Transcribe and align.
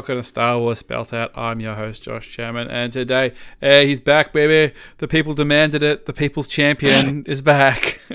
Welcome 0.00 0.16
to 0.16 0.22
Star 0.22 0.58
Wars 0.58 0.78
Spelt 0.78 1.12
Out. 1.12 1.30
I'm 1.36 1.60
your 1.60 1.74
host, 1.74 2.04
Josh 2.04 2.26
Chairman, 2.30 2.68
and 2.68 2.90
today 2.90 3.34
uh, 3.60 3.80
he's 3.80 4.00
back, 4.00 4.32
baby. 4.32 4.74
The 4.96 5.06
people 5.06 5.34
demanded 5.34 5.82
it. 5.82 6.06
The 6.06 6.14
people's 6.14 6.48
champion 6.48 7.22
is 7.26 7.42
back. 7.42 8.00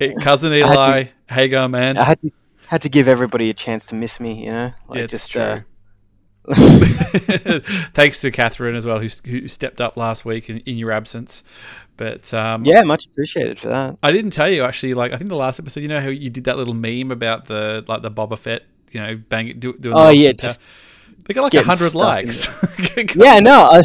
Eh, 0.00 0.12
Cousin 0.20 0.52
Eli, 0.52 1.04
hey 1.28 1.46
go, 1.46 1.68
man. 1.68 1.96
I 1.96 2.02
had 2.02 2.20
to 2.22 2.30
had 2.66 2.82
to 2.82 2.88
give 2.88 3.06
everybody 3.06 3.48
a 3.48 3.54
chance 3.54 3.86
to 3.88 3.94
miss 3.94 4.18
me, 4.18 4.44
you 4.44 4.50
know, 4.50 4.72
like 4.88 5.00
Yeah, 5.02 5.06
just 5.06 5.30
true. 5.30 5.40
uh, 5.42 5.60
Thanks 7.94 8.20
to 8.22 8.32
Catherine 8.32 8.74
as 8.74 8.84
well, 8.84 8.98
who, 8.98 9.08
who 9.26 9.46
stepped 9.46 9.80
up 9.80 9.96
last 9.96 10.24
week 10.24 10.50
in, 10.50 10.58
in 10.60 10.78
your 10.78 10.90
absence. 10.90 11.44
But 11.96 12.32
um, 12.34 12.64
yeah, 12.64 12.82
much 12.82 13.04
appreciated 13.06 13.58
for 13.60 13.68
that. 13.68 13.98
I 14.02 14.10
didn't 14.10 14.30
tell 14.32 14.48
you 14.50 14.64
actually. 14.64 14.94
Like 14.94 15.12
I 15.12 15.16
think 15.16 15.28
the 15.30 15.36
last 15.36 15.60
episode, 15.60 15.80
you 15.80 15.88
know 15.88 16.00
how 16.00 16.08
you 16.08 16.28
did 16.30 16.44
that 16.44 16.56
little 16.56 16.74
meme 16.74 17.12
about 17.12 17.44
the 17.44 17.84
like 17.86 18.02
the 18.02 18.10
Boba 18.10 18.38
Fett, 18.38 18.62
you 18.90 19.00
know, 19.00 19.16
bang 19.28 19.48
it, 19.48 19.60
do, 19.60 19.72
doing. 19.74 19.94
Oh 19.96 20.10
yeah, 20.10 20.32
just 20.32 20.60
they 21.26 21.34
got 21.34 21.42
like 21.42 21.54
a 21.54 21.62
hundred 21.62 21.94
likes. 21.94 22.46
yeah, 23.16 23.38
no, 23.40 23.68
I, 23.70 23.82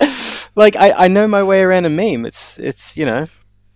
like 0.54 0.76
I, 0.76 0.92
I 0.92 1.08
know 1.08 1.26
my 1.26 1.42
way 1.42 1.62
around 1.62 1.84
a 1.84 1.90
meme. 1.90 2.24
It's 2.26 2.58
it's 2.58 2.96
you 2.96 3.06
know 3.06 3.28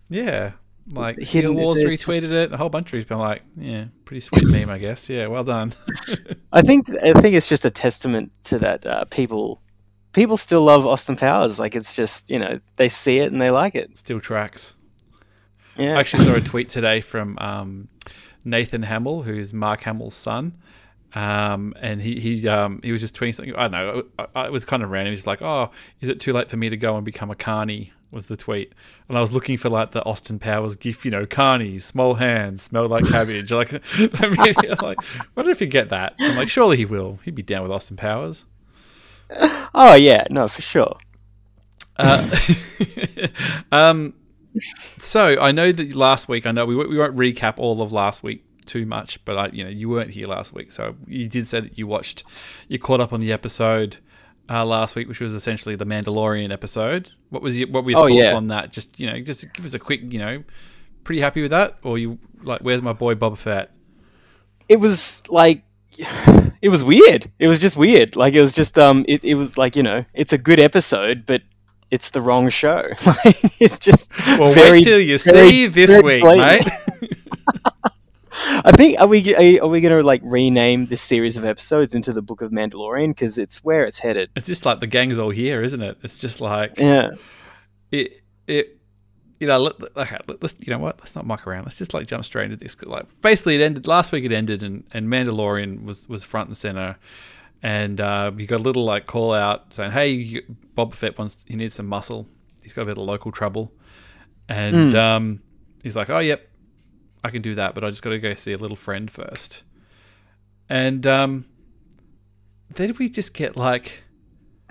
Yeah. 0.08 0.52
Like 0.92 1.16
Hidden- 1.16 1.26
Hidden 1.28 1.54
Wars 1.56 1.78
it's- 1.80 2.08
it's- 2.08 2.22
retweeted 2.24 2.30
it. 2.30 2.52
A 2.52 2.56
whole 2.56 2.68
bunch 2.68 2.86
of 2.88 2.92
people 2.92 3.16
been 3.16 3.26
like, 3.26 3.42
yeah, 3.56 3.86
pretty 4.04 4.20
sweet 4.20 4.44
meme, 4.52 4.70
I 4.70 4.78
guess. 4.78 5.08
Yeah, 5.08 5.26
well 5.26 5.42
done. 5.42 5.74
I 6.52 6.62
think 6.62 6.86
I 7.02 7.12
think 7.20 7.34
it's 7.34 7.48
just 7.48 7.64
a 7.64 7.70
testament 7.70 8.30
to 8.44 8.60
that 8.60 8.86
uh, 8.86 9.04
people 9.06 9.60
people 10.12 10.36
still 10.36 10.62
love 10.62 10.86
Austin 10.86 11.16
Powers. 11.16 11.58
Like 11.58 11.74
it's 11.74 11.96
just 11.96 12.30
you 12.30 12.38
know 12.38 12.60
they 12.76 12.88
see 12.88 13.18
it 13.18 13.32
and 13.32 13.40
they 13.40 13.50
like 13.50 13.74
it. 13.74 13.98
Still 13.98 14.20
tracks. 14.20 14.76
Yeah, 15.76 15.96
I 15.96 16.00
actually 16.00 16.22
saw 16.24 16.36
a 16.36 16.40
tweet 16.40 16.68
today 16.70 17.00
from 17.00 17.36
um, 17.38 17.88
Nathan 18.46 18.82
Hamill, 18.82 19.22
who's 19.22 19.52
Mark 19.52 19.82
Hamill's 19.82 20.14
son. 20.14 20.56
Um, 21.14 21.74
and 21.80 22.00
he 22.00 22.20
he 22.20 22.46
um, 22.48 22.80
he 22.82 22.92
was 22.92 23.00
just 23.00 23.14
tweeting 23.14 23.34
something. 23.34 23.54
I 23.56 23.68
don't 23.68 23.72
know. 23.72 24.42
It 24.44 24.52
was 24.52 24.64
kind 24.64 24.82
of 24.82 24.90
random. 24.90 25.12
He's 25.12 25.26
like, 25.26 25.40
"Oh, 25.40 25.70
is 26.00 26.08
it 26.08 26.20
too 26.20 26.32
late 26.32 26.50
for 26.50 26.56
me 26.56 26.68
to 26.68 26.76
go 26.76 26.96
and 26.96 27.04
become 27.04 27.30
a 27.30 27.34
carny?" 27.34 27.92
Was 28.12 28.26
the 28.26 28.36
tweet, 28.36 28.72
and 29.08 29.18
I 29.18 29.20
was 29.20 29.32
looking 29.32 29.58
for 29.58 29.68
like 29.68 29.90
the 29.90 30.04
Austin 30.04 30.38
Powers 30.38 30.76
gif, 30.76 31.04
you 31.04 31.10
know, 31.10 31.26
carny, 31.26 31.78
small 31.78 32.14
hands, 32.14 32.62
smell 32.62 32.86
like 32.86 33.06
cabbage. 33.10 33.50
like, 33.52 33.72
I 33.92 34.28
mean, 34.28 34.54
like, 34.82 34.98
wonder 35.34 35.50
if 35.50 35.60
you 35.60 35.66
get 35.66 35.88
that. 35.88 36.14
I'm 36.20 36.36
like, 36.36 36.48
surely 36.48 36.76
he 36.76 36.84
will. 36.84 37.18
He'd 37.24 37.34
be 37.34 37.42
down 37.42 37.62
with 37.62 37.72
Austin 37.72 37.96
Powers. 37.96 38.44
oh 39.74 39.94
yeah, 39.94 40.24
no 40.30 40.48
for 40.48 40.62
sure. 40.62 40.96
Uh, 41.98 42.30
um, 43.72 44.14
so 44.98 45.38
I 45.40 45.52
know 45.52 45.72
that 45.72 45.94
last 45.94 46.28
week, 46.28 46.46
I 46.46 46.52
know 46.52 46.64
we, 46.66 46.76
won't- 46.76 46.90
we 46.90 46.98
won't 46.98 47.16
recap 47.16 47.54
all 47.58 47.82
of 47.82 47.92
last 47.92 48.22
week 48.22 48.44
too 48.64 48.84
much, 48.86 49.24
but 49.24 49.38
I, 49.38 49.46
you 49.52 49.64
know, 49.64 49.70
you 49.70 49.88
weren't 49.88 50.10
here 50.10 50.24
last 50.26 50.52
week, 50.52 50.72
so 50.72 50.96
you 51.06 51.28
did 51.28 51.46
say 51.46 51.60
that 51.60 51.78
you 51.78 51.86
watched, 51.86 52.24
you 52.68 52.78
caught 52.78 53.00
up 53.00 53.12
on 53.12 53.20
the 53.20 53.32
episode 53.32 53.98
uh, 54.50 54.64
last 54.64 54.96
week, 54.96 55.08
which 55.08 55.20
was 55.20 55.34
essentially 55.34 55.76
the 55.76 55.86
Mandalorian 55.86 56.52
episode. 56.52 57.10
What 57.30 57.42
was 57.42 57.58
your, 57.58 57.68
what 57.68 57.84
were 57.84 57.90
your 57.92 58.00
Oh, 58.00 58.08
thoughts 58.08 58.20
yeah. 58.30 58.34
on 58.34 58.48
that? 58.48 58.72
Just 58.72 58.98
you 58.98 59.06
know, 59.08 59.20
just 59.20 59.52
give 59.54 59.64
us 59.64 59.74
a 59.74 59.78
quick, 59.78 60.12
you 60.12 60.18
know, 60.18 60.42
pretty 61.04 61.20
happy 61.20 61.42
with 61.42 61.50
that, 61.52 61.78
or 61.82 61.98
you 61.98 62.18
like, 62.42 62.60
where's 62.62 62.82
my 62.82 62.92
boy 62.92 63.14
Boba 63.14 63.36
Fett? 63.38 63.70
It 64.68 64.80
was 64.80 65.28
like 65.28 65.62
it 66.62 66.68
was 66.70 66.82
weird. 66.84 67.26
It 67.38 67.48
was 67.48 67.60
just 67.60 67.76
weird. 67.76 68.16
Like 68.16 68.34
it 68.34 68.40
was 68.40 68.54
just 68.54 68.78
um 68.78 69.04
it, 69.08 69.22
it 69.24 69.34
was 69.34 69.56
like 69.56 69.76
you 69.76 69.82
know 69.82 70.04
it's 70.14 70.32
a 70.32 70.38
good 70.38 70.58
episode, 70.58 71.24
but 71.26 71.42
it's 71.90 72.10
the 72.10 72.20
wrong 72.20 72.48
show. 72.48 72.82
It's 73.58 73.78
just 73.78 74.10
Well, 74.38 74.52
very 74.52 74.78
wait 74.78 74.84
till 74.84 75.00
you 75.00 75.18
very- 75.18 75.50
see 75.50 75.66
this 75.66 76.02
week, 76.02 76.22
blatant. 76.22 76.66
mate. 77.00 77.12
I 78.64 78.72
think 78.72 79.00
are 79.00 79.06
we 79.06 79.58
are, 79.60 79.66
we 79.66 79.80
gonna 79.80 80.02
like 80.02 80.20
rename 80.22 80.86
this 80.86 81.00
series 81.00 81.36
of 81.38 81.44
episodes 81.44 81.94
into 81.94 82.12
the 82.12 82.20
Book 82.22 82.42
of 82.42 82.50
Mandalorian 82.50 83.08
because 83.10 83.38
it's 83.38 83.64
where 83.64 83.84
it's 83.84 83.98
headed. 83.98 84.28
it's 84.36 84.46
just 84.46 84.66
like 84.66 84.80
the 84.80 84.86
gang's 84.86 85.18
all 85.18 85.30
here, 85.30 85.62
isn't 85.62 85.80
it? 85.82 85.96
It's 86.02 86.18
just 86.18 86.40
like 86.40 86.74
Yeah, 86.78 87.10
it 87.90 88.22
it 88.46 88.78
you 89.40 89.46
know 89.46 89.58
let, 89.58 89.74
okay 89.96 90.18
let, 90.28 90.42
us 90.44 90.54
you 90.60 90.70
know 90.72 90.78
what 90.78 90.98
let's 91.00 91.14
not 91.16 91.26
muck 91.26 91.46
around 91.46 91.64
let's 91.64 91.76
just 91.78 91.92
like 91.94 92.06
jump 92.06 92.24
straight 92.24 92.46
into 92.46 92.56
this 92.56 92.74
'cause, 92.74 92.88
like 92.88 93.04
basically 93.22 93.54
it 93.54 93.60
ended 93.62 93.86
last 93.86 94.10
week 94.12 94.24
it 94.24 94.32
ended 94.32 94.62
and 94.62 94.84
and 94.92 95.08
Mandalorian 95.08 95.84
was 95.84 96.08
was 96.08 96.22
front 96.22 96.48
and 96.48 96.56
center 96.56 96.96
and 97.66 98.00
uh, 98.00 98.30
you 98.36 98.46
got 98.46 98.60
a 98.60 98.62
little 98.62 98.84
like 98.84 99.06
call 99.06 99.34
out 99.34 99.74
saying 99.74 99.90
hey 99.90 100.10
you, 100.10 100.56
Boba 100.76 100.94
Fett 100.94 101.18
wants 101.18 101.44
he 101.48 101.56
needs 101.56 101.74
some 101.74 101.86
muscle. 101.86 102.28
He's 102.62 102.72
got 102.72 102.82
a 102.82 102.84
bit 102.84 102.96
of 102.96 103.04
local 103.04 103.32
trouble. 103.32 103.72
And 104.48 104.94
um 104.94 105.42
he's 105.82 105.96
like 105.96 106.08
oh 106.08 106.20
yep 106.20 106.48
I 107.24 107.30
can 107.30 107.42
do 107.42 107.56
that 107.56 107.74
but 107.74 107.82
I 107.82 107.90
just 107.90 108.04
got 108.04 108.10
to 108.10 108.20
go 108.20 108.32
see 108.34 108.52
a 108.52 108.56
little 108.56 108.76
friend 108.76 109.10
first. 109.10 109.64
And 110.68 111.04
um 111.08 111.44
then 112.72 112.94
we 113.00 113.08
just 113.08 113.34
get 113.34 113.56
like 113.56 114.04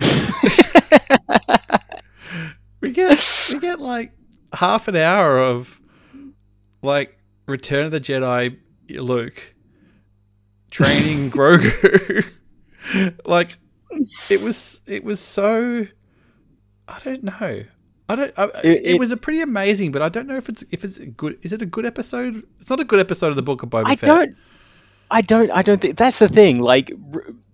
we 2.80 2.92
get 2.92 3.50
we 3.52 3.60
get 3.60 3.78
like 3.78 4.12
half 4.54 4.88
an 4.88 4.96
hour 4.96 5.38
of 5.38 5.78
like 6.80 7.18
Return 7.44 7.84
of 7.84 7.90
the 7.90 8.00
Jedi 8.00 8.56
Luke 8.88 9.54
training 10.70 11.30
Grogu. 11.36 12.24
like 13.24 13.56
it 14.30 14.42
was 14.42 14.80
it 14.86 15.04
was 15.04 15.20
so 15.20 15.86
I 16.88 16.98
don't 17.04 17.24
know. 17.24 17.64
I 18.08 18.14
don't. 18.14 18.32
I, 18.38 18.44
it, 18.44 18.64
It- 18.64 18.86
it- 18.94 18.98
was 19.00 19.10
a 19.10 19.16
pretty 19.16 19.40
amazing, 19.40 19.90
but 19.92 20.00
I 20.02 20.08
don't 20.08 20.26
know 20.28 20.36
if 20.36 20.48
it's 20.48 20.64
if 20.70 20.84
it's 20.84 20.96
a 20.98 21.06
good. 21.06 21.38
Is 21.42 21.52
it 21.52 21.60
a 21.62 21.66
good 21.66 21.84
episode? 21.84 22.44
It's 22.60 22.70
not 22.70 22.78
a 22.80 22.84
good 22.84 23.00
episode 23.00 23.30
of 23.30 23.36
the 23.36 23.42
Book 23.42 23.62
of 23.64 23.70
Boba 23.70 23.84
I 23.86 23.96
Fett. 23.96 24.00
don't. 24.06 24.36
I 25.10 25.20
don't. 25.22 25.50
I 25.52 25.62
don't 25.62 25.80
think 25.80 25.96
that's 25.96 26.18
the 26.20 26.28
thing. 26.28 26.60
Like, 26.60 26.90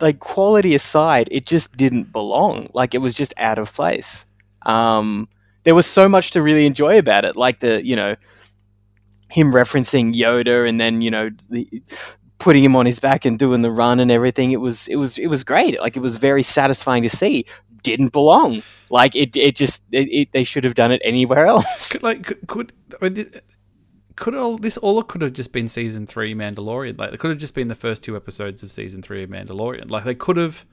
like 0.00 0.18
quality 0.20 0.74
aside, 0.74 1.28
it 1.30 1.46
just 1.46 1.76
didn't 1.76 2.12
belong. 2.12 2.68
Like, 2.74 2.94
it 2.94 2.98
was 2.98 3.14
just 3.14 3.32
out 3.38 3.58
of 3.58 3.72
place. 3.72 4.26
Um, 4.66 5.28
there 5.64 5.74
was 5.74 5.86
so 5.86 6.08
much 6.08 6.30
to 6.32 6.42
really 6.42 6.66
enjoy 6.66 6.98
about 6.98 7.24
it, 7.24 7.36
like 7.36 7.60
the 7.60 7.84
you 7.84 7.96
know, 7.96 8.16
him 9.30 9.52
referencing 9.52 10.12
Yoda, 10.12 10.68
and 10.68 10.78
then 10.80 11.00
you 11.00 11.10
know, 11.10 11.30
the, 11.50 11.66
putting 12.42 12.64
him 12.64 12.74
on 12.76 12.86
his 12.86 13.00
back 13.00 13.24
and 13.24 13.38
doing 13.38 13.62
the 13.62 13.70
run 13.70 14.00
and 14.00 14.10
everything. 14.10 14.50
It 14.50 14.60
was 14.60 14.88
it 14.88 14.96
was 14.96 15.18
it 15.18 15.28
was 15.28 15.44
great. 15.44 15.80
Like, 15.80 15.96
it 15.96 16.00
was 16.00 16.16
very 16.16 16.42
satisfying 16.42 17.02
to 17.04 17.08
see. 17.08 17.46
Didn't 17.82 18.12
belong. 18.12 18.62
Like 18.90 19.16
it. 19.16 19.36
It 19.36 19.56
just. 19.56 19.84
It, 19.92 20.08
it, 20.12 20.32
they 20.32 20.44
should 20.44 20.64
have 20.64 20.74
done 20.74 20.92
it 20.92 21.00
anywhere 21.04 21.46
else. 21.54 21.92
Could, 21.92 22.02
like 22.02 22.22
could, 22.24 22.46
could 22.46 22.72
I 23.00 23.08
mean, 23.08 23.30
could 24.16 24.34
all 24.34 24.58
this 24.58 24.76
all 24.76 25.02
could 25.02 25.22
have 25.22 25.32
just 25.32 25.52
been 25.52 25.68
season 25.68 26.06
three 26.06 26.34
Mandalorian? 26.34 26.98
Like 26.98 27.12
it 27.12 27.20
could 27.20 27.30
have 27.30 27.38
just 27.38 27.54
been 27.54 27.68
the 27.68 27.74
first 27.74 28.02
two 28.02 28.16
episodes 28.16 28.62
of 28.62 28.70
season 28.70 29.02
three 29.02 29.22
of 29.22 29.30
Mandalorian. 29.30 29.90
Like 29.90 30.04
they 30.04 30.14
could 30.14 30.36
have. 30.36 30.64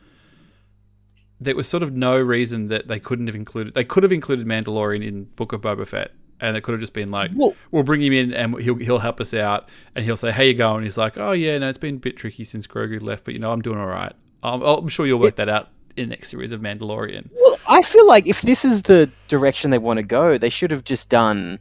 There 1.42 1.56
was 1.56 1.70
sort 1.70 1.84
of 1.84 1.94
no 1.94 2.20
reason 2.20 2.68
that 2.68 2.90
they 2.90 3.00
couldn't 3.00 3.28
have 3.28 3.36
included. 3.36 3.74
They 3.74 3.86
could 3.86 4.04
have 4.04 4.12
included 4.12 4.46
Mandalorian 4.46 5.06
in 5.06 5.24
Book 5.24 5.54
of 5.54 5.62
Boba 5.62 5.88
Fett, 5.88 6.12
and 6.42 6.56
it 6.58 6.62
could 6.62 6.72
have 6.74 6.82
just 6.82 6.94
been 6.94 7.10
like, 7.12 7.32
Well- 7.36 7.56
we'll 7.72 7.84
bring 7.84 8.02
him 8.02 8.14
in 8.14 8.34
and 8.34 8.60
he'll 8.62 8.76
he'll 8.76 9.00
help 9.00 9.20
us 9.20 9.34
out, 9.34 9.70
and 9.96 10.06
he'll 10.06 10.18
say, 10.18 10.32
"How 10.32 10.44
you 10.44 10.54
going?" 10.54 10.84
He's 10.84 10.98
like, 10.98 11.18
"Oh 11.18 11.32
yeah, 11.32 11.58
no, 11.58 11.68
it's 11.70 11.78
been 11.78 11.96
a 11.96 12.00
bit 12.00 12.18
tricky 12.18 12.44
since 12.44 12.68
Grogu 12.68 13.02
left, 13.02 13.24
but 13.26 13.34
you 13.34 13.40
know 13.40 13.52
I'm 13.52 13.62
doing 13.62 13.80
all 13.80 13.88
right. 13.88 14.14
I'm, 14.44 14.62
I'm 14.62 14.88
sure 14.88 15.06
you'll 15.06 15.20
work 15.20 15.36
that 15.36 15.50
out 15.50 15.70
in 15.98 16.10
the 16.10 16.16
next 16.16 16.30
series 16.30 16.52
of 16.52 16.62
Mandalorian." 16.62 17.30
Well, 17.42 17.58
I 17.70 17.82
feel 17.82 18.08
like 18.08 18.28
if 18.28 18.42
this 18.42 18.64
is 18.66 18.84
the 18.84 19.12
direction 19.28 19.72
they 19.72 19.78
want 19.78 20.00
to 20.00 20.06
go, 20.06 20.38
they 20.38 20.50
should 20.50 20.72
have 20.72 20.84
just 20.84 21.10
done 21.10 21.60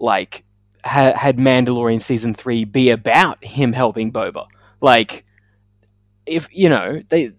like 0.00 0.44
ha- 0.84 1.14
had 1.16 1.36
Mandalorian 1.38 2.00
season 2.00 2.34
three 2.34 2.64
be 2.64 2.90
about 2.90 3.42
him 3.44 3.72
helping 3.72 4.12
Boba. 4.12 4.46
Like, 4.80 5.24
if 6.26 6.48
you 6.52 6.68
know 6.68 7.00
they. 7.08 7.30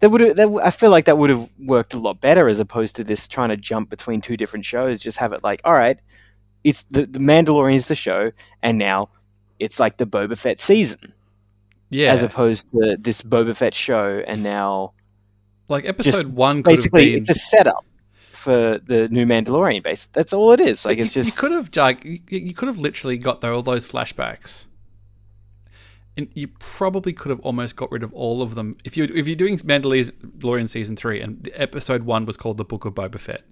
That 0.00 0.10
would 0.10 0.20
have. 0.20 0.56
I 0.56 0.70
feel 0.70 0.90
like 0.90 1.06
that 1.06 1.18
would 1.18 1.30
have 1.30 1.50
worked 1.58 1.92
a 1.92 1.98
lot 1.98 2.20
better 2.20 2.48
as 2.48 2.60
opposed 2.60 2.96
to 2.96 3.04
this 3.04 3.26
trying 3.26 3.48
to 3.48 3.56
jump 3.56 3.90
between 3.90 4.20
two 4.20 4.36
different 4.36 4.64
shows. 4.64 5.00
Just 5.00 5.18
have 5.18 5.32
it 5.32 5.42
like, 5.42 5.60
all 5.64 5.72
right, 5.72 5.98
it's 6.62 6.84
the 6.84 7.02
the 7.02 7.18
Mandalorian 7.18 7.74
is 7.74 7.88
the 7.88 7.94
show, 7.94 8.30
and 8.62 8.78
now 8.78 9.08
it's 9.58 9.80
like 9.80 9.96
the 9.96 10.06
Boba 10.06 10.38
Fett 10.38 10.60
season, 10.60 11.12
Yeah, 11.90 12.12
as 12.12 12.22
opposed 12.22 12.68
to 12.70 12.96
this 12.98 13.22
Boba 13.22 13.56
Fett 13.56 13.74
show, 13.74 14.22
and 14.26 14.42
now 14.42 14.92
like 15.68 15.84
episode 15.84 16.10
just 16.10 16.26
one. 16.26 16.58
Could 16.58 16.70
basically 16.70 17.00
have 17.02 17.08
been, 17.10 17.18
it's 17.18 17.30
a 17.30 17.34
setup 17.34 17.84
for 18.30 18.78
the 18.78 19.08
new 19.10 19.26
Mandalorian 19.26 19.82
base. 19.82 20.06
That's 20.06 20.32
all 20.32 20.52
it 20.52 20.60
is. 20.60 20.86
Like 20.86 20.98
it's 20.98 21.14
you, 21.16 21.22
just 21.22 21.42
you 21.42 21.48
could 21.48 21.56
have 21.56 21.74
like 21.76 22.04
you, 22.04 22.54
could 22.54 22.68
have 22.68 22.78
literally 22.78 23.18
got 23.18 23.42
all 23.42 23.62
those 23.62 23.90
flashbacks, 23.90 24.68
and 26.18 26.28
you 26.34 26.48
probably 26.58 27.12
could 27.12 27.30
have 27.30 27.40
almost 27.40 27.76
got 27.76 27.90
rid 27.92 28.02
of 28.02 28.12
all 28.12 28.42
of 28.42 28.56
them 28.56 28.74
if 28.84 28.96
you 28.96 29.04
if 29.04 29.26
you're 29.26 29.36
doing 29.36 29.56
Mandalorian 29.58 30.68
season 30.68 30.96
three 30.96 31.20
and 31.20 31.42
the 31.44 31.52
episode 31.58 32.02
one 32.02 32.26
was 32.26 32.36
called 32.36 32.58
the 32.58 32.64
Book 32.64 32.84
of 32.84 32.94
Boba 32.94 33.18
Fett, 33.18 33.44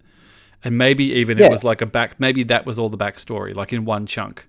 and 0.63 0.77
maybe 0.77 1.05
even 1.13 1.39
it 1.39 1.51
was 1.51 1.65
like 1.65 1.81
a 1.81 1.87
back 1.87 2.21
maybe 2.21 2.43
that 2.43 2.67
was 2.67 2.79
all 2.79 2.89
the 2.89 2.99
backstory 2.99 3.55
like 3.55 3.73
in 3.73 3.85
one 3.85 4.05
chunk, 4.05 4.47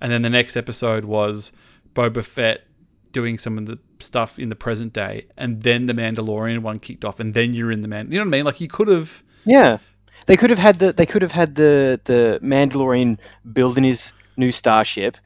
and 0.00 0.12
then 0.12 0.22
the 0.22 0.30
next 0.30 0.56
episode 0.56 1.06
was 1.06 1.50
Boba 1.94 2.22
Fett 2.22 2.66
doing 3.12 3.38
some 3.38 3.56
of 3.56 3.64
the 3.64 3.78
stuff 3.98 4.38
in 4.38 4.50
the 4.50 4.54
present 4.54 4.92
day, 4.92 5.26
and 5.38 5.62
then 5.62 5.86
the 5.86 5.94
Mandalorian 5.94 6.58
one 6.60 6.78
kicked 6.78 7.02
off, 7.02 7.18
and 7.18 7.32
then 7.32 7.54
you're 7.54 7.72
in 7.72 7.80
the 7.80 7.88
man. 7.88 8.12
You 8.12 8.18
know 8.18 8.24
what 8.26 8.34
I 8.34 8.36
mean? 8.38 8.44
Like 8.44 8.60
you 8.60 8.68
could 8.68 8.88
have. 8.88 9.24
Yeah, 9.46 9.78
they 10.26 10.36
could 10.36 10.50
have 10.50 10.58
had 10.58 10.76
the 10.76 10.92
they 10.92 11.06
could 11.06 11.22
have 11.22 11.32
had 11.32 11.54
the 11.54 11.98
the 12.04 12.38
Mandalorian 12.42 13.18
building 13.50 13.84
his 13.84 14.12
new 14.36 14.52
starship, 14.52 15.16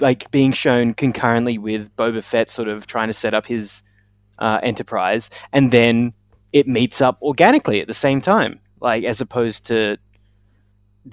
like 0.00 0.30
being 0.30 0.52
shown 0.52 0.94
concurrently 0.94 1.58
with 1.58 1.94
Boba 1.96 2.24
Fett, 2.24 2.48
sort 2.48 2.68
of 2.68 2.86
trying 2.86 3.08
to 3.08 3.12
set 3.12 3.34
up 3.34 3.46
his 3.46 3.82
uh, 4.38 4.60
enterprise, 4.62 5.30
and 5.52 5.70
then 5.72 6.12
it 6.52 6.66
meets 6.66 7.00
up 7.00 7.20
organically 7.22 7.80
at 7.80 7.86
the 7.86 7.94
same 7.94 8.20
time, 8.20 8.58
like 8.80 9.04
as 9.04 9.20
opposed 9.20 9.66
to 9.66 9.96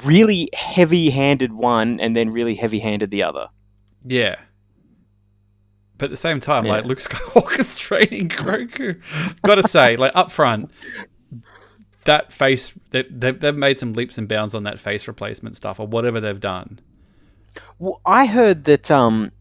really 0.06 0.50
heavy-handed 0.54 1.54
one 1.54 2.00
and 2.00 2.16
then 2.16 2.30
really 2.30 2.56
heavy-handed 2.56 3.12
the 3.12 3.24
other. 3.24 3.48
Yeah. 4.04 4.36
But 5.98 6.06
at 6.06 6.12
the 6.12 6.18
same 6.18 6.40
time, 6.42 6.66
Yeah. 6.66 6.74
like 6.74 6.86
Luke 6.86 7.00
Skywalker's 7.00 7.76
training 7.78 8.30
Grogu, 8.30 9.02
gotta 9.44 9.68
say, 9.68 9.96
like 9.96 10.12
up 10.16 10.32
front, 10.32 10.70
that 12.04 12.32
face 12.34 12.72
they, 12.92 13.04
they've, 13.10 13.40
they've 13.40 13.56
made 13.56 13.80
some 13.80 13.94
leaps 13.94 14.18
and 14.18 14.28
bounds 14.28 14.54
on 14.54 14.64
that 14.64 14.80
face 14.80 15.08
replacement 15.08 15.56
stuff 15.56 15.80
or 15.80 15.88
whatever 15.88 16.20
they've 16.20 16.40
done. 16.40 16.80
Well, 17.80 18.02
I 18.06 18.26
heard 18.26 18.66
that 18.66 18.90
um, 18.90 19.32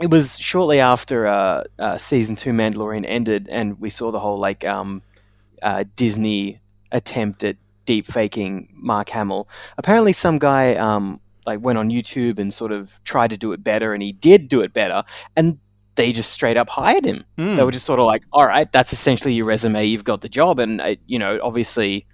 it 0.00 0.10
was 0.10 0.38
shortly 0.38 0.80
after 0.80 1.26
uh, 1.26 1.64
uh, 1.78 1.96
season 1.96 2.36
two 2.36 2.50
Mandalorian 2.52 3.04
ended, 3.06 3.48
and 3.50 3.78
we 3.80 3.90
saw 3.90 4.10
the 4.10 4.18
whole 4.18 4.38
like 4.38 4.64
um, 4.64 5.02
uh, 5.62 5.84
Disney 5.96 6.60
attempt 6.90 7.44
at 7.44 7.56
deep 7.84 8.06
faking 8.06 8.68
Mark 8.74 9.08
Hamill. 9.10 9.48
Apparently, 9.78 10.12
some 10.12 10.38
guy 10.38 10.74
um, 10.74 11.20
like 11.46 11.60
went 11.60 11.78
on 11.78 11.90
YouTube 11.90 12.38
and 12.38 12.52
sort 12.52 12.72
of 12.72 13.00
tried 13.04 13.30
to 13.30 13.36
do 13.36 13.52
it 13.52 13.62
better, 13.62 13.92
and 13.92 14.02
he 14.02 14.12
did 14.12 14.48
do 14.48 14.60
it 14.60 14.72
better, 14.72 15.04
and 15.36 15.58
they 15.94 16.10
just 16.12 16.32
straight 16.32 16.56
up 16.56 16.68
hired 16.70 17.04
him. 17.04 17.24
Mm. 17.36 17.56
They 17.56 17.64
were 17.64 17.70
just 17.70 17.86
sort 17.86 18.00
of 18.00 18.06
like, 18.06 18.22
"All 18.32 18.46
right, 18.46 18.70
that's 18.72 18.92
essentially 18.92 19.34
your 19.34 19.46
resume. 19.46 19.84
You've 19.84 20.04
got 20.04 20.22
the 20.22 20.28
job," 20.28 20.58
and 20.58 20.80
it, 20.80 21.00
you 21.06 21.18
know, 21.18 21.38
obviously 21.42 22.06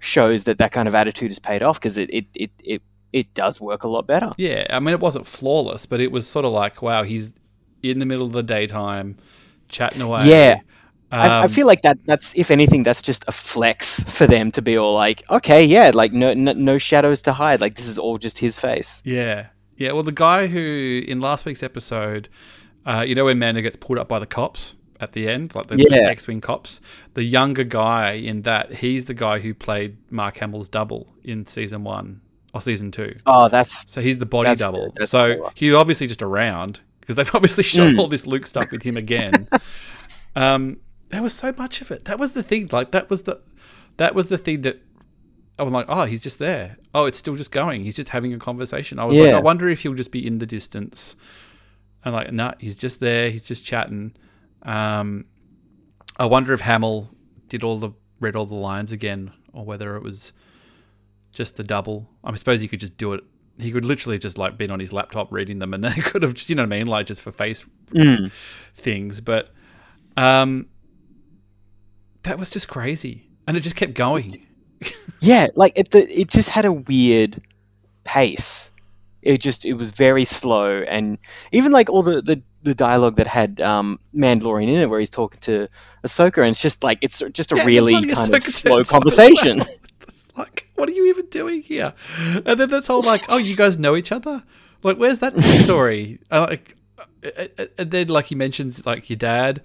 shows 0.00 0.44
that 0.44 0.58
that 0.58 0.72
kind 0.72 0.86
of 0.86 0.94
attitude 0.94 1.30
has 1.30 1.38
paid 1.38 1.62
off 1.62 1.80
because 1.80 1.98
it, 1.98 2.08
it, 2.12 2.28
it, 2.36 2.50
it 2.64 2.82
it 3.12 3.32
does 3.34 3.60
work 3.60 3.84
a 3.84 3.88
lot 3.88 4.06
better. 4.06 4.30
Yeah, 4.38 4.66
I 4.70 4.80
mean, 4.80 4.92
it 4.94 5.00
wasn't 5.00 5.26
flawless, 5.26 5.86
but 5.86 6.00
it 6.00 6.12
was 6.12 6.26
sort 6.28 6.44
of 6.44 6.52
like, 6.52 6.82
wow, 6.82 7.02
he's 7.04 7.32
in 7.82 7.98
the 7.98 8.06
middle 8.06 8.26
of 8.26 8.32
the 8.32 8.42
daytime, 8.42 9.16
chatting 9.68 10.02
away. 10.02 10.22
Yeah. 10.26 10.60
I, 11.10 11.28
I 11.28 11.42
Um, 11.44 11.48
feel 11.48 11.66
like 11.66 11.80
that 11.82 11.96
that's 12.06 12.36
if 12.38 12.50
anything 12.50 12.82
that's 12.82 13.00
just 13.00 13.24
a 13.28 13.32
flex 13.32 14.02
for 14.18 14.26
them 14.26 14.50
to 14.52 14.60
be 14.60 14.76
all 14.76 14.92
like 14.94 15.22
okay 15.30 15.64
yeah 15.64 15.90
like 15.94 16.12
no 16.12 16.34
no, 16.34 16.52
no 16.52 16.76
shadows 16.76 17.22
to 17.22 17.32
hide 17.32 17.62
like 17.62 17.76
this 17.76 17.88
is 17.88 17.98
all 17.98 18.18
just 18.18 18.38
his 18.38 18.58
face 18.58 19.00
Yeah, 19.06 19.46
yeah. 19.78 19.92
Well, 19.92 20.02
the 20.02 20.12
guy 20.12 20.48
who 20.48 21.02
in 21.08 21.20
last 21.20 21.46
week's 21.46 21.62
episode, 21.62 22.28
uh, 22.84 23.04
you 23.08 23.14
know, 23.14 23.24
when 23.24 23.38
Mando 23.38 23.62
gets 23.62 23.76
pulled 23.76 23.98
up 23.98 24.06
by 24.08 24.18
the 24.18 24.26
cops 24.26 24.76
at 25.00 25.12
the 25.12 25.28
end, 25.28 25.54
like 25.54 25.68
the 25.68 25.76
Yeah. 25.78 26.08
X-wing 26.10 26.42
cops, 26.42 26.80
the 27.14 27.22
younger 27.22 27.64
guy 27.64 28.12
in 28.12 28.42
that, 28.42 28.74
he's 28.74 29.06
the 29.06 29.14
guy 29.14 29.38
who 29.38 29.54
played 29.54 29.96
Mark 30.10 30.36
Hamill's 30.36 30.68
double 30.68 31.14
in 31.24 31.46
season 31.46 31.84
one 31.84 32.20
or 32.54 32.60
season 32.62 32.90
two. 32.90 33.14
oh 33.26 33.48
that's 33.48 33.90
So 33.90 34.00
he's 34.00 34.18
the 34.18 34.26
body 34.26 34.54
double. 34.56 34.92
So 35.04 35.18
clever. 35.18 35.50
he's 35.54 35.74
obviously 35.74 36.06
just 36.06 36.22
around 36.22 36.80
because 37.00 37.16
they've 37.16 37.30
obviously 37.34 37.62
shot 37.64 37.92
Mm. 37.94 37.98
all 37.98 38.08
this 38.08 38.26
Luke 38.26 38.46
stuff 38.46 38.66
with 38.72 38.82
him 38.82 38.96
again. 38.96 39.32
um, 40.36 40.78
there 41.10 41.22
was 41.22 41.32
so 41.34 41.52
much 41.56 41.80
of 41.80 41.90
it. 41.90 42.04
That 42.06 42.18
was 42.18 42.32
the 42.32 42.42
thing. 42.42 42.68
Like 42.72 42.90
that 42.92 43.08
was 43.10 43.22
the 43.22 43.40
that 43.96 44.14
was 44.14 44.28
the 44.28 44.38
thing 44.38 44.62
that 44.62 44.80
I 45.58 45.62
was 45.64 45.72
like, 45.72 45.86
oh, 45.88 46.04
he's 46.04 46.20
just 46.20 46.38
there. 46.38 46.76
Oh, 46.94 47.06
it's 47.06 47.18
still 47.18 47.34
just 47.34 47.50
going. 47.50 47.82
He's 47.82 47.96
just 47.96 48.10
having 48.10 48.32
a 48.32 48.38
conversation. 48.38 48.98
I 49.00 49.04
was 49.04 49.16
like, 49.18 49.34
I 49.34 49.40
wonder 49.40 49.68
if 49.68 49.80
he'll 49.82 49.94
just 49.94 50.12
be 50.12 50.24
in 50.24 50.38
the 50.38 50.46
distance. 50.46 51.16
And 52.04 52.14
like, 52.14 52.30
no, 52.32 52.52
he's 52.60 52.76
just 52.76 53.00
there. 53.00 53.28
He's 53.30 53.42
just 53.42 53.64
chatting. 53.64 54.14
Um, 54.62 55.24
I 56.16 56.26
wonder 56.26 56.52
if 56.52 56.60
Hamill 56.60 57.10
did 57.48 57.64
all 57.64 57.78
the 57.78 57.90
read 58.20 58.36
all 58.36 58.46
the 58.46 58.54
lines 58.54 58.92
again, 58.92 59.32
or 59.52 59.64
whether 59.64 59.96
it 59.96 60.02
was 60.02 60.32
just 61.32 61.56
the 61.56 61.64
double. 61.64 62.08
I 62.24 62.34
suppose 62.36 62.60
he 62.60 62.68
could 62.68 62.80
just 62.80 62.96
do 62.96 63.12
it. 63.14 63.24
He 63.58 63.72
could 63.72 63.84
literally 63.84 64.18
just 64.18 64.38
like 64.38 64.56
been 64.56 64.70
on 64.70 64.80
his 64.80 64.92
laptop 64.92 65.32
reading 65.32 65.58
them, 65.58 65.74
and 65.74 65.82
they 65.84 65.94
could 65.94 66.22
have, 66.22 66.36
you 66.48 66.54
know 66.54 66.62
what 66.62 66.72
I 66.72 66.78
mean, 66.78 66.86
like 66.86 67.06
just 67.06 67.22
for 67.22 67.32
face 67.32 67.64
mm, 67.90 68.30
things. 68.74 69.20
But 69.20 69.50
um, 70.16 70.66
that 72.22 72.38
was 72.38 72.50
just 72.50 72.68
crazy, 72.68 73.28
and 73.46 73.56
it 73.56 73.60
just 73.60 73.76
kept 73.76 73.94
going. 73.94 74.30
yeah 75.20 75.48
like 75.56 75.72
it 75.76 75.90
the, 75.90 75.98
it 76.08 76.28
just 76.28 76.48
had 76.48 76.64
a 76.64 76.72
weird 76.72 77.38
pace 78.04 78.72
it 79.22 79.40
just 79.40 79.64
it 79.64 79.74
was 79.74 79.90
very 79.92 80.24
slow 80.24 80.82
and 80.82 81.18
even 81.52 81.72
like 81.72 81.90
all 81.90 82.02
the 82.02 82.20
the, 82.22 82.40
the 82.62 82.74
dialogue 82.74 83.16
that 83.16 83.26
had 83.26 83.60
um 83.60 83.98
Mandalorian 84.14 84.68
in 84.68 84.80
it 84.80 84.88
where 84.88 85.00
he's 85.00 85.10
talking 85.10 85.40
to 85.40 85.68
Ahsoka 86.06 86.38
and 86.38 86.48
it's 86.48 86.62
just 86.62 86.84
like 86.84 86.98
it's 87.02 87.22
just 87.32 87.52
a 87.52 87.56
Yeah, 87.56 87.64
really 87.64 88.04
kind 88.04 88.34
of 88.34 88.42
slow 88.44 88.84
conversation 88.84 89.58
well. 89.58 89.66
It's 90.06 90.24
like, 90.36 90.68
what 90.76 90.88
are 90.88 90.92
you 90.92 91.06
even 91.06 91.17
doing 91.30 91.62
here? 91.62 91.94
And 92.44 92.58
then 92.58 92.70
that's 92.70 92.90
all 92.90 93.02
like, 93.02 93.26
oh, 93.28 93.38
you 93.38 93.56
guys 93.56 93.78
know 93.78 93.96
each 93.96 94.12
other. 94.12 94.42
Like, 94.82 94.96
where's 94.96 95.18
that 95.20 95.38
story? 95.40 96.20
Uh, 96.30 96.46
like, 96.50 96.76
uh, 97.24 97.46
uh, 97.58 97.66
and 97.78 97.90
then 97.90 98.08
like 98.08 98.26
he 98.26 98.34
mentions 98.34 98.84
like 98.86 99.08
your 99.10 99.16
dad, 99.16 99.62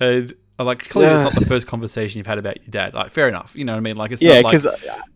and 0.00 0.32
I'm 0.58 0.66
like 0.66 0.88
clearly 0.88 1.14
it's 1.14 1.24
not 1.24 1.34
the 1.34 1.40
first 1.42 1.66
conversation 1.66 2.18
you've 2.18 2.26
had 2.26 2.38
about 2.38 2.58
your 2.58 2.70
dad. 2.70 2.94
Like, 2.94 3.10
fair 3.10 3.28
enough. 3.28 3.52
You 3.54 3.64
know 3.64 3.72
what 3.72 3.78
I 3.78 3.80
mean? 3.80 3.96
Like, 3.96 4.12
it's 4.12 4.22
Yeah, 4.22 4.34
not 4.34 4.42
like, 4.42 4.52
because 4.52 4.68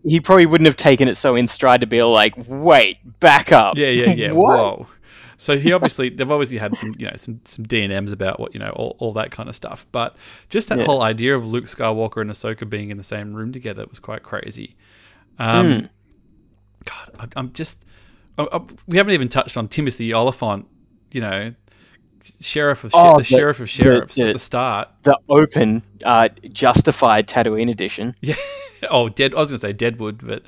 he 0.04 0.20
probably 0.20 0.46
wouldn't 0.46 0.66
have 0.66 0.76
taken 0.76 1.08
it 1.08 1.14
so 1.16 1.34
in 1.36 1.46
stride 1.46 1.80
to 1.82 1.86
be 1.86 2.02
like, 2.02 2.34
"Wait, 2.48 2.98
back 3.20 3.52
up." 3.52 3.76
yeah, 3.76 3.88
yeah, 3.88 4.06
yeah. 4.14 4.32
Whoa. 4.32 4.86
So 5.38 5.58
he 5.58 5.72
obviously 5.72 6.08
they've 6.08 6.30
obviously 6.30 6.56
had 6.58 6.78
some 6.78 6.94
you 6.98 7.06
know 7.06 7.12
some 7.16 7.40
some 7.44 7.66
D 7.66 7.82
and 7.82 7.92
M's 7.92 8.10
about 8.12 8.40
what 8.40 8.54
you 8.54 8.60
know 8.60 8.70
all, 8.70 8.96
all 8.98 9.12
that 9.14 9.30
kind 9.30 9.48
of 9.48 9.54
stuff. 9.54 9.86
But 9.92 10.16
just 10.48 10.68
that 10.70 10.78
Yeah. 10.78 10.86
whole 10.86 11.02
idea 11.02 11.36
of 11.36 11.46
Luke 11.46 11.66
Skywalker 11.66 12.22
and 12.22 12.30
Ahsoka 12.30 12.68
being 12.68 12.90
in 12.90 12.96
the 12.96 13.04
same 13.04 13.34
room 13.34 13.52
together 13.52 13.84
was 13.88 13.98
quite 14.00 14.22
crazy. 14.22 14.76
Um, 15.38 15.66
Hmm. 15.80 15.86
God, 16.84 17.10
I, 17.18 17.26
I'm 17.38 17.52
just 17.52 17.84
I, 18.38 18.46
I, 18.52 18.60
we 18.86 18.96
haven't 18.96 19.14
even 19.14 19.28
touched 19.28 19.56
on 19.56 19.68
Timothy 19.68 20.12
Olyphant. 20.14 20.66
You 21.12 21.20
know, 21.20 21.54
sheriff 22.40 22.84
of 22.84 22.90
Oh, 22.94 23.14
the, 23.14 23.18
the- 23.18 23.24
sheriff 23.24 23.58
of 23.60 23.64
the- 23.66 23.68
sheriffs 23.72 24.18
at 24.20 24.26
the- 24.26 24.32
the 24.34 24.38
start. 24.38 24.88
The 25.04 25.18
open, 25.28 25.82
uh, 26.04 26.28
justified 26.52 27.26
Tatooine 27.28 27.70
edition. 27.70 28.14
Yeah. 28.82 28.90
Oh, 28.90 29.08
dead. 29.08 29.34
I 29.34 29.38
was 29.38 29.48
gonna 29.48 29.58
say 29.58 29.72
Deadwood, 29.72 30.20
but 30.24 30.42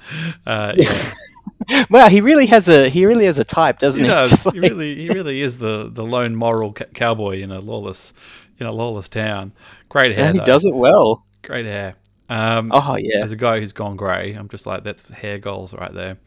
uh, 0.47 0.75
yeah. 0.77 0.93
Wow, 1.91 2.09
he 2.09 2.21
really 2.21 2.47
has 2.47 2.69
a 2.69 2.89
he 2.91 3.07
really 3.07 3.25
has 3.25 3.39
a 3.39 3.45
type, 3.45 3.79
doesn't 3.79 4.05
he 4.05 4.09
he? 4.09 4.15
does. 4.15 4.45
He 4.45 4.61
like- 4.61 4.71
really, 4.71 4.95
he 4.97 5.09
really 5.09 5.41
is 5.41 5.57
the 5.59 5.89
the 5.91 6.05
lone 6.05 6.35
moral 6.37 6.73
ca- 6.75 6.85
cowboy 6.95 7.41
in 7.41 7.51
a 7.51 7.59
lawless, 7.61 8.13
in 8.59 8.67
a 8.67 8.73
lawless 8.73 9.09
town. 9.09 9.53
Great 9.89 10.15
hair. 10.15 10.27
yeah, 10.27 10.33
he 10.33 10.39
though. 10.39 10.45
does 10.45 10.65
it 10.67 10.77
well. 10.77 11.25
Great 11.43 11.65
hair. 11.65 11.95
Um, 12.29 12.71
Oh 12.75 12.97
yeah, 12.99 13.23
As 13.23 13.33
a 13.33 13.37
guy 13.37 13.59
who's 13.61 13.73
gone 13.73 13.97
grey, 13.97 14.35
I'm 14.35 14.49
just 14.49 14.67
like 14.67 14.85
that's 14.85 15.09
hair 15.09 15.39
goals 15.39 15.73
right 15.75 15.93
there. 15.93 16.19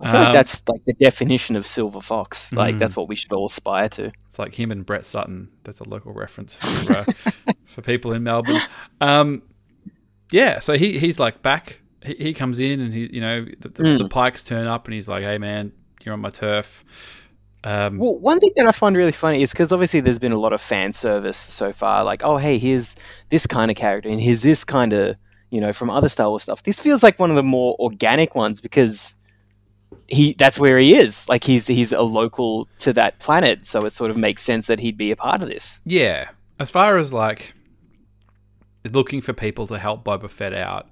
I 0.00 0.10
feel 0.10 0.16
Um, 0.20 0.24
like 0.24 0.32
that's 0.34 0.68
like 0.68 0.84
the 0.84 0.94
definition 0.94 1.54
of 1.56 1.66
silver 1.66 2.00
fox. 2.00 2.52
Like 2.52 2.74
Mm. 2.74 2.78
that's 2.80 2.96
what 2.96 3.08
we 3.08 3.14
should 3.14 3.32
all 3.32 3.46
aspire 3.46 3.88
to. 3.90 4.10
It's 4.28 4.38
like 4.38 4.54
him 4.54 4.70
and 4.72 4.84
Brett 4.84 5.04
Sutton. 5.04 5.48
That's 5.62 5.80
a 5.80 5.88
local 5.88 6.12
reference 6.12 6.56
for 6.56 6.92
uh, 6.92 7.04
for 7.66 7.82
people 7.82 8.12
in 8.14 8.22
Melbourne. 8.24 8.60
Um, 9.00 9.42
yeah, 10.32 10.58
so 10.58 10.74
he 10.74 10.98
he's 10.98 11.18
like 11.20 11.42
back. 11.42 11.80
He, 12.04 12.14
he 12.14 12.34
comes 12.34 12.58
in 12.58 12.80
and 12.80 12.92
he 12.92 13.08
you 13.12 13.20
know 13.20 13.44
the, 13.60 13.68
the, 13.68 13.82
Mm. 13.84 13.98
the 13.98 14.08
Pikes 14.08 14.42
turn 14.42 14.66
up 14.66 14.86
and 14.86 14.94
he's 14.94 15.06
like, 15.08 15.22
hey 15.22 15.38
man, 15.38 15.72
you're 16.04 16.14
on 16.14 16.20
my 16.20 16.30
turf. 16.30 16.84
Um, 17.62 17.96
Well, 17.96 18.18
one 18.20 18.40
thing 18.40 18.50
that 18.56 18.66
I 18.66 18.72
find 18.72 18.94
really 18.96 19.12
funny 19.12 19.40
is 19.40 19.52
because 19.52 19.72
obviously 19.72 20.00
there's 20.00 20.18
been 20.18 20.32
a 20.32 20.38
lot 20.38 20.52
of 20.52 20.60
fan 20.60 20.92
service 20.92 21.36
so 21.36 21.72
far. 21.72 22.02
Like, 22.04 22.22
oh 22.24 22.36
hey, 22.36 22.58
here's 22.58 22.96
this 23.28 23.46
kind 23.46 23.70
of 23.70 23.76
character, 23.76 24.08
and 24.08 24.20
here's 24.20 24.42
this 24.42 24.64
kind 24.64 24.92
of 24.92 25.16
you 25.50 25.60
know 25.60 25.72
from 25.72 25.90
other 25.90 26.08
Star 26.08 26.28
Wars 26.28 26.42
stuff. 26.42 26.62
This 26.62 26.80
feels 26.80 27.02
like 27.02 27.18
one 27.18 27.30
of 27.30 27.36
the 27.36 27.42
more 27.42 27.76
organic 27.78 28.34
ones 28.34 28.60
because 28.60 29.16
he 30.08 30.34
that's 30.34 30.58
where 30.58 30.78
he 30.78 30.94
is. 30.94 31.28
Like 31.28 31.44
he's 31.44 31.66
he's 31.66 31.92
a 31.92 32.02
local 32.02 32.68
to 32.78 32.92
that 32.94 33.18
planet, 33.18 33.64
so 33.64 33.84
it 33.84 33.90
sort 33.90 34.10
of 34.10 34.16
makes 34.16 34.42
sense 34.42 34.66
that 34.66 34.80
he'd 34.80 34.96
be 34.96 35.10
a 35.10 35.16
part 35.16 35.42
of 35.42 35.48
this. 35.48 35.82
Yeah, 35.84 36.28
as 36.58 36.70
far 36.70 36.98
as 36.98 37.12
like 37.12 37.54
looking 38.90 39.20
for 39.20 39.32
people 39.32 39.66
to 39.68 39.78
help 39.78 40.04
Boba 40.04 40.30
Fett 40.30 40.54
out, 40.54 40.88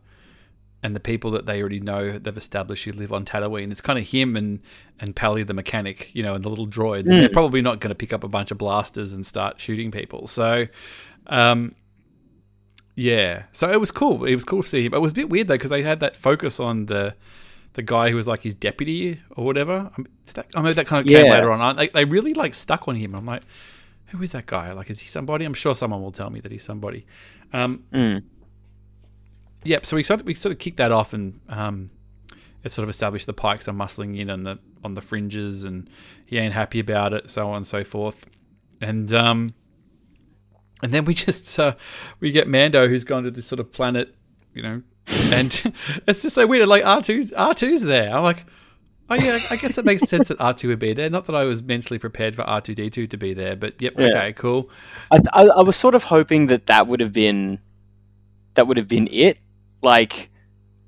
and 0.83 0.97
the 0.97 1.01
people 1.01 1.31
that 1.33 1.47
they 1.47 1.61
already 1.61 1.81
know 1.81 2.19
they've 2.19 2.37
established 2.37 2.85
who 2.85 2.93
live 2.93 3.13
on 3.13 3.25
Tatooine, 3.25 3.71
it's 3.71 3.81
kind 3.81 3.99
of 3.99 4.07
him 4.07 4.37
and 4.37 4.61
and 4.99 5.15
Peli 5.15 5.43
the 5.43 5.55
mechanic, 5.55 6.11
you 6.13 6.23
know, 6.23 6.35
and 6.35 6.45
the 6.45 6.49
little 6.49 6.67
droids. 6.67 7.01
And 7.01 7.11
they're 7.11 7.29
probably 7.29 7.63
not 7.63 7.81
going 7.81 7.91
to 7.91 7.95
pick 7.95 8.13
up 8.13 8.25
a 8.25 8.29
bunch 8.29 8.51
of 8.51 8.59
blasters 8.59 9.13
and 9.13 9.27
start 9.27 9.61
shooting 9.61 9.91
people. 9.91 10.27
So, 10.27 10.67
um, 11.27 11.75
yeah, 12.95 13.45
so 13.53 13.71
it 13.71 13.81
was 13.81 13.91
cool. 13.91 14.25
It 14.25 14.35
was 14.35 14.45
cool 14.45 14.63
to 14.63 14.69
see 14.69 14.85
him. 14.85 14.95
It 14.95 15.01
was 15.01 15.13
a 15.13 15.15
bit 15.15 15.29
weird 15.31 15.49
though 15.49 15.55
because 15.55 15.71
they 15.71 15.83
had 15.83 16.01
that 16.01 16.17
focus 16.17 16.61
on 16.61 16.87
the. 16.87 17.15
The 17.75 17.81
guy 17.83 18.11
who 18.11 18.17
was 18.17 18.29
like 18.29 18.43
his 18.43 18.55
deputy 18.55 19.19
or 19.35 19.47
whatever. 19.47 19.91
I 19.97 19.99
mean, 19.99 20.09
that, 20.35 20.47
I 20.55 20.61
mean, 20.61 20.75
that 20.75 20.87
kind 20.87 21.07
of 21.07 21.11
came 21.11 21.25
later 21.33 21.51
on. 21.51 21.75
They, 21.77 21.89
they 21.89 22.05
really 22.05 22.35
like 22.35 22.55
stuck 22.55 22.87
on 22.87 22.97
him. 22.97 23.15
I'm 23.15 23.25
like, 23.25 23.45
who 24.09 24.21
is 24.23 24.33
that 24.33 24.45
guy? 24.45 24.75
Like, 24.75 24.91
is 24.91 25.01
he 25.01 25.09
somebody? 25.09 25.47
I'm 25.47 25.55
sure 25.55 25.75
someone 25.75 26.03
will 26.03 26.13
tell 26.13 26.29
me 26.29 26.41
that 26.41 26.53
he's 26.53 26.63
somebody. 26.65 27.07
Um, 27.51 27.85
Mm. 27.91 28.25
yep. 29.65 29.87
So 29.87 29.97
we 29.97 30.03
sort 30.03 30.21
of 30.21 30.27
we 30.27 30.35
sort 30.35 30.53
of 30.53 30.59
kicked 30.59 30.77
that 30.77 30.93
off, 30.93 31.15
and 31.15 31.41
um, 31.49 31.89
it 32.63 32.73
sort 32.73 32.85
of 32.85 32.91
established 32.91 33.25
the 33.25 33.33
Pikes 33.33 33.67
are 33.69 33.73
muscling 33.73 34.19
in 34.19 34.29
on 34.29 34.43
the 34.43 34.59
on 34.85 34.93
the 34.93 35.01
fringes, 35.01 35.65
and 35.65 35.89
he 36.27 36.37
ain't 36.37 36.53
happy 36.53 36.79
about 36.79 37.15
it, 37.15 37.31
so 37.31 37.49
on 37.49 37.57
and 37.57 37.67
so 37.67 37.85
forth. 37.85 38.27
and 38.83 39.15
um, 39.15 39.55
and 40.83 40.93
then 40.93 41.05
we 41.05 41.15
just 41.15 41.59
uh, 41.59 41.75
we 42.21 42.33
get 42.33 42.49
Mando 42.49 42.89
who's 42.89 43.05
gone 43.05 43.25
to 43.25 43.31
this 43.31 43.47
sort 43.47 43.61
of 43.61 43.73
planet, 43.73 44.15
you 44.55 44.63
know, 44.63 44.83
and 45.33 45.73
it's 46.07 46.23
just 46.23 46.35
so 46.35 46.47
weird. 46.47 46.69
Like 46.69 46.85
R 46.85 47.01
2s 47.01 47.33
R 47.37 47.55
2s 47.55 47.83
there. 47.83 48.13
I'm 48.15 48.23
like, 48.23 48.45
oh 49.11 49.15
yeah, 49.15 49.39
I 49.51 49.57
guess 49.57 49.77
it 49.79 49.85
makes 49.85 50.03
sense 50.05 50.29
that 50.29 50.41
R 50.41 50.55
two 50.55 50.69
would 50.69 50.79
be 50.79 50.93
there. 50.93 51.11
Not 51.11 51.27
that 51.27 51.35
I 51.35 51.45
was 51.45 51.63
mentally 51.63 51.99
prepared 51.99 52.35
for 52.35 52.43
R 52.43 52.61
two 52.61 52.75
D 52.75 52.91
two 52.91 53.07
to 53.09 53.17
be 53.17 53.35
there, 53.35 53.57
but 53.57 53.81
yep, 53.81 53.95
Yeah. 53.99 54.07
okay, 54.09 54.33
cool. 54.33 54.71
I, 55.11 55.19
I, 55.33 55.49
I 55.59 55.63
was 55.63 55.77
sort 55.77 55.95
of 55.95 56.05
hoping 56.05 56.47
that 56.49 56.67
that 56.67 56.87
would 56.87 57.01
have 57.01 57.13
been 57.13 57.59
that 58.55 58.67
would 58.67 58.77
have 58.77 58.89
been 58.89 59.09
it. 59.11 59.39
Like 59.83 60.31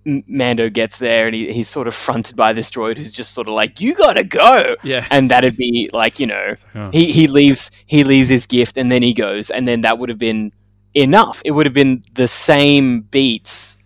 Mando 0.07 0.69
gets 0.69 0.99
there 0.99 1.27
and 1.27 1.35
he, 1.35 1.53
he's 1.53 1.69
sort 1.69 1.89
of 1.89 1.95
fronted 1.95 2.37
by 2.37 2.53
this 2.53 2.71
droid 2.71 2.97
who's 2.99 3.13
just 3.15 3.33
sort 3.35 3.49
of 3.49 3.55
like, 3.55 3.81
"You 3.81 3.95
gotta 3.95 4.25
go," 4.25 4.77
Yeah, 4.85 5.07
and 5.11 5.31
that'd 5.31 5.57
be 5.57 5.89
like, 5.93 6.19
you 6.21 6.27
know, 6.27 6.55
Oh. 6.75 6.91
he 6.93 7.11
he 7.13 7.27
leaves 7.27 7.71
he 7.87 8.05
leaves 8.05 8.29
his 8.29 8.47
gift 8.47 8.77
and 8.77 8.91
then 8.93 9.03
he 9.03 9.15
goes, 9.15 9.51
and 9.51 9.67
then 9.67 9.81
that 9.83 9.99
would 9.99 10.09
have 10.11 10.19
been 10.19 10.53
enough. 10.95 11.41
It 11.45 11.53
would 11.53 11.67
have 11.67 11.75
been 11.75 12.03
the 12.15 12.29
same 12.29 13.01
beats, 13.01 13.79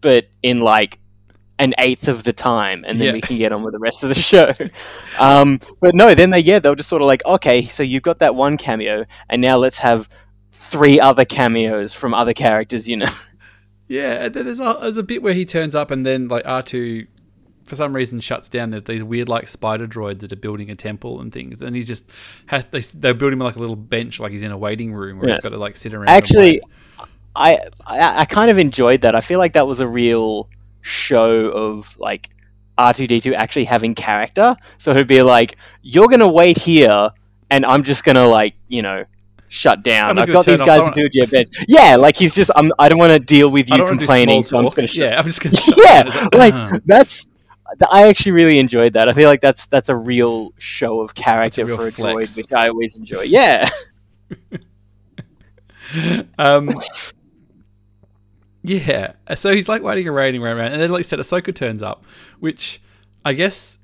but 0.00 0.26
in 0.42 0.60
like 0.60 0.98
an 1.58 1.74
eighth 1.78 2.08
of 2.08 2.24
the 2.24 2.32
time, 2.32 2.84
and 2.88 2.98
then 3.00 3.08
Yeah. 3.08 3.12
we 3.12 3.20
can 3.20 3.38
get 3.38 3.52
on 3.52 3.62
with 3.62 3.72
the 3.72 3.78
rest 3.78 4.02
of 4.02 4.08
the 4.08 4.14
show. 4.32 4.52
um, 5.20 5.60
but 5.80 5.94
no, 5.94 6.14
then 6.14 6.30
they 6.30 6.40
yeah 6.40 6.58
they'll 6.58 6.74
just 6.74 6.88
sort 6.88 7.02
of 7.02 7.06
like, 7.06 7.24
okay, 7.24 7.62
so 7.62 7.82
you've 7.84 8.02
got 8.02 8.18
that 8.18 8.34
one 8.34 8.56
cameo, 8.56 9.04
and 9.28 9.40
now 9.40 9.56
let's 9.58 9.78
have 9.78 10.08
three 10.50 10.98
other 10.98 11.24
cameos 11.24 11.94
from 11.94 12.14
other 12.14 12.32
characters. 12.32 12.88
You 12.88 12.96
know, 12.98 13.06
Yeah, 13.92 14.24
and 14.24 14.34
then 14.34 14.46
there's 14.46 14.60
a, 14.60 14.78
there's 14.80 14.96
a 14.96 15.02
bit 15.02 15.22
where 15.22 15.34
he 15.34 15.44
turns 15.44 15.74
up 15.74 15.90
and 15.90 16.06
then 16.06 16.28
like 16.28 16.44
R 16.46 16.62
two, 16.62 17.06
for 17.64 17.76
some 17.76 17.94
reason 17.94 18.20
shuts 18.20 18.48
down 18.48 18.70
the, 18.70 18.80
these 18.80 19.04
weird 19.04 19.28
like 19.28 19.48
spider 19.48 19.86
droids 19.86 20.20
that 20.20 20.32
are 20.32 20.36
building 20.36 20.70
a 20.70 20.74
temple 20.74 21.20
and 21.20 21.32
things, 21.32 21.60
and 21.60 21.76
he 21.76 21.82
just 21.82 22.08
has 22.46 22.64
they 22.70 22.80
they're 22.80 23.12
building 23.12 23.38
him 23.38 23.44
like 23.44 23.56
a 23.56 23.58
little 23.58 23.76
bench, 23.76 24.18
like 24.18 24.32
he's 24.32 24.42
in 24.42 24.50
a 24.50 24.56
waiting 24.56 24.94
room 24.94 25.18
where 25.18 25.28
Yeah. 25.28 25.34
he's 25.34 25.42
got 25.42 25.50
to 25.50 25.58
like 25.58 25.76
sit 25.76 25.92
around. 25.94 26.08
Actually. 26.08 26.60
I, 27.34 27.58
I 27.86 28.20
I 28.20 28.24
kind 28.26 28.50
of 28.50 28.58
enjoyed 28.58 29.02
that. 29.02 29.14
I 29.14 29.20
feel 29.20 29.38
like 29.38 29.54
that 29.54 29.66
was 29.66 29.80
a 29.80 29.88
real 29.88 30.48
show 30.82 31.48
of 31.50 31.96
like 31.98 32.28
R2D2 32.78 33.34
actually 33.34 33.64
having 33.64 33.94
character. 33.94 34.54
So 34.78 34.90
it'd 34.90 35.06
be 35.08 35.22
like, 35.22 35.56
you're 35.82 36.08
going 36.08 36.20
to 36.20 36.28
wait 36.28 36.58
here 36.58 37.10
and 37.50 37.64
I'm 37.64 37.84
just 37.84 38.04
going 38.04 38.16
to 38.16 38.26
like, 38.26 38.54
you 38.68 38.82
know, 38.82 39.04
shut 39.52 39.82
down. 39.82 40.18
I've 40.18 40.32
got 40.32 40.46
these 40.46 40.60
off- 40.62 40.66
guys 40.66 40.84
to 40.88 40.92
build 40.94 41.14
your 41.14 41.26
bench. 41.26 41.48
Yeah, 41.68 41.96
like 41.96 42.16
he's 42.16 42.34
just 42.34 42.50
I'm 42.56 42.72
I 42.78 42.88
don't 42.88 42.98
want 42.98 43.12
to 43.12 43.18
deal 43.18 43.50
with 43.50 43.68
you 43.70 43.76
do 43.76 43.86
complaining, 43.86 44.42
so 44.42 44.56
I'm 44.56 44.64
just 44.64 44.74
going 44.76 44.88
to 44.88 44.94
shut 44.94 45.04
Yeah, 45.10 45.18
I'm 45.18 45.24
just 45.26 45.40
gonna. 45.40 45.56
Yeah, 45.84 46.02
down. 46.04 46.28
like 46.34 46.54
Uh-huh. 46.54 46.78
that's 46.86 47.30
I 47.90 48.08
actually 48.08 48.32
really 48.32 48.58
enjoyed 48.58 48.92
that. 48.94 49.08
I 49.08 49.12
feel 49.12 49.28
like 49.28 49.40
that's 49.40 49.66
that's 49.66 49.88
a 49.88 49.96
real 49.96 50.52
show 50.58 51.00
of 51.00 51.14
character 51.14 51.64
real 51.64 51.76
for 51.76 51.88
a 51.88 51.92
flex. 51.92 52.32
droid, 52.32 52.36
which 52.36 52.52
I 52.52 52.68
always 52.68 52.98
enjoy. 52.98 53.22
Yeah. 53.22 53.68
um, 56.38 56.70
yeah. 58.62 59.12
So 59.36 59.54
he's 59.54 59.68
like 59.68 59.82
waiting 59.82 60.08
around, 60.08 60.36
around, 60.36 60.56
around, 60.58 60.72
and 60.72 60.80
then 60.82 60.90
like 60.90 61.00
you 61.00 61.04
said, 61.04 61.18
Ahsoka 61.18 61.54
turns 61.54 61.82
up, 61.82 62.04
which 62.40 62.80
I 63.24 63.32
guess 63.32 63.78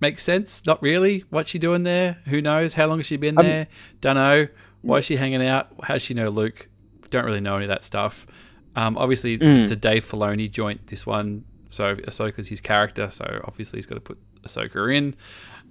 makes 0.00 0.22
sense. 0.22 0.64
Not 0.66 0.82
really. 0.82 1.24
What's 1.30 1.50
she 1.50 1.58
doing 1.58 1.82
there? 1.82 2.18
Who 2.26 2.40
knows? 2.42 2.74
How 2.74 2.86
long 2.86 2.98
has 2.98 3.06
she 3.06 3.16
been 3.16 3.38
Um, 3.38 3.46
there? 3.46 3.66
Don't 4.00 4.16
know. 4.16 4.48
Why 4.82 4.98
is 4.98 5.04
she 5.04 5.16
hanging 5.16 5.44
out? 5.46 5.68
How 5.82 5.94
does 5.94 6.02
she 6.02 6.14
know 6.14 6.28
Luke? 6.28 6.68
Don't 7.10 7.24
really 7.24 7.40
know 7.40 7.56
any 7.56 7.64
of 7.64 7.68
that 7.70 7.84
stuff. 7.84 8.26
Um, 8.76 8.96
obviously, 8.98 9.38
Mm. 9.38 9.62
it's 9.62 9.70
a 9.70 9.76
Dave 9.76 10.04
Filoni 10.08 10.50
joint. 10.50 10.86
This 10.86 11.06
one, 11.06 11.44
so 11.70 11.96
Ahsoka's 11.96 12.48
his 12.48 12.60
character, 12.60 13.08
so 13.10 13.42
obviously 13.44 13.78
he's 13.78 13.86
got 13.86 13.96
to 13.96 14.00
put 14.00 14.18
Ahsoka 14.42 14.94
in. 14.96 15.14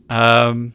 Um, 0.10 0.74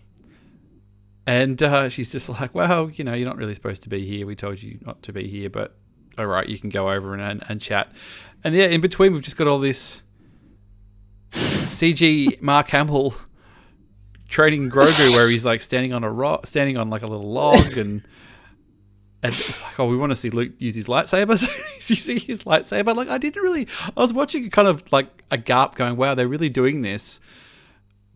and 1.26 1.60
uh, 1.62 1.88
she's 1.88 2.10
just 2.12 2.28
like, 2.28 2.54
well, 2.54 2.90
you 2.90 3.04
know, 3.04 3.14
you're 3.14 3.28
not 3.28 3.36
really 3.36 3.54
supposed 3.54 3.82
to 3.84 3.88
be 3.88 4.04
here. 4.06 4.26
We 4.26 4.34
told 4.36 4.62
you 4.62 4.78
not 4.84 5.02
to 5.04 5.12
be 5.12 5.28
here, 5.28 5.50
but 5.50 5.76
all 6.18 6.26
right, 6.26 6.48
you 6.48 6.58
can 6.58 6.70
go 6.70 6.90
over 6.90 7.12
and, 7.14 7.22
and, 7.22 7.44
and 7.48 7.60
chat. 7.60 7.92
And 8.44 8.54
yeah, 8.54 8.66
in 8.66 8.80
between, 8.80 9.12
we've 9.12 9.22
just 9.22 9.36
got 9.36 9.46
all 9.46 9.58
this 9.58 10.02
CG 11.30 12.40
Mark 12.40 12.68
Hamill 12.70 13.14
training 14.28 14.70
Grogu, 14.70 15.16
where 15.16 15.28
he's 15.30 15.44
like 15.44 15.62
standing 15.62 15.92
on 15.92 16.04
a 16.04 16.10
rock, 16.10 16.46
standing 16.46 16.76
on 16.76 16.90
like 16.90 17.02
a 17.02 17.06
little 17.06 17.30
log, 17.30 17.76
and 17.76 18.02
and 19.26 19.62
like, 19.62 19.80
oh, 19.80 19.86
we 19.86 19.96
want 19.96 20.10
to 20.10 20.16
see 20.16 20.30
Luke 20.30 20.52
use 20.58 20.74
his 20.74 20.86
lightsaber. 20.86 21.36
So 21.38 21.46
he's 21.74 21.90
using 21.90 22.18
his 22.18 22.44
lightsaber. 22.44 22.94
Like, 22.94 23.08
I 23.08 23.18
didn't 23.18 23.42
really. 23.42 23.68
I 23.96 24.00
was 24.00 24.12
watching 24.12 24.50
kind 24.50 24.68
of 24.68 24.90
like 24.92 25.08
a 25.30 25.38
gap, 25.38 25.74
going, 25.74 25.96
wow, 25.96 26.14
they're 26.14 26.28
really 26.28 26.48
doing 26.48 26.82
this, 26.82 27.20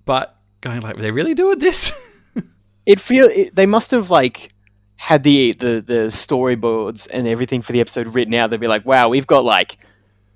but 0.04 0.36
going 0.60 0.80
like, 0.80 0.96
they're 0.96 1.12
really 1.12 1.34
doing 1.34 1.58
this. 1.58 1.92
it 2.86 3.00
feel 3.00 3.28
they 3.52 3.66
must 3.66 3.90
have 3.90 4.10
like 4.10 4.52
had 4.96 5.22
the 5.22 5.52
the 5.52 5.82
the 5.86 6.08
storyboards 6.08 7.08
and 7.12 7.26
everything 7.26 7.62
for 7.62 7.72
the 7.72 7.80
episode 7.80 8.06
written 8.08 8.34
out. 8.34 8.50
They'd 8.50 8.60
be 8.60 8.68
like, 8.68 8.84
"Wow, 8.84 9.08
we've 9.08 9.26
got 9.26 9.44
like 9.44 9.78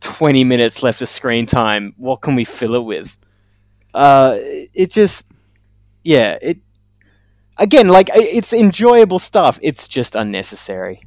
twenty 0.00 0.44
minutes 0.44 0.82
left 0.82 1.02
of 1.02 1.08
screen 1.08 1.46
time. 1.46 1.94
What 1.96 2.22
can 2.22 2.34
we 2.34 2.44
fill 2.44 2.74
it 2.74 2.84
with?" 2.84 3.16
Uh, 3.92 4.36
it 4.38 4.90
just, 4.90 5.30
yeah, 6.02 6.36
it 6.42 6.58
again 7.58 7.88
like 7.88 8.08
it's 8.12 8.52
enjoyable 8.52 9.18
stuff. 9.18 9.58
It's 9.62 9.88
just 9.88 10.14
unnecessary. 10.14 11.00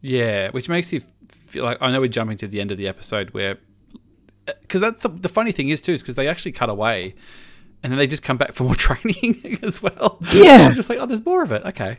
Yeah, 0.00 0.50
which 0.50 0.68
makes 0.68 0.92
you 0.92 1.02
feel 1.46 1.64
like 1.64 1.78
I 1.80 1.90
know 1.92 2.00
we're 2.00 2.08
jumping 2.08 2.36
to 2.38 2.48
the 2.48 2.60
end 2.60 2.72
of 2.72 2.78
the 2.78 2.88
episode 2.88 3.30
where 3.30 3.58
because 4.62 4.80
that's 4.80 5.02
the, 5.02 5.08
the 5.08 5.28
funny 5.28 5.52
thing 5.52 5.68
is 5.68 5.80
too 5.80 5.92
is 5.92 6.02
because 6.02 6.16
they 6.16 6.26
actually 6.26 6.52
cut 6.52 6.68
away 6.68 7.14
and 7.82 7.92
then 7.92 7.98
they 7.98 8.06
just 8.06 8.22
come 8.22 8.36
back 8.36 8.52
for 8.52 8.64
more 8.64 8.74
training 8.86 9.58
as 9.62 9.82
well. 9.82 10.18
Yeah. 10.32 10.58
So 10.58 10.64
I'm 10.64 10.74
just 10.74 10.88
like, 10.88 10.98
oh, 10.98 11.06
there's 11.06 11.24
more 11.24 11.42
of 11.42 11.52
it. 11.52 11.62
Okay, 11.64 11.98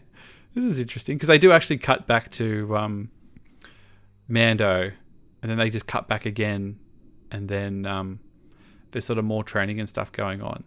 this 0.53 0.63
is 0.65 0.79
interesting 0.79 1.15
because 1.17 1.27
they 1.27 1.37
do 1.37 1.51
actually 1.51 1.77
cut 1.77 2.07
back 2.07 2.29
to 2.31 2.75
um, 2.75 3.09
Mando, 4.27 4.91
and 5.41 5.51
then 5.51 5.57
they 5.57 5.69
just 5.69 5.87
cut 5.87 6.07
back 6.07 6.25
again, 6.25 6.79
and 7.31 7.47
then 7.47 7.85
um, 7.85 8.19
there's 8.91 9.05
sort 9.05 9.19
of 9.19 9.25
more 9.25 9.43
training 9.43 9.79
and 9.79 9.87
stuff 9.89 10.11
going 10.11 10.41
on. 10.41 10.63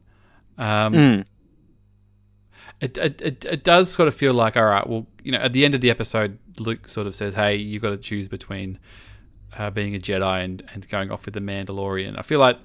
Um, 0.58 0.92
Mm. 0.94 1.24
It, 2.80 2.96
it, 2.98 3.20
it, 3.22 3.44
it 3.44 3.64
does 3.64 3.90
sort 3.90 4.06
of 4.08 4.14
feel 4.14 4.34
like 4.34 4.56
all 4.56 4.64
right 4.64 4.86
well 4.86 5.06
you 5.22 5.32
know 5.32 5.38
at 5.38 5.52
the 5.52 5.64
end 5.64 5.74
of 5.74 5.80
the 5.80 5.90
episode 5.90 6.38
luke 6.58 6.88
sort 6.88 7.06
of 7.06 7.16
says 7.16 7.34
hey 7.34 7.56
you've 7.56 7.82
got 7.82 7.90
to 7.90 7.96
choose 7.96 8.28
between 8.28 8.78
uh, 9.56 9.70
being 9.70 9.94
a 9.94 9.98
jedi 9.98 10.44
and, 10.44 10.62
and 10.74 10.86
going 10.88 11.10
off 11.10 11.24
with 11.24 11.34
the 11.34 11.40
mandalorian. 11.40 12.18
I 12.18 12.22
feel 12.22 12.40
like 12.40 12.58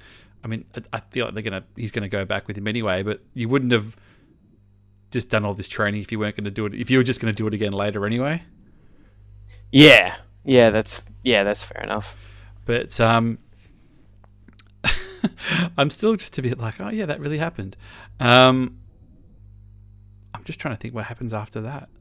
i 0.44 0.48
mean 0.48 0.66
I, 0.76 0.98
I 0.98 1.00
feel 1.12 1.26
like 1.26 1.34
they're 1.34 1.44
gonna 1.44 1.64
he's 1.76 1.92
gonna 1.92 2.10
go 2.10 2.26
back 2.26 2.48
with 2.48 2.58
him 2.58 2.68
anyway 2.68 3.04
but 3.04 3.22
you 3.34 3.48
wouldn't 3.48 3.72
have 3.72 3.96
just 5.12 5.30
done 5.30 5.46
all 5.46 5.54
this 5.54 5.68
training 5.68 6.02
if 6.02 6.12
you 6.12 6.20
weren't 6.20 6.36
going 6.36 6.46
to 6.46 6.52
do 6.52 6.66
it 6.66 6.74
if 6.74 6.90
you 6.90 6.98
were 6.98 7.04
just 7.04 7.22
going 7.22 7.34
to 7.34 7.36
do 7.36 7.46
it 7.46 7.54
again 7.54 7.74
later 7.74 8.06
anyway. 8.06 8.42
Yeah, 9.72 10.16
yeah, 10.44 10.70
that's 10.70 11.04
yeah, 11.24 11.44
that's 11.44 11.64
fair 11.64 11.84
enough. 11.84 12.16
but 12.66 13.00
um 13.00 13.38
i'm 15.78 15.90
still 15.90 16.16
just 16.16 16.38
a 16.38 16.42
bit 16.42 16.58
like 16.58 16.80
oh 16.80 16.90
yeah 16.90 17.06
that 17.06 17.20
really 17.20 17.38
happened. 17.38 17.76
Um 18.20 18.78
i'm 20.34 20.44
just 20.44 20.60
trying 20.60 20.74
to 20.76 20.80
think 20.80 20.94
what 20.94 21.06
happens 21.06 21.34
after 21.34 21.62
that 21.62 21.90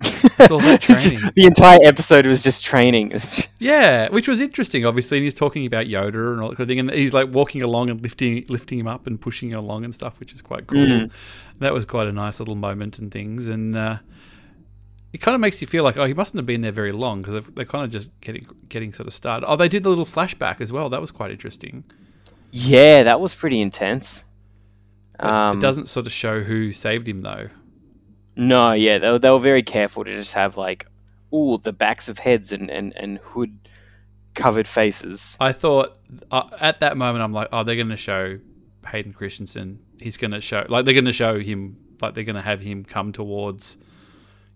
It's 0.00 0.50
all 0.50 0.56
about 0.58 0.76
It's 0.76 0.86
just- 0.86 1.08
training. 1.10 1.30
the 1.34 1.46
entire 1.46 1.78
episode 1.82 2.26
was 2.26 2.42
just 2.42 2.64
training. 2.64 3.12
It's 3.14 3.36
just- 3.36 3.50
Yeah, 3.60 4.08
which 4.08 4.26
was 4.26 4.40
interesting. 4.40 4.84
Obviously, 4.84 5.18
and 5.18 5.24
he's 5.24 5.34
talking 5.34 5.64
about 5.66 5.86
Yoda 5.86 6.32
and 6.32 6.40
all 6.40 6.48
that 6.48 6.56
kind 6.56 6.60
of 6.64 6.68
thing, 6.68 6.78
and 6.80 6.90
he's 6.90 7.14
like 7.14 7.28
walking 7.32 7.62
along 7.62 7.90
and 7.90 8.00
lifting 8.02 8.44
lifting 8.48 8.78
him 8.78 8.86
up 8.88 9.06
and 9.06 9.20
pushing 9.20 9.50
him 9.50 9.58
along 9.58 9.84
and 9.84 9.94
stuff, 9.94 10.18
which 10.18 10.32
is 10.32 10.42
quite 10.42 10.66
cool. 10.66 10.78
Mm. 10.86 11.10
That 11.60 11.72
was 11.72 11.84
quite 11.84 12.06
a 12.08 12.12
nice 12.12 12.40
little 12.40 12.54
moment 12.56 12.98
and 12.98 13.10
things, 13.12 13.48
and 13.48 13.76
uh, 13.76 13.98
it 15.12 15.18
kind 15.20 15.34
of 15.34 15.40
makes 15.40 15.60
you 15.60 15.66
feel 15.68 15.84
like 15.84 15.96
oh, 15.96 16.04
he 16.06 16.14
mustn't 16.14 16.38
have 16.38 16.46
been 16.46 16.62
there 16.62 16.72
very 16.72 16.92
long 16.92 17.20
because 17.22 17.34
they're, 17.44 17.52
they're 17.54 17.64
kind 17.64 17.84
of 17.84 17.90
just 17.90 18.10
getting 18.20 18.46
getting 18.68 18.92
sort 18.92 19.06
of 19.06 19.14
started. 19.14 19.46
Oh, 19.46 19.56
they 19.56 19.68
did 19.68 19.82
the 19.84 19.88
little 19.90 20.06
flashback 20.06 20.60
as 20.60 20.72
well. 20.72 20.88
That 20.88 21.00
was 21.00 21.10
quite 21.12 21.30
interesting. 21.30 21.84
yeah, 22.50 23.02
that 23.04 23.20
was 23.20 23.34
pretty 23.34 23.60
intense. 23.60 24.24
Um, 25.20 25.58
it 25.58 25.60
doesn't 25.62 25.88
sort 25.88 26.06
of 26.06 26.12
show 26.12 26.42
who 26.42 26.72
saved 26.72 27.08
him 27.08 27.22
though. 27.22 27.48
No, 28.36 28.72
yeah, 28.72 28.98
they, 28.98 29.10
were- 29.10 29.18
they 29.18 29.30
were 29.30 29.38
very 29.38 29.62
careful 29.62 30.04
to 30.04 30.12
just 30.14 30.34
have 30.34 30.56
like, 30.56 30.86
ooh, 31.32 31.56
the 31.58 31.72
backs 31.72 32.08
of 32.08 32.18
heads 32.18 32.52
and, 32.52 32.70
and, 32.70 32.92
and 32.96 33.18
hood 33.18 33.56
covered 34.34 34.66
faces. 34.66 35.36
I 35.40 35.52
thought 35.52 35.96
uh, 36.30 36.48
at 36.58 36.80
that 36.80 36.96
moment, 36.96 37.22
I'm 37.22 37.32
like, 37.32 37.48
oh, 37.52 37.62
they're 37.62 37.76
going 37.76 37.88
to 37.90 37.96
show 37.96 38.38
Hayden 38.90 39.12
Christensen. 39.12 39.78
He's 40.00 40.16
going 40.16 40.32
to 40.32 40.40
show, 40.40 40.66
like, 40.68 40.84
they're 40.84 40.94
going 40.94 41.04
to 41.04 41.12
show 41.12 41.38
him, 41.38 41.76
like, 42.02 42.14
they're 42.14 42.24
going 42.24 42.34
to 42.36 42.42
have 42.42 42.60
him 42.60 42.84
come 42.84 43.12
towards, 43.12 43.76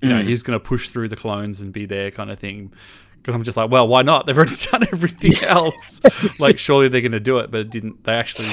you 0.01 0.09
know, 0.09 0.21
Mm. 0.21 0.25
he's 0.27 0.43
going 0.43 0.59
to 0.59 0.65
push 0.65 0.89
through 0.89 1.09
the 1.09 1.17
clones 1.17 1.61
and 1.61 1.73
be 1.73 1.87
there, 1.87 2.11
kind 2.11 2.31
of 2.31 2.39
thing. 2.41 2.73
Because 3.19 3.35
I'm 3.37 3.45
just 3.45 3.57
like, 3.57 3.71
well, 3.71 3.87
why 3.87 4.03
not? 4.03 4.27
They've 4.27 4.37
already 4.37 4.57
done 4.71 4.83
everything 4.93 5.33
else. 5.49 6.41
like, 6.41 6.59
surely 6.59 6.89
they're 6.89 7.01
going 7.01 7.13
to 7.13 7.21
do 7.21 7.39
it, 7.39 7.51
but 7.53 7.61
it 7.61 7.71
didn't. 7.71 8.03
They 8.03 8.13
actually 8.15 8.47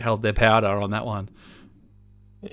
held 0.00 0.22
their 0.22 0.32
powder 0.32 0.68
on 0.68 0.90
that 0.90 1.06
one. 1.06 1.28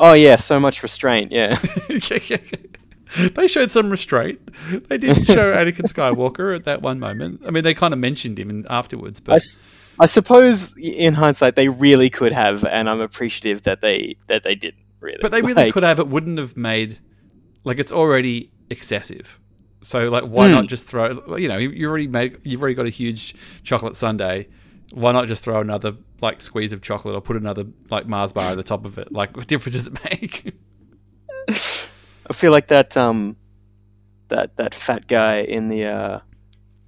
oh 0.00 0.12
yeah, 0.12 0.36
so 0.36 0.60
much 0.60 0.82
restraint. 0.82 1.32
Yeah, 1.32 1.56
they 3.34 3.46
showed 3.48 3.70
some 3.70 3.90
restraint. 3.90 4.40
They 4.88 4.98
did 4.98 5.16
show 5.26 5.54
Anakin 5.56 5.90
Skywalker 5.92 6.54
at 6.54 6.64
that 6.64 6.82
one 6.82 6.98
moment. 6.98 7.42
I 7.46 7.50
mean, 7.50 7.64
they 7.64 7.74
kind 7.74 7.92
of 7.92 7.98
mentioned 8.00 8.38
him 8.38 8.64
afterwards, 8.68 9.20
but 9.20 9.36
s- 9.36 9.58
I 9.98 10.06
suppose 10.06 10.74
in 10.80 11.14
hindsight 11.14 11.56
they 11.56 11.68
really 11.68 12.10
could 12.10 12.32
have, 12.32 12.64
and 12.64 12.88
I'm 12.88 13.00
appreciative 13.00 13.62
that 13.62 13.80
they 13.80 14.16
that 14.28 14.42
they 14.42 14.54
didn't. 14.54 14.82
Really, 15.00 15.18
But 15.20 15.30
they 15.30 15.40
really 15.42 15.54
Like, 15.54 15.74
could 15.74 15.82
have. 15.82 15.98
It 15.98 16.08
wouldn't 16.08 16.38
have 16.38 16.56
made 16.56 16.98
like 17.64 17.78
it's 17.78 17.92
already 17.92 18.50
excessive. 18.70 19.38
So 19.82 20.08
like, 20.08 20.24
why 20.24 20.48
Hmm. 20.48 20.54
not 20.54 20.66
just 20.68 20.88
throw? 20.88 21.36
You 21.36 21.48
know, 21.48 21.58
you 21.58 21.70
you 21.70 21.88
already 21.88 22.08
made. 22.08 22.38
You've 22.44 22.60
already 22.60 22.74
got 22.74 22.86
a 22.86 22.90
huge 22.90 23.34
chocolate 23.62 23.96
sundae. 23.96 24.46
Why 24.92 25.12
not 25.12 25.26
just 25.28 25.42
throw 25.42 25.60
another 25.60 25.94
like 26.20 26.40
squeeze 26.42 26.72
of 26.72 26.80
chocolate 26.82 27.14
or 27.14 27.20
put 27.20 27.36
another 27.36 27.64
like 27.90 28.06
Mars 28.06 28.32
bar 28.32 28.50
at 28.50 28.56
the 28.56 28.62
top 28.62 28.84
of 28.84 28.98
it? 28.98 29.12
Like, 29.12 29.36
what 29.36 29.46
difference 29.46 29.76
does 29.76 29.86
it 29.88 29.98
make? 30.10 30.52
I 32.28 32.32
feel 32.32 32.50
like 32.52 32.68
that 32.68 32.96
um, 32.96 33.36
that 34.28 34.56
that 34.56 34.74
fat 34.74 35.06
guy 35.06 35.38
in 35.42 35.68
the 35.68 35.84
uh, 35.86 36.18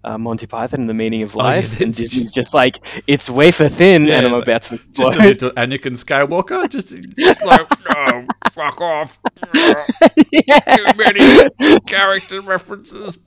uh, 0.05 0.19
Monty 0.19 0.47
Python, 0.47 0.81
and 0.81 0.89
The 0.89 0.95
Meaning 0.95 1.23
of 1.23 1.37
Oh, 1.37 1.41
yeah, 1.41 1.45
Life, 1.45 1.81
and 1.83 1.95
Disney's 1.95 2.33
just 2.33 2.55
like 2.55 2.79
it's 3.07 3.29
wafer 3.31 3.69
thin, 3.69 4.07
Yeah, 4.07 4.19
and 4.19 4.27
I'm 4.27 4.35
about 4.35 4.63
to 4.63 4.79
just 4.79 4.91
explode. 4.91 5.15
a 5.17 5.19
little 5.19 5.51
Anakin 5.51 5.93
Skywalker, 6.03 6.69
just, 6.71 6.95
just 7.17 7.45
like 7.47 7.69
no, 8.15 8.27
fuck 8.53 8.81
off. 8.81 9.19
yeah. 10.33 10.59
Too 10.61 10.85
many 10.97 11.21
character 11.89 12.41
references. 12.41 13.19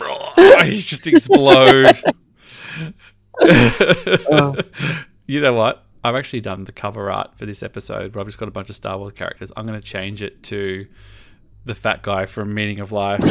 I 0.00 0.80
just 0.82 1.06
explode. 1.06 1.92
Oh. 3.40 4.56
You 5.26 5.40
know 5.40 5.54
what? 5.54 5.84
I've 6.02 6.14
actually 6.16 6.42
done 6.42 6.64
the 6.64 6.72
cover 6.72 7.10
art 7.10 7.36
for 7.38 7.46
this 7.46 7.62
episode 7.62 8.14
where 8.14 8.20
I've 8.20 8.26
just 8.28 8.38
got 8.38 8.48
a 8.48 8.52
bunch 8.52 8.68
of 8.68 8.76
Star 8.76 8.98
Wars 8.98 9.12
characters. 9.14 9.50
I'm 9.56 9.66
going 9.66 9.80
to 9.80 9.86
change 9.86 10.22
it 10.22 10.42
to 10.44 10.86
the 11.64 11.74
fat 11.74 12.02
guy 12.02 12.26
from 12.26 12.52
Meaning 12.52 12.80
of 12.80 12.92
Life. 12.92 13.20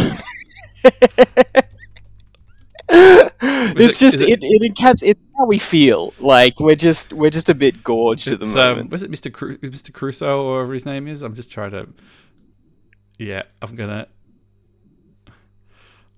it's 2.89 4.01
it- 4.01 4.05
just 4.05 4.21
it, 4.21 4.29
it- 4.29 4.39
it, 4.41 4.73
encaps 4.73 5.03
it's 5.03 5.19
how 5.37 5.45
we 5.45 5.57
feel. 5.59 6.13
Like 6.19 6.59
we're 6.59 6.75
just 6.75 7.13
we're 7.13 7.29
just 7.29 7.49
a 7.49 7.55
bit 7.55 7.83
gorged 7.83 8.27
at 8.27 8.39
the 8.39 8.45
um, 8.47 8.53
moment. 8.53 8.89
was 8.91 9.03
it 9.03 9.11
Mr. 9.11 9.31
Cru- 9.31 9.57
Mr. 9.59 9.93
Crusoe 9.93 10.41
or 10.43 10.55
whatever 10.57 10.73
his 10.73 10.85
name 10.85 11.07
is? 11.07 11.21
I'm 11.23 11.35
just 11.35 11.51
trying 11.51 11.71
to. 11.71 11.87
Yeah, 13.19 13.43
I'm 13.61 13.75
gonna. 13.75 14.07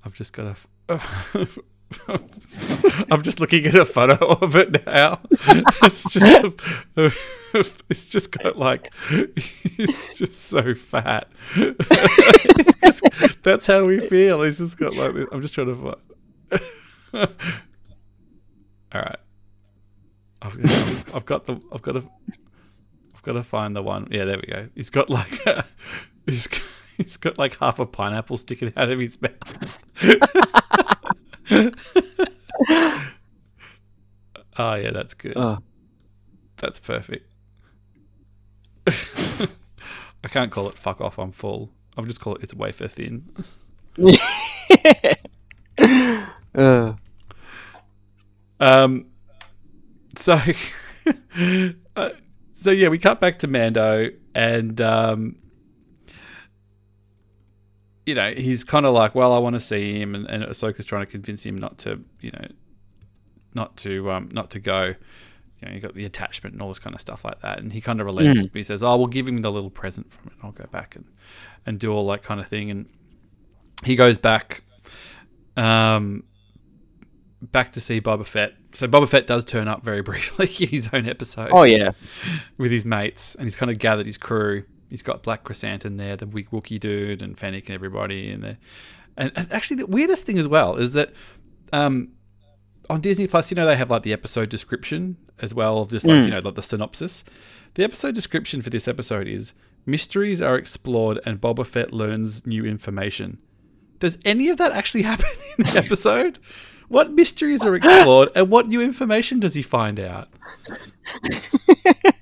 I've 0.05 0.13
just 0.13 0.33
got 0.33 0.55
to. 0.89 1.47
I'm 3.11 3.21
just 3.21 3.39
looking 3.39 3.65
at 3.65 3.75
a 3.75 3.85
photo 3.85 4.15
of 4.27 4.55
it 4.55 4.85
now. 4.85 5.19
It's 5.31 6.09
just, 6.09 6.55
it's 7.89 8.05
just 8.07 8.31
got 8.31 8.57
like, 8.57 8.91
it's 9.09 10.13
just 10.15 10.35
so 10.45 10.73
fat. 10.75 11.27
Just- 11.55 13.41
that's 13.43 13.65
how 13.67 13.85
we 13.85 13.99
feel. 13.99 14.41
It's 14.43 14.57
just 14.59 14.77
got 14.77 14.95
like, 14.95 15.27
I'm 15.31 15.41
just 15.41 15.53
trying 15.53 15.67
to 15.67 15.75
find. 15.75 17.29
All 18.93 19.01
right, 19.01 19.17
I've, 20.41 20.57
I've, 20.59 21.15
I've 21.15 21.25
got 21.25 21.45
the, 21.45 21.59
I've 21.71 21.81
got 21.81 21.93
to, 21.93 22.03
I've 23.15 23.21
got 23.23 23.33
to 23.33 23.43
find 23.43 23.75
the 23.75 23.81
one. 23.83 24.07
Yeah, 24.11 24.25
there 24.25 24.37
we 24.37 24.43
go. 24.51 24.67
He's 24.75 24.89
got 24.89 25.09
like, 25.09 25.45
a, 25.45 25.65
he's 26.25 26.47
he's 26.97 27.17
got 27.17 27.37
like 27.37 27.57
half 27.57 27.79
a 27.79 27.85
pineapple 27.85 28.37
sticking 28.37 28.71
out 28.77 28.89
of 28.91 28.99
his 28.99 29.21
mouth. 29.21 29.83
oh 34.57 34.75
yeah, 34.75 34.91
that's 34.91 35.13
good. 35.13 35.33
Oh. 35.35 35.59
That's 36.57 36.79
perfect. 36.79 37.31
I 38.87 40.27
can't 40.27 40.51
call 40.51 40.67
it 40.69 40.75
fuck 40.75 41.01
off, 41.01 41.19
I'm 41.19 41.31
full. 41.31 41.71
I'll 41.97 42.05
just 42.05 42.19
call 42.21 42.35
it 42.35 42.43
it's 42.43 42.53
wafer 42.53 42.87
thin. 42.87 43.25
Uh, 46.57 46.93
Um 48.61 49.07
so 50.15 50.39
uh, 51.97 52.09
so 52.53 52.71
yeah, 52.71 52.87
we 52.87 52.97
cut 52.97 53.19
back 53.19 53.39
to 53.39 53.47
Mando 53.47 54.09
and 54.33 54.79
um 54.79 55.35
you 58.05 58.13
know, 58.13 58.31
he's 58.31 58.63
kind 58.63 58.85
of 58.85 58.93
like, 58.93 59.15
well, 59.15 59.33
I 59.33 59.39
want 59.39 59.55
to 59.55 59.59
see 59.59 59.99
him, 59.99 60.13
and, 60.13 60.27
and 60.27 60.43
Ahsoka's 60.43 60.85
trying 60.85 61.05
to 61.05 61.11
convince 61.11 61.45
him 61.45 61.57
not 61.57 61.77
to, 61.79 62.01
you 62.21 62.31
know, 62.31 62.47
not 63.53 63.77
to, 63.77 64.11
um, 64.11 64.29
not 64.31 64.51
to 64.51 64.59
go. 64.59 64.95
You 65.61 65.67
know, 65.67 65.73
you 65.73 65.79
got 65.79 65.95
the 65.95 66.05
attachment 66.05 66.53
and 66.53 66.61
all 66.61 66.67
this 66.67 66.79
kind 66.79 66.93
of 66.93 67.01
stuff 67.01 67.25
like 67.25 67.41
that, 67.41 67.59
and 67.59 67.71
he 67.73 67.81
kind 67.81 67.99
of 67.99 68.05
relents. 68.05 68.49
He 68.53 68.63
says, 68.63 68.83
"Oh, 68.83 68.97
we'll 68.97 69.07
give 69.07 69.27
him 69.27 69.41
the 69.41 69.51
little 69.51 69.69
present 69.69 70.11
from 70.11 70.27
it. 70.27 70.33
and 70.33 70.41
I'll 70.43 70.51
go 70.51 70.65
back 70.71 70.95
and 70.95 71.05
and 71.65 71.79
do 71.79 71.91
all 71.91 72.05
that 72.07 72.21
kind 72.21 72.39
of 72.39 72.47
thing." 72.47 72.69
And 72.69 72.87
he 73.83 73.95
goes 73.95 74.17
back, 74.17 74.63
um, 75.55 76.23
back 77.41 77.71
to 77.71 77.81
see 77.81 78.01
Boba 78.01 78.25
Fett. 78.25 78.53
So 78.73 78.87
Boba 78.87 79.07
Fett 79.07 79.25
does 79.25 79.45
turn 79.45 79.67
up 79.67 79.83
very 79.83 80.01
briefly 80.03 80.47
in 80.59 80.67
his 80.67 80.89
own 80.93 81.07
episode 81.07 81.49
oh 81.53 81.63
yeah, 81.63 81.91
with 82.57 82.71
his 82.71 82.85
mates, 82.85 83.33
and 83.35 83.45
he's 83.45 83.55
kind 83.55 83.71
of 83.71 83.79
gathered 83.79 84.05
his 84.05 84.17
crew. 84.17 84.65
He's 84.95 85.01
got 85.01 85.23
Black 85.23 85.43
Chrysanthemum 85.43 85.97
there, 85.97 86.15
the 86.15 86.25
Wig 86.25 86.51
Wookie 86.51 86.79
dude, 86.79 87.21
and 87.21 87.37
Fennec 87.37 87.67
and 87.67 87.75
everybody 87.75 88.31
in 88.31 88.39
there. 88.39 88.57
And, 89.17 89.29
and 89.35 89.51
actually, 89.51 89.75
the 89.75 89.87
weirdest 89.87 90.25
thing 90.25 90.37
as 90.37 90.47
well 90.47 90.77
is 90.77 90.93
that 90.93 91.11
um, 91.73 92.13
on 92.89 93.01
Disney 93.01 93.27
Plus, 93.27 93.51
you 93.51 93.55
know, 93.55 93.65
they 93.65 93.75
have 93.75 93.91
like 93.91 94.03
the 94.03 94.13
episode 94.13 94.47
description 94.47 95.17
as 95.41 95.53
well 95.53 95.79
of 95.79 95.89
just 95.89 96.05
like 96.05 96.23
you 96.23 96.29
know 96.29 96.39
like 96.39 96.55
the 96.55 96.61
synopsis. 96.61 97.25
The 97.73 97.83
episode 97.83 98.15
description 98.15 98.61
for 98.61 98.69
this 98.69 98.87
episode 98.87 99.27
is 99.27 99.53
mysteries 99.85 100.41
are 100.41 100.55
explored 100.55 101.19
and 101.25 101.41
Boba 101.41 101.65
Fett 101.65 101.91
learns 101.91 102.47
new 102.47 102.63
information. 102.63 103.39
Does 103.99 104.17
any 104.23 104.47
of 104.47 104.55
that 104.59 104.71
actually 104.71 105.01
happen 105.11 105.25
in 105.57 105.65
the 105.65 105.83
episode? 105.85 106.39
What 106.87 107.11
mysteries 107.11 107.65
are 107.65 107.75
explored 107.81 108.29
and 108.33 108.49
what 108.49 108.69
new 108.69 108.81
information 108.81 109.41
does 109.41 109.55
he 109.55 109.61
find 109.61 109.99
out? 109.99 110.29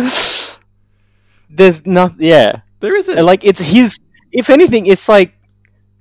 there's 1.50 1.86
nothing. 1.86 2.18
Yeah, 2.20 2.60
There 2.80 2.94
isn't. 2.96 3.16
And, 3.18 3.26
like 3.26 3.44
it's 3.44 3.62
his. 3.62 3.98
If 4.32 4.50
anything, 4.50 4.86
it's 4.86 5.08
like 5.08 5.34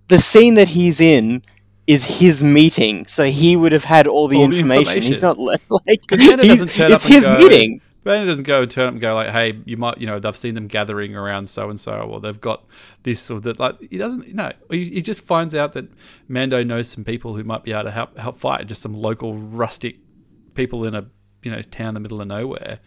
the 0.07 0.17
scene 0.17 0.53
that 0.55 0.67
he's 0.67 1.01
in 1.01 1.41
is 1.87 2.05
his 2.19 2.43
meeting, 2.43 3.05
so 3.05 3.25
he 3.25 3.55
would 3.55 3.71
have 3.71 3.83
had 3.83 4.05
all 4.05 4.27
the, 4.27 4.37
All 4.37 4.47
the 4.47 4.59
information. 4.59 5.01
He's 5.01 5.23
not 5.23 5.37
like 5.39 5.59
he's- 6.09 6.35
doesn't 6.35 6.67
turn 6.69 6.91
it's 6.91 7.05
up 7.05 7.11
his 7.11 7.25
go- 7.27 7.37
meeting. 7.37 7.81
Banner 8.03 8.25
doesn't 8.27 8.45
go 8.47 8.61
and 8.61 8.71
turn 8.71 8.85
up 8.87 8.91
and 8.93 9.01
go 9.01 9.13
like, 9.13 9.29
"Hey, 9.29 9.59
you 9.65 9.75
might, 9.75 9.97
you 9.97 10.07
know, 10.07 10.19
they've 10.19 10.35
seen 10.35 10.55
them 10.55 10.67
gathering 10.67 11.15
around 11.17 11.49
so 11.49 11.69
and 11.69 11.77
so, 11.77 11.91
or 11.99 12.21
they've 12.21 12.39
got 12.39 12.65
this 13.03 13.29
or 13.29 13.41
that." 13.41 13.59
Like, 13.59 13.75
he 13.91 13.97
doesn't. 13.97 14.33
No, 14.33 14.53
he, 14.71 14.85
he 14.85 15.01
just 15.01 15.19
finds 15.21 15.53
out 15.53 15.73
that 15.73 15.85
Mando 16.29 16.63
knows 16.63 16.87
some 16.87 17.03
people 17.03 17.35
who 17.35 17.43
might 17.43 17.63
be 17.63 17.73
able 17.73 17.83
to 17.83 17.91
help 17.91 18.17
help 18.17 18.37
fight. 18.37 18.65
Just 18.67 18.81
some 18.81 18.93
local 18.93 19.33
rustic 19.35 19.97
people 20.53 20.85
in 20.85 20.95
a 20.95 21.07
you 21.43 21.51
know 21.51 21.61
town 21.61 21.89
in 21.89 21.93
the 21.95 21.99
middle 21.99 22.21
of 22.21 22.27
nowhere. 22.27 22.79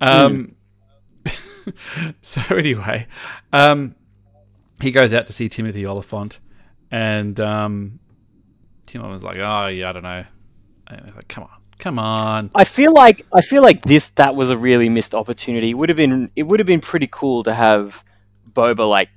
Um. 0.00 0.54
so 2.22 2.40
anyway, 2.50 3.06
um, 3.52 3.94
he 4.80 4.90
goes 4.90 5.12
out 5.12 5.26
to 5.26 5.32
see 5.32 5.48
Timothy 5.48 5.86
Olyphant, 5.86 6.38
and 6.90 7.38
um, 7.40 7.98
Tim 8.86 9.08
was 9.08 9.22
like, 9.22 9.38
"Oh 9.38 9.66
yeah, 9.66 9.90
I 9.90 9.92
don't 9.92 10.02
know." 10.02 10.24
Like, 10.90 11.28
"Come 11.28 11.44
on, 11.44 11.50
come 11.78 11.98
on." 11.98 12.50
I 12.54 12.64
feel 12.64 12.94
like 12.94 13.20
I 13.34 13.40
feel 13.40 13.62
like 13.62 13.82
this 13.82 14.10
that 14.10 14.34
was 14.34 14.50
a 14.50 14.56
really 14.56 14.88
missed 14.88 15.14
opportunity. 15.14 15.70
It 15.70 15.74
would 15.74 15.88
have 15.88 15.96
been 15.96 16.30
it 16.36 16.44
would 16.44 16.60
have 16.60 16.66
been 16.66 16.80
pretty 16.80 17.08
cool 17.10 17.42
to 17.44 17.52
have 17.52 18.04
Boba 18.52 18.88
like 18.88 19.10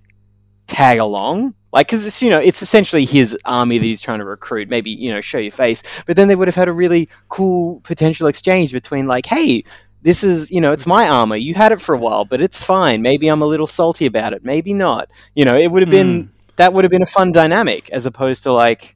tag 0.67 0.99
along, 0.99 1.53
like 1.71 1.87
because 1.87 2.05
it's 2.05 2.21
you 2.21 2.29
know 2.29 2.39
it's 2.39 2.61
essentially 2.61 3.05
his 3.05 3.37
army 3.45 3.77
that 3.77 3.85
he's 3.85 4.01
trying 4.01 4.19
to 4.19 4.25
recruit. 4.25 4.69
Maybe 4.69 4.91
you 4.91 5.11
know 5.11 5.21
show 5.21 5.37
your 5.37 5.51
face, 5.51 6.03
but 6.05 6.15
then 6.15 6.27
they 6.27 6.35
would 6.35 6.47
have 6.47 6.55
had 6.55 6.67
a 6.67 6.73
really 6.73 7.07
cool 7.29 7.81
potential 7.81 8.27
exchange 8.27 8.73
between 8.73 9.07
like, 9.07 9.25
hey. 9.25 9.63
This 10.01 10.23
is, 10.23 10.51
you 10.51 10.61
know, 10.61 10.71
it's 10.71 10.87
my 10.87 11.07
armor. 11.07 11.35
You 11.35 11.53
had 11.53 11.71
it 11.71 11.81
for 11.81 11.93
a 11.93 11.97
while, 11.97 12.25
but 12.25 12.41
it's 12.41 12.63
fine. 12.63 13.01
Maybe 13.01 13.27
I'm 13.27 13.41
a 13.41 13.45
little 13.45 13.67
salty 13.67 14.05
about 14.05 14.33
it. 14.33 14.43
Maybe 14.43 14.73
not. 14.73 15.09
You 15.35 15.45
know, 15.45 15.57
it 15.57 15.69
would 15.71 15.81
have 15.81 15.89
been 15.91 16.31
that 16.55 16.73
would 16.73 16.83
have 16.83 16.91
been 16.91 17.03
a 17.03 17.07
fun 17.07 17.31
dynamic 17.31 17.89
as 17.91 18.05
opposed 18.05 18.43
to 18.43 18.53
like 18.53 18.95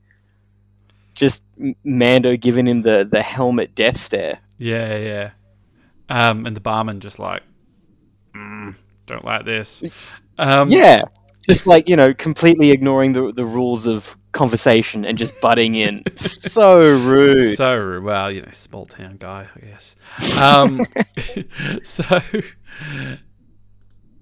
just 1.13 1.47
Mando 1.83 2.35
giving 2.37 2.67
him 2.67 2.81
the 2.81 3.07
the 3.09 3.21
helmet 3.21 3.75
death 3.75 3.97
stare. 3.97 4.39
Yeah, 4.57 4.97
yeah. 4.97 5.31
Um, 6.09 6.45
and 6.45 6.55
the 6.55 6.61
barman 6.61 6.99
just 6.99 7.19
like, 7.19 7.43
mm, 8.33 8.75
don't 9.05 9.25
like 9.25 9.45
this. 9.45 9.83
Um, 10.37 10.69
Yeah, 10.69 11.03
just 11.47 11.67
like 11.67 11.89
you 11.89 11.95
know, 11.95 12.13
completely 12.13 12.71
ignoring 12.71 13.13
the 13.13 13.31
the 13.31 13.45
rules 13.45 13.87
of 13.87 14.15
conversation 14.35 15.05
and 15.05 15.17
just 15.17 15.39
butting 15.41 15.73
in. 15.73 16.03
so 16.15 16.81
rude. 16.81 17.57
So 17.57 17.75
rude. 17.75 18.03
well, 18.03 18.31
you 18.31 18.41
know, 18.41 18.51
small 18.51 18.85
town 18.85 19.15
guy, 19.17 19.47
I 19.55 19.59
guess. 19.59 19.95
Um, 20.39 20.81
so, 21.83 22.03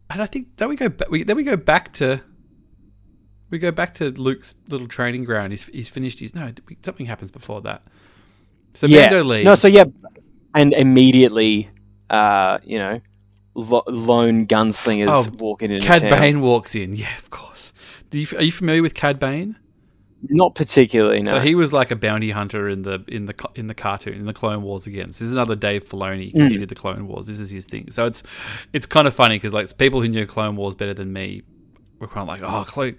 and 0.09 0.21
I 0.21 0.25
think 0.25 0.55
then 0.55 0.69
we 0.69 0.77
go 0.77 0.87
back. 0.87 1.09
We, 1.09 1.23
then 1.23 1.35
we 1.35 1.43
go 1.43 1.57
back 1.57 1.91
to. 1.93 2.21
We 3.49 3.59
go 3.59 3.71
back 3.71 3.93
to 3.95 4.09
Luke's 4.09 4.55
little 4.69 4.87
training 4.87 5.25
ground. 5.25 5.51
He's 5.51 5.63
he's 5.63 5.89
finished 5.89 6.19
his 6.19 6.33
no. 6.33 6.53
Something 6.81 7.05
happens 7.05 7.29
before 7.29 7.61
that. 7.61 7.83
So 8.73 8.87
yeah. 8.87 9.01
Mando 9.01 9.23
leaves. 9.23 9.45
No, 9.45 9.55
so 9.55 9.67
yeah, 9.67 9.85
and 10.55 10.73
immediately, 10.73 11.69
uh, 12.09 12.59
you 12.63 12.79
know, 12.79 13.01
lo- 13.53 13.83
lone 13.87 14.47
gunslingers 14.47 15.29
Oh, 15.29 15.35
walking 15.39 15.71
into 15.71 15.85
Cad. 15.85 16.01
Bane 16.01 16.41
walks 16.41 16.73
in. 16.73 16.95
Yeah, 16.95 17.15
of 17.19 17.29
course. 17.29 17.73
Do 18.09 18.19
you, 18.19 18.27
are 18.37 18.43
you 18.43 18.51
familiar 18.51 18.81
with 18.81 18.93
Cad 18.95 19.19
Bane? 19.19 19.55
Not 20.29 20.55
particularly. 20.55 21.21
No. 21.21 21.31
So 21.31 21.39
he 21.41 21.53
was 21.55 21.73
like 21.73 21.91
a 21.91 21.95
bounty 21.95 22.31
hunter 22.31 22.69
in 22.69 22.83
the 22.83 23.03
in 23.07 23.25
the 23.25 23.35
in 23.55 23.67
the 23.67 23.73
cartoon 23.73 24.13
in 24.13 24.25
the 24.25 24.33
Clone 24.33 24.61
Wars 24.63 24.87
again. 24.87 25.11
So 25.11 25.23
this 25.25 25.29
is 25.29 25.33
another 25.33 25.55
Dave 25.55 25.83
Filoni. 25.87 26.31
'cause 26.33 26.47
He 26.49 26.55
Mm. 26.55 26.59
did 26.59 26.69
the 26.69 26.75
Clone 26.75 27.07
Wars. 27.07 27.27
This 27.27 27.39
is 27.39 27.49
his 27.51 27.65
thing. 27.65 27.91
So 27.91 28.05
it's 28.05 28.23
it's 28.71 28.85
kind 28.85 29.07
of 29.07 29.13
funny 29.13 29.35
because 29.35 29.53
like 29.53 29.77
people 29.77 30.01
who 30.01 30.07
knew 30.07 30.25
Clone 30.25 30.55
Wars 30.55 30.75
better 30.75 30.93
than 30.93 31.11
me 31.11 31.43
were 31.99 32.07
kind 32.07 32.21
of 32.21 32.27
like, 32.27 32.41
oh, 32.43 32.63
Clo- 32.65 32.93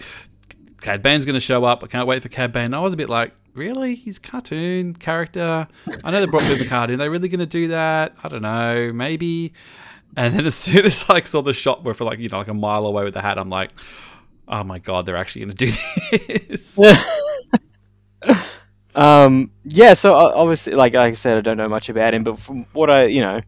Cad 0.81 1.01
Bane's 1.03 1.25
going 1.25 1.35
to 1.35 1.41
show 1.41 1.65
up. 1.65 1.83
I 1.83 1.87
can't 1.87 2.07
wait 2.07 2.23
for 2.23 2.29
Cad 2.29 2.53
Bane. 2.53 2.67
And 2.67 2.77
I 2.77 2.81
was 2.81 2.93
a 2.93 2.97
bit 2.97 3.09
like, 3.09 3.33
really? 3.55 3.95
He's 3.95 4.19
a 4.19 4.21
cartoon 4.21 4.93
character. 4.95 5.67
I 6.05 6.11
know 6.11 6.21
they 6.21 6.27
brought 6.27 6.43
Boomer 6.43 6.69
cartoon. 6.69 6.97
Are 6.97 7.05
they 7.05 7.09
really 7.09 7.29
going 7.29 7.41
to 7.41 7.47
do 7.47 7.69
that? 7.69 8.15
I 8.23 8.29
don't 8.29 8.43
know. 8.43 8.93
Maybe. 8.93 9.55
And 10.17 10.33
then 10.35 10.45
as 10.47 10.55
soon 10.55 10.85
as 10.85 11.05
I 11.09 11.21
saw 11.21 11.41
the 11.43 11.55
shot 11.55 11.85
where 11.85 11.95
for 11.95 12.05
like 12.05 12.19
you 12.19 12.29
know 12.29 12.39
like 12.39 12.49
a 12.49 12.55
mile 12.55 12.85
away 12.87 13.03
with 13.05 13.15
the 13.15 13.23
hat, 13.23 13.39
I'm 13.39 13.49
like, 13.49 13.71
oh 14.49 14.65
my 14.65 14.79
god, 14.79 15.07
they're 15.07 15.17
actually 15.17 15.45
going 15.47 15.57
to 15.57 15.67
do 15.67 16.49
this. 16.49 16.79
um, 18.95 19.51
yeah. 19.65 19.95
So 19.95 20.15
uh, 20.15 20.33
obviously, 20.35 20.75
like, 20.75 20.95
like 20.95 21.11
I 21.11 21.13
said, 21.15 21.39
I 21.39 21.41
don't 21.41 21.57
know 21.57 21.69
much 21.69 21.89
about 21.89 22.15
him, 22.15 22.25
but 22.25 22.39
from 22.39 22.65
what 22.73 22.91
I, 22.91 23.05
you 23.07 23.21
know, 23.21 23.41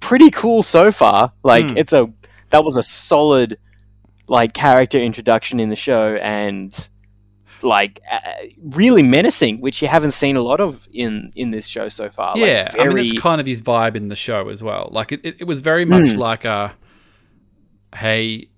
pretty 0.00 0.30
cool 0.30 0.62
so 0.62 0.90
far. 0.90 1.32
Like, 1.42 1.70
Hmm. 1.70 1.76
it's 1.76 1.92
a 1.92 2.08
that 2.50 2.64
was 2.64 2.76
a 2.76 2.82
solid 2.82 3.58
like 4.28 4.52
character 4.52 4.98
introduction 4.98 5.58
in 5.60 5.68
the 5.68 5.76
show, 5.76 6.16
and 6.16 6.88
like 7.62 8.00
uh, 8.10 8.18
really 8.60 9.02
menacing, 9.02 9.60
which 9.60 9.80
you 9.82 9.88
haven't 9.88 10.10
seen 10.10 10.36
a 10.36 10.42
lot 10.42 10.60
of 10.60 10.86
in 10.92 11.32
in 11.36 11.50
this 11.50 11.66
show 11.66 11.88
so 11.88 12.08
far. 12.10 12.32
Like, 12.34 12.40
yeah, 12.46 12.68
I 12.74 12.84
mean 12.84 12.90
very- 12.92 13.08
it's 13.08 13.20
kind 13.20 13.40
of 13.40 13.46
his 13.46 13.60
vibe 13.62 13.94
in 13.96 14.08
the 14.08 14.16
show 14.16 14.48
as 14.48 14.62
well. 14.62 14.88
Like 14.92 15.12
it, 15.12 15.20
it, 15.24 15.36
it 15.40 15.44
was 15.44 15.60
very 15.60 15.84
much 15.84 16.10
Mm. 16.10 16.18
like 16.18 16.44
a, 16.44 16.74
hey, 17.94 18.48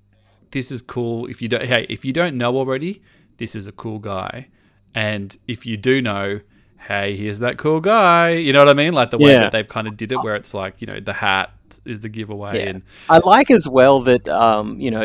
this 0.55 0.71
is 0.71 0.81
cool. 0.81 1.27
If 1.27 1.43
you 1.43 1.49
don't, 1.49 1.65
hey, 1.67 1.85
if 1.91 2.05
you 2.05 2.13
don't 2.15 2.39
know 2.39 2.57
already, 2.57 3.03
this 3.37 3.55
is 3.55 3.67
a 3.67 3.73
cool 3.73 3.99
guy, 3.99 4.49
and 4.95 5.37
if 5.47 5.67
you 5.67 5.77
do 5.77 6.01
know, 6.01 6.41
hey, 6.79 7.17
here's 7.17 7.41
that 7.41 7.59
cool 7.59 7.81
guy. 7.81 8.31
You 8.31 8.53
know 8.55 8.61
what 8.61 8.69
I 8.69 8.75
mean? 8.75 8.95
Like 8.95 9.11
the 9.11 9.19
way 9.19 9.33
Yeah. 9.33 9.41
that 9.41 9.53
they've 9.53 9.69
kind 9.69 9.87
of 9.89 9.97
did 9.97 10.13
it, 10.13 10.17
where 10.23 10.37
it's 10.37 10.55
like 10.55 10.81
you 10.81 10.87
know 10.87 11.01
the 11.01 11.13
hat 11.13 11.51
is 11.85 12.01
the 12.01 12.09
giveaway, 12.09 12.59
Yeah. 12.59 12.71
and 12.71 12.83
I 13.11 13.19
like 13.19 13.51
as 13.51 13.69
well 13.69 14.01
that 14.03 14.29
um, 14.29 14.81
you 14.81 14.91
know 14.91 15.05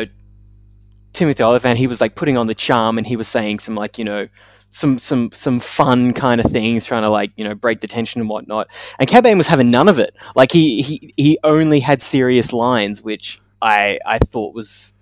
Timothy 1.12 1.42
Olyphant 1.42 1.76
he 1.78 1.86
was 1.86 2.00
like 2.00 2.14
putting 2.14 2.36
on 2.38 2.46
the 2.46 2.54
charm 2.54 2.96
and 2.96 3.06
he 3.06 3.16
was 3.16 3.28
saying 3.28 3.58
some 3.58 3.74
like 3.74 3.98
you 3.98 4.04
know 4.04 4.28
some 4.70 4.98
some 4.98 5.30
some 5.32 5.58
fun 5.58 6.12
kind 6.12 6.40
of 6.40 6.46
things 6.50 6.86
trying 6.86 7.02
to 7.02 7.08
like 7.08 7.32
you 7.36 7.42
know 7.44 7.56
break 7.56 7.80
the 7.80 7.88
tension 7.88 8.20
and 8.20 8.30
whatnot 8.30 8.68
and 9.00 9.08
Cad 9.08 9.24
Bane 9.24 9.36
was 9.36 9.48
having 9.48 9.68
none 9.72 9.88
of 9.88 9.98
it 9.98 10.14
like 10.36 10.52
he 10.52 10.80
he 10.82 11.10
he 11.16 11.38
only 11.42 11.80
had 11.80 12.00
serious 12.00 12.52
lines 12.52 13.02
which 13.02 13.40
I 13.60 13.98
I 14.06 14.18
thought 14.18 14.54
was 14.54 14.94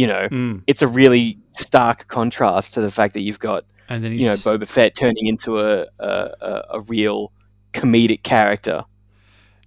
you 0.00 0.06
know 0.06 0.24
Mm. 0.30 0.62
it's 0.66 0.82
a 0.82 0.88
really 1.00 1.38
stark 1.50 2.06
contrast 2.08 2.74
to 2.74 2.80
the 2.80 2.90
fact 2.98 3.12
that 3.14 3.22
you've 3.22 3.38
got 3.50 3.64
and 3.88 4.04
then 4.04 4.12
you 4.12 4.26
know 4.30 4.34
Boba 4.46 4.66
Fett 4.68 4.94
turning 4.94 5.26
into 5.32 5.58
a 5.58 5.86
a, 6.00 6.62
a, 6.76 6.80
real 6.88 7.32
comedic 7.72 8.22
character 8.22 8.78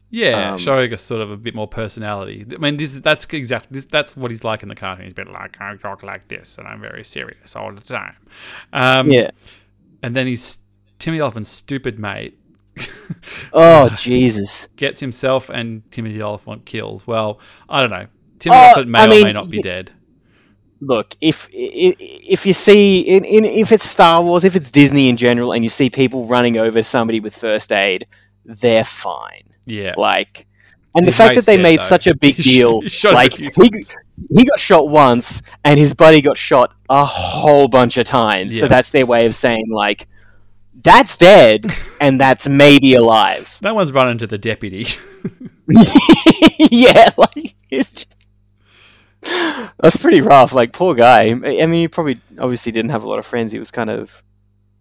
Yeah, 0.10 0.54
Um, 0.54 0.58
showing 0.60 0.92
a 0.94 0.98
sort 0.98 1.22
of 1.22 1.32
a 1.32 1.38
bit 1.38 1.56
more 1.56 1.68
personality. 1.68 2.46
I 2.54 2.58
mean, 2.58 2.76
this 2.78 3.00
that's 3.00 3.26
exactly 3.32 3.70
this, 3.76 3.86
that's 3.86 4.16
what 4.18 4.30
he's 4.32 4.44
like 4.44 4.62
in 4.64 4.70
the 4.70 4.76
cartoon. 4.76 5.06
He's 5.06 5.14
a 5.14 5.22
bit 5.24 5.30
like 5.32 5.54
I 5.62 5.76
talk 5.78 6.04
like 6.04 6.28
this, 6.28 6.58
and 6.58 6.68
I'm 6.68 6.82
very 6.82 7.04
serious 7.04 7.56
all 7.56 7.72
the 7.74 7.82
time. 8.00 8.16
Um, 8.74 9.08
yeah 9.08 9.30
and 10.04 10.16
then 10.16 10.28
he's 10.28 10.58
Timmy 11.00 11.20
Olyphant's 11.22 11.50
stupid 11.50 12.00
mate 12.00 12.34
oh 13.54 13.90
Jesus 13.96 14.68
gets 14.76 15.00
himself 15.00 15.50
and 15.50 15.82
Timothy 15.92 16.22
Olyphant 16.22 16.66
killed. 16.66 17.04
Well, 17.06 17.40
I 17.70 17.82
don't 17.82 17.92
know. 17.92 18.08
Timmy 18.40 18.56
Oh, 18.56 18.60
Olyphant 18.66 18.90
may 18.90 19.00
I 19.00 19.06
or 19.06 19.10
mean, 19.10 19.24
may 19.24 19.34
not 19.34 19.50
be 19.50 19.62
dead. 19.62 19.92
Look 20.82 21.16
if 21.22 21.48
if 21.54 22.46
you 22.46 22.54
see 22.54 23.02
in, 23.02 23.24
in 23.24 23.46
if 23.46 23.72
it's 23.72 23.84
Star 23.84 24.22
Wars, 24.22 24.44
if 24.44 24.56
it's 24.56 24.72
Disney 24.72 25.08
in 25.10 25.16
general, 25.18 25.54
and 25.54 25.64
you 25.64 25.70
see 25.70 25.90
people 25.90 26.26
running 26.26 26.58
over 26.58 26.84
somebody 26.84 27.20
with 27.20 27.36
first 27.36 27.72
aid, 27.72 28.08
they're 28.46 28.84
fine. 28.84 29.44
Yeah, 29.66 29.94
Like, 29.96 30.48
and 30.96 31.08
the 31.08 31.12
fact 31.12 31.36
that 31.36 31.46
they 31.46 31.56
dead, 31.56 31.64
made 31.64 31.80
though. 31.80 31.84
such 31.84 32.08
a 32.08 32.16
big 32.18 32.36
deal, 32.44 32.82
shot 32.82 33.10
him 33.10 33.14
a 33.14 33.16
like 33.16 33.34
he, 33.34 33.50
he 34.36 34.46
got 34.46 34.60
shot 34.60 34.90
once, 34.90 35.42
and 35.64 35.80
his 35.80 35.94
buddy 35.94 36.22
got 36.22 36.38
shot 36.38 36.74
a 36.90 37.06
whole 37.06 37.68
bunch 37.68 37.98
of 37.98 38.06
times. 38.06 38.60
So 38.60 38.68
that's 38.68 38.92
their 38.92 39.06
way 39.06 39.26
of 39.26 39.36
saying 39.36 39.68
like. 39.72 40.08
That's 40.84 41.16
dead, 41.16 41.66
and 42.02 42.20
that's 42.20 42.48
maybe 42.48 42.96
alive. 42.96 43.60
no 43.62 43.76
one's 43.76 43.92
running 43.92 44.18
to 44.18 44.26
the 44.26 44.40
deputy. 44.40 44.88
yeah, 46.72 47.10
like 47.18 47.54
it's 47.70 48.06
that's 49.22 49.98
pretty 49.98 50.22
rough. 50.22 50.54
Like 50.54 50.74
poor 50.74 50.96
guy. 50.96 51.30
I 51.32 51.34
mean, 51.36 51.74
he 51.74 51.88
probably 51.88 52.20
obviously 52.40 52.72
didn't 52.72 52.92
have 52.92 53.04
a 53.04 53.10
lot 53.10 53.20
of 53.20 53.26
friends. 53.26 53.52
He 53.52 53.60
was 53.60 53.72
kind 53.72 53.90
of 53.90 54.24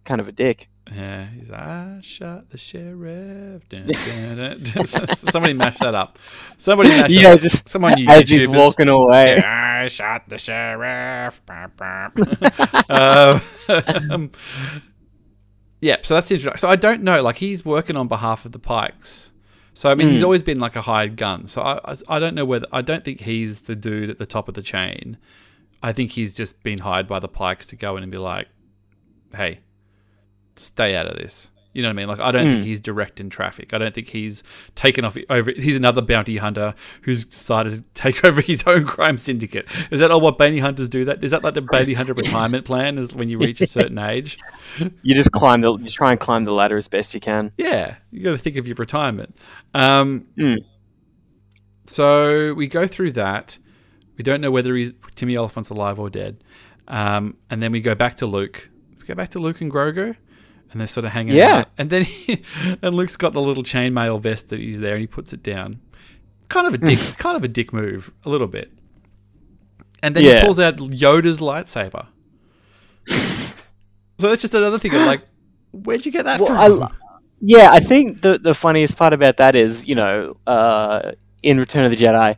kind 0.03 0.19
of 0.19 0.27
a 0.27 0.31
dick. 0.31 0.67
yeah, 0.91 1.25
he's 1.27 1.49
like, 1.49 1.61
I 1.61 1.99
shot 2.01 2.49
the 2.49 2.57
sheriff. 2.57 3.69
Dun, 3.69 3.85
dun, 3.87 4.59
dun. 4.63 5.07
Somebody 5.15 5.53
mashed 5.53 5.79
that 5.81 5.93
up. 5.95 6.17
Somebody 6.57 6.89
mashed 6.89 7.11
Yeah, 7.13 7.31
that. 7.31 7.39
just 7.39 7.69
Some 7.69 7.85
on 7.85 7.97
you 7.99 8.07
as 8.09 8.27
he's 8.29 8.47
walking 8.47 8.87
away. 8.87 9.37
I 9.37 9.87
shot 9.87 10.27
the 10.27 10.37
sheriff. 10.37 11.41
Um, 12.89 13.39
yeah, 15.81 15.97
so 16.01 16.15
that's 16.15 16.27
the 16.27 16.35
introduction. 16.35 16.57
So 16.59 16.69
I 16.69 16.75
don't 16.75 17.03
know. 17.03 17.21
Like 17.21 17.37
he's 17.37 17.63
working 17.63 17.95
on 17.95 18.07
behalf 18.07 18.45
of 18.45 18.51
the 18.51 18.59
Pikes. 18.59 19.31
So 19.73 19.89
I 19.89 19.95
mean, 19.95 20.09
he's 20.09 20.21
Mm. 20.21 20.25
always 20.25 20.43
been 20.43 20.59
like 20.59 20.75
a 20.75 20.81
hired 20.81 21.15
gun. 21.15 21.47
So 21.47 21.61
I, 21.61 21.79
I, 21.93 21.95
I 22.09 22.19
don't 22.19 22.35
know 22.35 22.45
whether 22.45 22.67
I 22.71 22.81
don't 22.81 23.03
think 23.05 23.21
he's 23.21 23.61
the 23.61 23.75
dude 23.75 24.09
at 24.09 24.17
the 24.17 24.25
top 24.25 24.47
of 24.47 24.53
the 24.53 24.61
chain. 24.61 25.17
I 25.81 25.93
think 25.93 26.11
he's 26.11 26.33
just 26.33 26.61
been 26.61 26.79
hired 26.79 27.07
by 27.07 27.19
the 27.19 27.27
Pikes 27.29 27.65
to 27.67 27.75
go 27.75 27.95
in 27.97 28.03
and 28.03 28.11
be 28.11 28.17
like, 28.17 28.47
"Hey, 29.35 29.61
stay 30.55 30.95
out 30.95 31.07
of 31.07 31.15
this." 31.17 31.49
You 31.73 31.81
know 31.81 31.87
what 31.87 31.93
I 31.93 31.95
mean? 31.95 32.07
Like 32.09 32.19
I 32.19 32.31
don't 32.31 32.43
think 32.43 32.61
Mm. 32.63 32.65
he's 32.65 32.79
directing 32.81 33.29
traffic. 33.29 33.73
I 33.73 33.77
don't 33.77 33.93
think 33.95 34.07
he's 34.09 34.43
taken 34.75 35.05
off 35.05 35.17
over. 35.29 35.51
He's 35.51 35.77
another 35.77 36.01
bounty 36.01 36.35
hunter 36.37 36.75
who's 37.03 37.23
decided 37.25 37.71
to 37.73 37.83
take 37.93 38.25
over 38.25 38.41
his 38.41 38.63
own 38.67 38.85
crime 38.85 39.17
syndicate. 39.17 39.65
Is 39.89 40.01
that 40.01 40.11
all 40.11 40.19
what 40.19 40.37
bounty 40.37 40.59
hunters 40.59 40.89
do? 40.89 41.05
That 41.05 41.23
is 41.23 41.31
that 41.31 41.43
like 41.43 41.53
the 41.53 41.61
bounty 41.61 41.93
hunter 41.93 42.13
retirement 42.13 42.65
plan? 42.65 42.97
Is 42.97 43.13
when 43.15 43.29
you 43.29 43.37
reach 43.39 43.61
a 43.61 43.67
certain 43.67 43.97
age? 43.97 44.37
You 45.03 45.15
just 45.15 45.31
climb 45.31 45.61
the 45.61 45.73
you 45.79 45.87
try 45.87 46.11
and 46.11 46.19
climb 46.19 46.45
the 46.45 46.53
ladder 46.53 46.77
as 46.77 46.87
best 46.87 47.13
you 47.13 47.19
can. 47.19 47.51
Yeah, 47.57 47.95
you 48.11 48.23
got 48.23 48.31
to 48.31 48.37
think 48.37 48.55
of 48.57 48.67
your 48.67 48.75
retirement. 48.75 49.35
Um, 49.73 50.27
Mm. 50.37 50.59
So 51.85 52.53
we 52.53 52.67
go 52.67 52.87
through 52.87 53.13
that. 53.13 53.57
We 54.17 54.23
don't 54.23 54.41
know 54.41 54.51
whether 54.51 54.75
he's 54.75 54.93
Timmy 55.15 55.35
Elephant's 55.35 55.69
alive 55.69 55.99
or 55.99 56.09
dead. 56.09 56.43
Um, 56.87 57.37
and 57.49 57.61
then 57.61 57.71
we 57.71 57.81
go 57.81 57.95
back 57.95 58.17
to 58.17 58.25
Luke. 58.25 58.69
We 58.99 59.05
go 59.07 59.15
back 59.15 59.29
to 59.29 59.39
Luke 59.39 59.61
and 59.61 59.71
Grogu, 59.71 60.15
and 60.71 60.79
they're 60.79 60.87
sort 60.87 61.05
of 61.05 61.11
hanging 61.11 61.35
Yeah. 61.35 61.57
out. 61.59 61.67
And 61.77 61.89
then 61.89 62.03
he, 62.03 62.43
and 62.81 62.95
Luke's 62.95 63.17
got 63.17 63.33
the 63.33 63.41
little 63.41 63.63
chainmail 63.63 64.21
vest 64.21 64.49
that 64.49 64.59
he's 64.59 64.79
there, 64.79 64.93
and 64.93 65.01
he 65.01 65.07
puts 65.07 65.33
it 65.33 65.43
down. 65.43 65.79
Kind 66.49 66.67
of 66.67 66.73
a 66.73 66.77
dick, 66.77 66.99
kind 67.17 67.37
of 67.37 67.43
a 67.43 67.47
dick 67.47 67.71
move, 67.73 68.11
a 68.25 68.29
little 68.29 68.47
bit. 68.47 68.71
And 70.03 70.15
then 70.15 70.23
Yeah. 70.23 70.39
he 70.39 70.45
pulls 70.45 70.59
out 70.59 70.77
Yoda's 70.77 71.39
lightsaber. 71.39 72.07
so 73.05 74.27
that's 74.29 74.41
just 74.41 74.53
another 74.53 74.79
thing. 74.79 74.93
of 74.93 75.01
like, 75.05 75.21
where'd 75.71 76.05
you 76.05 76.11
get 76.11 76.25
that 76.25 76.39
Well, 76.39 76.47
from? 76.49 76.57
I 76.57 76.67
lo- 76.67 76.87
Yeah, 77.39 77.71
I 77.71 77.79
think 77.79 78.21
the 78.21 78.37
the 78.37 78.53
funniest 78.53 78.97
part 78.97 79.13
about 79.13 79.37
that 79.37 79.55
is, 79.55 79.87
you 79.87 79.95
know, 79.95 80.35
uh, 80.47 81.11
in 81.43 81.57
Return 81.59 81.85
of 81.85 81.91
the 81.91 81.97
Jedi, 81.97 82.35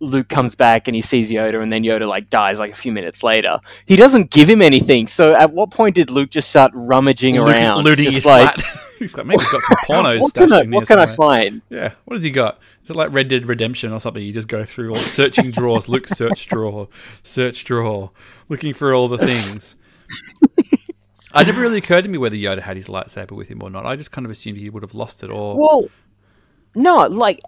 Luke 0.00 0.28
comes 0.28 0.54
back 0.54 0.88
and 0.88 0.94
he 0.94 1.00
sees 1.00 1.30
Yoda, 1.30 1.62
and 1.62 1.72
then 1.72 1.82
Yoda 1.84 2.08
like 2.08 2.30
dies 2.30 2.58
like 2.58 2.72
a 2.72 2.74
few 2.74 2.90
minutes 2.92 3.22
later. 3.22 3.60
He 3.86 3.96
doesn't 3.96 4.30
give 4.30 4.48
him 4.48 4.62
anything. 4.62 5.06
So, 5.06 5.34
at 5.34 5.52
what 5.52 5.70
point 5.70 5.94
did 5.94 6.10
Luke 6.10 6.30
just 6.30 6.48
start 6.50 6.72
rummaging 6.74 7.36
Looting- 7.36 7.54
around, 7.62 7.84
looting 7.84 8.04
just 8.04 8.24
like, 8.24 8.58
he's 8.98 9.16
maybe 9.16 9.32
he's 9.32 9.52
got 9.52 9.60
some 9.60 9.76
pornos. 10.04 10.20
what 10.20 10.34
can 10.34 10.52
I 10.52 10.62
what 10.64 10.86
can 10.88 10.98
I 10.98 11.06
find? 11.06 11.62
Yeah, 11.70 11.92
what 12.06 12.16
has 12.16 12.24
he 12.24 12.30
got? 12.30 12.58
Is 12.82 12.90
it 12.90 12.96
like 12.96 13.12
Red 13.12 13.28
Dead 13.28 13.46
Redemption 13.46 13.92
or 13.92 14.00
something? 14.00 14.22
You 14.22 14.32
just 14.32 14.48
go 14.48 14.64
through 14.64 14.88
all 14.88 14.94
searching 14.94 15.50
drawers, 15.50 15.88
look, 15.88 16.08
search 16.08 16.46
drawer, 16.48 16.88
search 17.22 17.64
drawer, 17.64 18.10
looking 18.48 18.72
for 18.72 18.94
all 18.94 19.06
the 19.06 19.18
things. 19.18 19.76
it 21.34 21.46
never 21.46 21.60
really 21.60 21.78
occurred 21.78 22.04
to 22.04 22.10
me 22.10 22.16
whether 22.18 22.36
Yoda 22.36 22.60
had 22.62 22.76
his 22.76 22.86
lightsaber 22.86 23.32
with 23.32 23.48
him 23.48 23.62
or 23.62 23.70
not. 23.70 23.84
I 23.86 23.96
just 23.96 24.12
kind 24.12 24.24
of 24.24 24.30
assumed 24.30 24.58
he 24.58 24.70
would 24.70 24.82
have 24.82 24.94
lost 24.94 25.22
it 25.22 25.30
or. 25.30 25.56
Well, 25.58 25.86
no, 26.74 27.06
like 27.06 27.40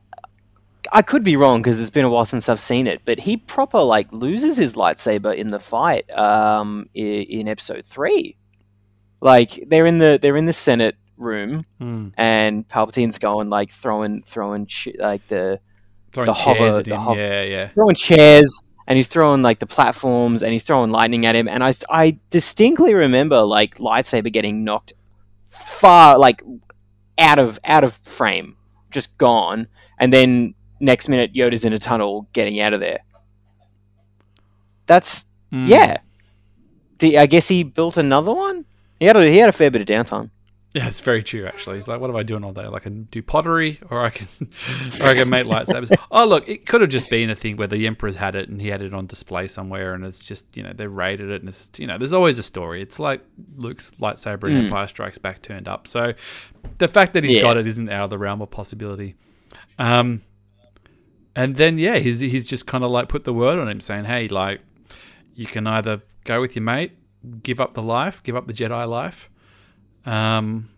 I 0.95 1.01
could 1.03 1.25
be 1.25 1.37
wrong 1.37 1.63
because 1.63 1.81
it's 1.81 1.91
been 1.91 2.05
a 2.05 2.11
while 2.11 2.27
since 2.27 2.49
I've 2.49 2.61
seen 2.61 2.87
it, 2.87 3.01
but 3.07 3.19
he 3.19 3.39
proper 3.39 3.81
like 3.81 4.13
loses 4.13 4.59
his 4.59 4.75
lightsaber 4.75 5.35
in 5.35 5.49
the 5.49 5.59
fight 5.59 6.05
um, 6.17 6.87
i- 6.95 7.01
in 7.01 7.49
episode 7.49 7.87
three. 7.87 8.37
Like 9.21 9.51
they're 9.69 9.87
in 9.87 9.99
the 9.99 10.19
they're 10.21 10.37
in 10.37 10.45
the 10.47 10.53
Senate 10.53 10.97
room, 11.17 11.65
Hmm. 11.79 12.09
and 12.19 12.69
Palpatine's 12.69 13.19
going 13.19 13.49
like 13.49 13.71
throwing 13.71 14.23
throwing 14.23 14.67
sh- 14.67 14.89
like 14.99 15.27
the 15.29 15.61
Throwing 16.13 16.27
the 16.27 16.35
chairs 16.35 16.59
hover- 16.59 16.83
the 16.83 17.01
hover- 17.01 17.21
yeah, 17.21 17.43
yeah. 17.43 17.69
throwing 17.69 17.95
chairs, 17.95 18.73
and 18.87 18.97
he's 18.97 19.07
throwing 19.09 19.41
like 19.43 19.61
the 19.61 19.67
platforms, 19.67 20.43
and 20.43 20.53
he's 20.53 20.65
throwing 20.65 20.91
lightning 20.91 21.25
at 21.25 21.35
him, 21.35 21.49
and 21.49 21.65
I 21.65 21.73
I 21.89 22.19
distinctly 22.31 22.93
remember 22.95 23.41
like 23.43 23.77
lightsaber 23.77 24.31
getting 24.31 24.63
knocked 24.65 24.93
far 25.45 26.19
like 26.19 26.43
out 27.17 27.39
of 27.39 27.59
out 27.65 27.85
of 27.85 27.95
frame, 27.95 28.57
just 28.91 29.17
gone, 29.19 29.69
and 29.99 30.13
then 30.13 30.55
next 30.83 31.09
minute 31.09 31.33
Yoda's 31.33 31.65
in 31.65 31.73
a 31.73 31.79
tunnel 31.79 32.29
getting 32.35 32.61
out 32.61 32.75
of 32.75 32.81
there. 32.81 32.99
That's 34.87 35.27
Hmm. 35.51 35.65
yeah. 35.67 35.99
The, 36.99 37.19
I 37.19 37.27
guess 37.27 37.49
he 37.49 37.63
built 37.63 37.97
another 37.97 38.33
one. 38.33 38.65
He 38.99 39.07
had 39.07 39.17
a, 39.17 39.27
he 39.29 39.37
had 39.39 39.49
a 39.49 39.53
fair 39.53 39.71
bit 39.71 39.81
of 39.83 39.87
downtime. 39.89 40.31
Yeah, 40.75 40.89
it's 40.89 41.01
very 41.01 41.23
true. 41.23 41.45
Actually, 41.45 41.77
he's 41.77 41.87
like, 41.89 42.01
"What 42.01 42.09
am 42.09 42.17
I 42.17 42.23
doing 42.23 42.43
all 42.45 42.55
day? 42.55 42.67
Like, 42.67 42.83
I 42.83 42.85
can 42.85 43.03
do 43.11 43.21
pottery, 43.23 43.79
or 43.91 44.03
I 44.03 44.09
can, 44.09 44.27
or 44.41 45.07
I 45.09 45.15
can 45.15 45.29
make 45.29 45.47
lightsabers." 45.47 45.95
oh, 46.11 46.27
look, 46.27 46.49
it 46.49 46.65
could 46.65 46.81
have 46.81 46.89
just 46.89 47.11
been 47.11 47.29
a 47.29 47.37
thing 47.37 47.57
where 47.59 47.67
the 47.67 47.87
emperor's 47.87 48.17
had 48.17 48.35
it 48.37 48.49
and 48.49 48.59
he 48.63 48.69
had 48.69 48.81
it 48.81 48.95
on 48.95 49.07
display 49.07 49.49
somewhere, 49.49 49.93
and 49.93 50.03
it's 50.07 50.25
just 50.25 50.47
you 50.57 50.63
know 50.63 50.73
they 50.73 50.87
raided 50.87 51.29
it, 51.29 51.41
and 51.43 51.51
it's 51.51 51.69
you 51.79 51.87
know 51.87 51.99
there's 51.99 52.15
always 52.15 52.39
a 52.39 52.43
story. 52.43 52.81
It's 52.81 52.99
like 52.99 53.21
Luke's 53.57 53.91
lightsaber 54.01 54.45
in 54.45 54.53
Mm. 54.53 54.65
Empire 54.65 54.87
Strikes 54.89 55.19
Back 55.19 55.43
turned 55.43 55.69
up, 55.69 55.87
so 55.87 56.15
the 56.79 56.89
fact 56.89 57.13
that 57.15 57.25
he's 57.25 57.35
Yeah. 57.35 57.43
got 57.43 57.59
it 57.59 57.67
isn't 57.67 57.91
out 57.91 58.05
of 58.05 58.11
the 58.11 58.19
realm 58.19 58.41
of 58.41 58.51
possibility. 58.51 59.17
Um, 59.79 60.23
and 61.35 61.57
then 61.57 61.79
yeah, 61.79 61.99
he's 61.99 62.21
he's 62.21 62.47
just 62.47 62.67
kind 62.67 62.85
of 62.85 62.91
like 62.91 63.09
put 63.09 63.25
the 63.25 63.33
word 63.33 63.59
on 63.59 63.69
him, 63.69 63.81
saying, 63.81 64.05
"Hey, 64.05 64.29
like, 64.29 64.61
you 65.35 65.47
can 65.47 65.67
either 65.67 66.01
go 66.25 66.41
with 66.41 66.57
your 66.57 66.63
mate, 66.63 66.93
give 67.43 67.61
up 67.61 67.75
the 67.75 67.83
life, 67.83 68.23
give 68.23 68.37
up 68.37 68.47
the 68.47 68.53
Jedi 68.53 68.89
life." 68.89 69.29
um, 70.07 70.69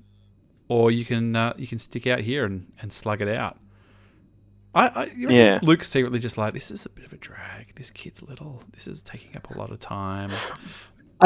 or 0.68 0.90
you 0.90 1.04
can 1.04 1.36
uh, 1.36 1.54
you 1.58 1.66
can 1.66 1.78
stick 1.78 2.06
out 2.06 2.20
here 2.20 2.44
and, 2.44 2.66
and 2.80 2.92
slug 2.92 3.20
it 3.20 3.28
out. 3.28 3.58
I, 4.74 4.86
I 4.88 5.10
Yeah. 5.16 5.60
Luke's 5.62 5.88
secretly 5.88 6.18
just 6.18 6.36
like 6.36 6.52
this 6.52 6.70
is 6.70 6.84
a 6.84 6.88
bit 6.88 7.04
of 7.04 7.12
a 7.12 7.16
drag. 7.16 7.74
This 7.76 7.90
kid's 7.90 8.22
little. 8.22 8.62
This 8.72 8.88
is 8.88 9.02
taking 9.02 9.36
up 9.36 9.54
a 9.54 9.58
lot 9.58 9.70
of 9.70 9.78
time. 9.78 10.30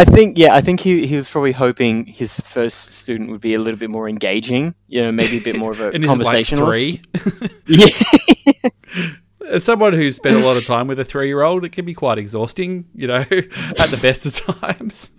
I 0.01 0.05
think, 0.05 0.39
yeah, 0.39 0.55
I 0.55 0.61
think 0.61 0.81
he, 0.81 1.07
he 1.07 1.17
was 1.17 1.29
probably 1.29 1.53
hoping 1.53 2.07
his 2.07 2.39
first 2.41 2.93
student 2.93 3.31
would 3.31 3.41
be 3.41 3.55
a 3.55 3.59
little 3.61 3.79
bit 3.79 3.91
more 3.91 4.09
engaging, 4.09 4.75
you 4.87 5.03
know, 5.03 5.11
maybe 5.13 5.39
a 5.39 5.41
bit 5.41 5.57
more 5.57 5.73
of 5.73 5.81
a 5.81 5.91
like 5.91 6.05
conversationalist. 6.05 6.99
three? 7.17 7.49
yeah. 7.67 7.89
As 9.51 9.65
someone 9.65 9.95
who's 9.95 10.17
spent 10.17 10.37
a 10.37 10.41
lot 10.47 10.57
of 10.57 10.65
time 10.67 10.87
with 10.87 11.01
a 11.01 11.05
three-year-old, 11.05 11.65
it 11.65 11.71
can 11.73 11.85
be 11.85 11.95
quite 11.95 12.19
exhausting. 12.19 12.85
You 12.95 13.07
know, 13.09 13.15
at 13.21 13.27
the 13.27 13.99
best 14.03 14.27
of 14.27 14.61
times. 14.61 15.11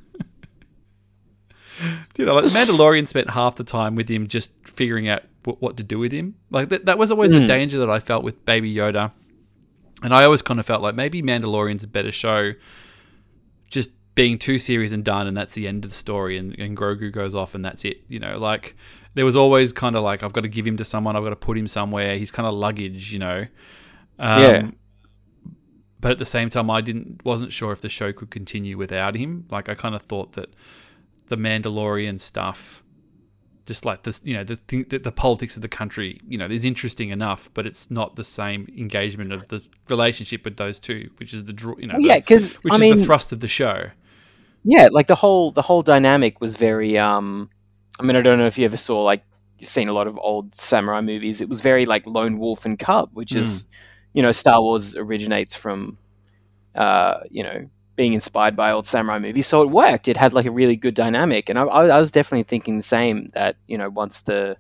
you 2.18 2.26
know, 2.26 2.36
like 2.36 2.46
Mandalorian 2.46 3.08
spent 3.08 3.30
half 3.32 3.56
the 3.56 3.64
time 3.64 3.96
with 3.96 4.10
him 4.10 4.28
just 4.28 4.52
figuring 4.66 5.08
out 5.10 5.24
what, 5.46 5.62
what 5.62 5.78
to 5.78 5.84
do 5.84 5.98
with 6.00 6.12
him. 6.12 6.36
Like 6.52 6.70
that, 6.70 6.86
that 6.86 6.98
was 6.98 7.12
always 7.12 7.32
the 7.32 7.40
Mm. 7.40 7.48
danger 7.48 7.80
that 7.80 7.90
I 7.90 8.00
felt 8.00 8.24
with 8.24 8.46
Baby 8.46 8.74
Yoda, 8.74 9.12
and 10.04 10.14
I 10.14 10.24
always 10.26 10.42
kind 10.42 10.60
of 10.60 10.66
felt 10.66 10.82
like 10.82 10.96
maybe 10.96 11.22
Mandalorian's 11.24 11.84
a 11.84 11.88
better 11.88 12.12
show, 12.12 12.54
being 14.20 14.38
too 14.38 14.60
serious 14.60 14.92
and 14.92 15.06
done, 15.06 15.28
and 15.28 15.38
that's 15.38 15.54
the 15.54 15.66
end 15.66 15.86
of 15.86 15.92
the 15.92 15.96
story, 15.96 16.38
and, 16.38 16.54
and 16.60 16.76
Grogu 16.76 17.10
goes 17.10 17.36
off, 17.36 17.56
and 17.56 17.64
that's 17.64 17.86
it. 17.86 18.02
You 18.10 18.20
know, 18.20 18.38
like 18.38 18.76
there 19.14 19.24
was 19.24 19.38
always 19.38 19.72
kind 19.72 19.96
of 19.96 20.04
like 20.04 20.24
I've 20.24 20.34
got 20.34 20.42
to 20.42 20.50
give 20.50 20.68
him 20.68 20.76
to 20.76 20.84
someone, 20.84 21.16
I've 21.16 21.24
got 21.24 21.30
to 21.30 21.38
put 21.38 21.58
him 21.58 21.68
somewhere. 21.68 22.18
He's 22.18 22.30
kind 22.30 22.46
of 22.46 22.54
luggage, 22.54 23.14
you 23.14 23.20
know. 23.20 23.46
Um, 24.20 24.42
Yeah. 24.42 24.72
But 26.02 26.12
at 26.12 26.18
the 26.18 26.26
same 26.26 26.50
time, 26.50 26.70
I 26.70 26.82
didn't 26.82 27.24
wasn't 27.24 27.54
sure 27.54 27.72
if 27.72 27.80
the 27.80 27.88
show 27.88 28.12
could 28.12 28.30
continue 28.30 28.78
without 28.78 29.16
him. 29.16 29.46
Like 29.50 29.70
I 29.70 29.74
kind 29.74 29.96
of 29.96 30.02
thought 30.02 30.34
that 30.34 30.50
the 31.30 31.38
Mandalorian 31.38 32.20
stuff, 32.20 32.84
just 33.66 33.86
like 33.86 34.04
this, 34.04 34.20
you 34.26 34.34
know, 34.34 34.44
the 34.44 34.58
thing, 34.58 34.86
the, 34.90 35.00
the 35.00 35.14
politics 35.14 35.56
of 35.56 35.62
the 35.62 35.70
country, 35.70 36.20
you 36.28 36.38
know, 36.38 36.48
is 36.48 36.66
interesting 36.66 37.10
enough, 37.10 37.50
but 37.54 37.66
it's 37.66 37.90
not 37.90 38.18
the 38.18 38.26
same 38.26 38.68
engagement 38.78 39.32
of 39.32 39.48
the 39.48 39.64
relationship 39.88 40.44
with 40.44 40.58
those 40.58 40.78
two, 40.78 41.10
which 41.20 41.34
is 41.34 41.46
the 41.46 41.54
draw, 41.54 41.76
you 41.78 41.88
know, 41.88 41.94
Well, 41.96 42.06
yeah, 42.06 42.18
because 42.20 42.56
which 42.64 42.74
I 42.74 42.76
is 42.76 42.82
mean, 42.82 42.98
the 43.00 43.06
thrust 43.06 43.32
of 43.32 43.40
the 43.40 43.48
show. 43.48 43.90
Yeah, 44.64 44.90
like 44.92 45.08
the 45.08 45.16
whole 45.16 45.52
the 45.52 45.62
whole 45.62 45.82
dynamic 45.82 46.42
was 46.42 46.58
very. 46.58 46.98
um 46.98 47.50
I 48.00 48.04
mean, 48.04 48.16
I 48.16 48.22
don't 48.22 48.40
know 48.40 48.46
if 48.46 48.58
you 48.58 48.66
ever 48.66 48.78
saw 48.78 49.02
like 49.02 49.24
you've 49.58 49.68
seen 49.68 49.88
a 49.90 49.94
lot 49.94 50.08
of 50.08 50.18
old 50.18 50.56
samurai 50.56 51.02
movies. 51.02 51.42
It 51.42 51.50
was 51.50 51.62
very 51.62 51.86
like 51.86 52.08
lone 52.08 52.40
wolf 52.40 52.66
and 52.66 52.80
cub, 52.80 53.10
which 53.14 53.36
is, 53.36 53.68
you 54.14 54.22
know, 54.22 54.32
Star 54.32 54.62
Wars 54.62 54.96
originates 54.96 55.54
from, 55.56 55.98
uh, 56.76 57.20
you 57.30 57.44
know, 57.44 57.70
being 57.96 58.14
inspired 58.14 58.56
by 58.56 58.72
old 58.72 58.86
samurai 58.86 59.20
movies. 59.20 59.48
So 59.48 59.62
it 59.62 59.70
worked. 59.70 60.08
It 60.08 60.16
had 60.16 60.34
like 60.34 60.46
a 60.46 60.52
really 60.52 60.78
good 60.78 60.94
dynamic, 60.94 61.50
and 61.50 61.60
I, 61.60 61.64
I, 61.64 61.88
I 61.88 62.00
was 62.00 62.12
definitely 62.12 62.44
thinking 62.44 62.78
the 62.78 62.84
same. 62.84 63.30
That 63.34 63.58
you 63.68 63.78
know, 63.78 63.90
once 63.90 64.22
the 64.22 64.56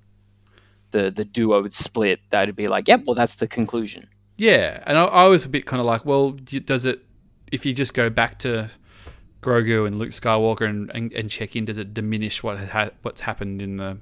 the 0.91 1.09
the 1.09 1.23
duo 1.23 1.61
would 1.61 1.73
split, 1.73 2.19
that'd 2.29 2.55
be 2.55 2.67
like, 2.67 2.87
yep, 2.87 3.03
well, 3.05 3.15
that's 3.15 3.37
the 3.37 3.47
conclusion. 3.47 4.09
Yeah, 4.35 4.83
and 4.85 4.97
I, 4.97 5.05
I 5.05 5.25
was 5.25 5.45
a 5.45 5.49
bit 5.49 5.65
kind 5.65 5.79
of 5.79 5.85
like, 5.85 6.05
well, 6.05 6.31
does 6.31 6.85
it 6.85 6.99
if 7.51 7.65
you 7.65 7.73
just 7.73 7.93
go 7.93 8.09
back 8.09 8.39
to 8.39 8.69
Grogu 9.41 9.87
and 9.87 9.97
Luke 9.99 10.09
Skywalker 10.11 10.67
and, 10.67 10.91
and, 10.93 11.13
and 11.13 11.29
check 11.29 11.55
in, 11.55 11.65
does 11.65 11.77
it 11.77 11.93
diminish 11.93 12.43
what 12.43 12.57
ha- 12.59 12.91
what's 13.03 13.21
happened 13.21 13.61
in 13.61 13.77
the, 13.77 13.97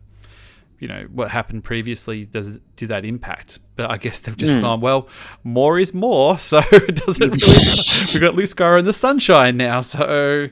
you 0.79 0.87
know, 0.87 1.07
what 1.11 1.29
happened 1.31 1.63
previously? 1.63 2.25
Does 2.25 2.47
it, 2.47 2.61
do 2.75 2.87
that 2.87 3.05
impact? 3.05 3.59
But 3.75 3.91
I 3.91 3.97
guess 3.97 4.19
they've 4.19 4.35
just 4.37 4.55
Hmm. 4.55 4.61
gone, 4.61 4.81
well, 4.81 5.07
more 5.43 5.77
is 5.79 5.93
more, 5.93 6.37
so 6.51 6.59
it 6.71 6.95
doesn't 6.95 7.21
really 7.21 7.37
matter. 7.37 8.05
We've 8.13 8.21
got 8.21 8.35
Luke 8.35 8.45
Skywalker 8.47 8.79
in 8.79 8.85
the 8.85 8.93
sunshine 8.93 9.57
now, 9.57 9.81
so. 9.81 10.49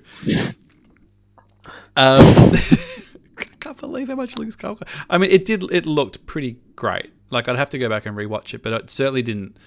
Um, 1.98 2.20
I 3.38 3.44
can't 3.60 3.78
believe 3.80 4.08
how 4.10 4.16
much 4.16 4.38
Luke 4.38 4.50
Skywalker. 4.50 4.88
I 5.10 5.18
mean, 5.18 5.32
it 5.32 5.46
did. 5.46 5.64
It 5.72 5.86
looked 5.86 6.26
pretty 6.26 6.58
great. 6.76 7.12
Like 7.30 7.48
I'd 7.48 7.56
have 7.56 7.72
to 7.72 7.78
go 7.78 7.90
back 7.90 8.06
and 8.06 8.16
rewatch 8.16 8.54
it, 8.54 8.62
but 8.62 8.74
it 8.74 8.90
certainly 8.90 9.22
didn't. 9.22 9.58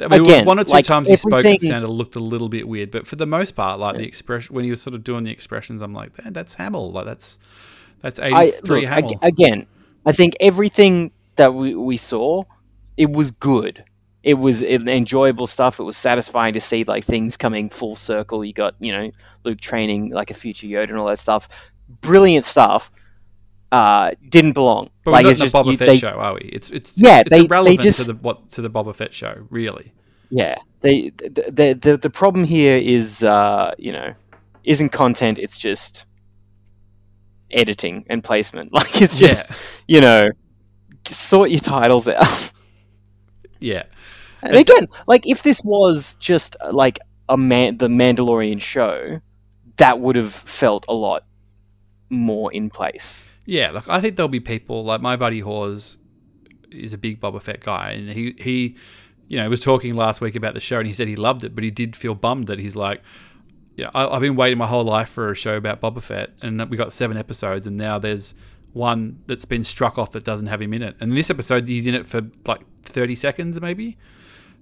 I 0.00 0.08
mean, 0.08 0.22
Again, 0.22 0.44
one 0.44 0.58
or 0.58 0.64
two 0.64 0.72
like, 0.72 0.84
times 0.84 1.08
he 1.08 1.16
spoke, 1.16 1.44
it 1.44 1.60
sounded 1.60 1.88
looked 1.88 2.16
a 2.16 2.20
little 2.20 2.48
bit 2.48 2.66
weird. 2.66 2.90
But 2.90 3.06
for 3.06 3.16
the 3.16 3.26
most 3.26 3.52
part, 3.52 3.78
like 3.78 3.96
the 3.96 4.02
expression 4.06 4.54
when 4.54 4.64
he 4.64 4.70
was 4.70 4.82
sort 4.82 4.94
of 4.94 5.04
doing 5.04 5.22
the 5.22 5.30
expressions, 5.30 5.82
I'm 5.82 5.94
like, 5.94 6.22
"Man, 6.22 6.32
that's 6.32 6.54
Hamill. 6.54 6.90
Like 6.90 7.04
that's 7.04 7.38
that's 8.02 8.18
83 8.18 8.84
Hamill. 8.86 9.10
ag- 9.12 9.18
again. 9.22 9.66
I 10.04 10.12
think 10.12 10.34
everything 10.40 11.12
that 11.36 11.54
we, 11.54 11.74
we 11.74 11.96
saw, 11.96 12.44
it 12.96 13.12
was 13.12 13.30
good. 13.30 13.84
It 14.22 14.34
was 14.34 14.62
enjoyable 14.62 15.46
stuff. 15.46 15.80
It 15.80 15.84
was 15.84 15.96
satisfying 15.96 16.52
to 16.54 16.60
see 16.60 16.84
like 16.84 17.04
things 17.04 17.36
coming 17.36 17.70
full 17.70 17.96
circle. 17.96 18.44
You 18.44 18.52
got 18.52 18.74
you 18.80 18.92
know 18.92 19.10
Luke 19.44 19.60
training 19.60 20.12
like 20.12 20.30
a 20.30 20.34
future 20.34 20.66
Yoda 20.66 20.90
and 20.90 20.98
all 20.98 21.06
that 21.06 21.18
stuff. 21.18 21.72
Brilliant 22.00 22.44
stuff. 22.44 22.90
Uh, 23.72 24.10
didn't 24.28 24.52
belong. 24.54 24.90
but 25.04 25.12
like 25.12 25.22
we're 25.24 25.28
not 25.28 25.30
it's 25.30 25.40
in 25.40 25.44
just 25.44 25.52
the 25.52 25.62
Boba 25.62 25.70
you- 25.72 25.76
Fett 25.78 25.86
they, 25.86 25.98
show, 25.98 26.08
are 26.10 26.34
we? 26.34 26.40
It's 26.40 26.70
it's 26.70 26.92
Yeah, 26.96 27.20
it's 27.20 27.30
they- 27.30 27.38
they 27.40 27.44
irrelevant 27.46 27.80
just- 27.80 28.06
to 28.06 28.12
the 28.12 28.18
what 28.20 28.48
to 28.50 28.62
the 28.62 28.70
Boba 28.70 28.94
Fett 28.94 29.14
show, 29.14 29.46
really. 29.50 29.92
yeah. 30.30 30.56
They 30.80 31.10
the, 31.10 31.78
the 31.80 31.98
the 32.00 32.10
problem 32.10 32.44
here 32.44 32.80
is 32.82 33.22
uh 33.22 33.72
you 33.78 33.92
know 33.92 34.14
isn't 34.64 34.90
content. 34.90 35.38
It's 35.38 35.58
just 35.58 36.06
editing 37.50 38.04
and 38.08 38.22
placement. 38.24 38.72
Like 38.74 39.00
it's 39.02 39.18
just 39.18 39.52
you 39.88 40.00
know 40.00 40.30
sort 41.06 41.50
your 41.50 41.60
titles 41.60 42.08
out. 42.08 42.52
yeah, 43.60 43.82
And 44.42 44.56
again, 44.56 44.86
like 45.06 45.28
if 45.28 45.42
this 45.42 45.62
was 45.64 46.14
just 46.16 46.56
uh, 46.60 46.72
like 46.72 46.98
a 47.28 47.36
man, 47.36 47.76
the 47.78 47.88
Mandalorian 47.88 48.60
show, 48.60 49.20
that 49.76 50.00
would 50.00 50.16
have 50.16 50.32
felt 50.32 50.86
a 50.88 50.94
lot 50.94 51.24
more 52.08 52.52
in 52.52 52.70
place. 52.70 53.24
Yeah, 53.46 53.70
like 53.70 53.88
I 53.88 54.00
think 54.00 54.16
there'll 54.16 54.28
be 54.28 54.40
people 54.40 54.84
like 54.84 55.00
my 55.00 55.16
buddy 55.16 55.40
Hawes 55.40 55.98
is 56.70 56.92
a 56.92 56.98
big 56.98 57.20
Boba 57.20 57.42
Fett 57.42 57.60
guy, 57.60 57.90
and 57.92 58.10
he 58.10 58.34
he, 58.38 58.76
you 59.28 59.38
know, 59.38 59.48
was 59.48 59.60
talking 59.60 59.94
last 59.94 60.20
week 60.20 60.36
about 60.36 60.54
the 60.54 60.60
show, 60.60 60.78
and 60.78 60.86
he 60.86 60.92
said 60.92 61.08
he 61.08 61.16
loved 61.16 61.44
it, 61.44 61.54
but 61.54 61.64
he 61.64 61.70
did 61.70 61.96
feel 61.96 62.14
bummed 62.14 62.46
that 62.46 62.58
he's 62.58 62.76
like, 62.76 63.02
yeah, 63.76 63.90
I, 63.94 64.06
I've 64.06 64.20
been 64.20 64.36
waiting 64.36 64.58
my 64.58 64.66
whole 64.66 64.84
life 64.84 65.08
for 65.08 65.30
a 65.30 65.34
show 65.34 65.56
about 65.56 65.80
Boba 65.80 66.02
Fett, 66.02 66.30
and 66.42 66.68
we 66.70 66.76
got 66.76 66.92
seven 66.92 67.16
episodes, 67.16 67.66
and 67.66 67.76
now 67.76 67.98
there's 67.98 68.34
one 68.72 69.20
that's 69.26 69.44
been 69.44 69.64
struck 69.64 69.98
off 69.98 70.12
that 70.12 70.22
doesn't 70.22 70.46
have 70.46 70.62
him 70.62 70.72
in 70.72 70.82
it, 70.82 70.96
and 71.00 71.16
this 71.16 71.30
episode 71.30 71.66
he's 71.66 71.86
in 71.86 71.94
it 71.94 72.06
for 72.06 72.22
like 72.46 72.60
thirty 72.84 73.14
seconds 73.14 73.60
maybe. 73.60 73.96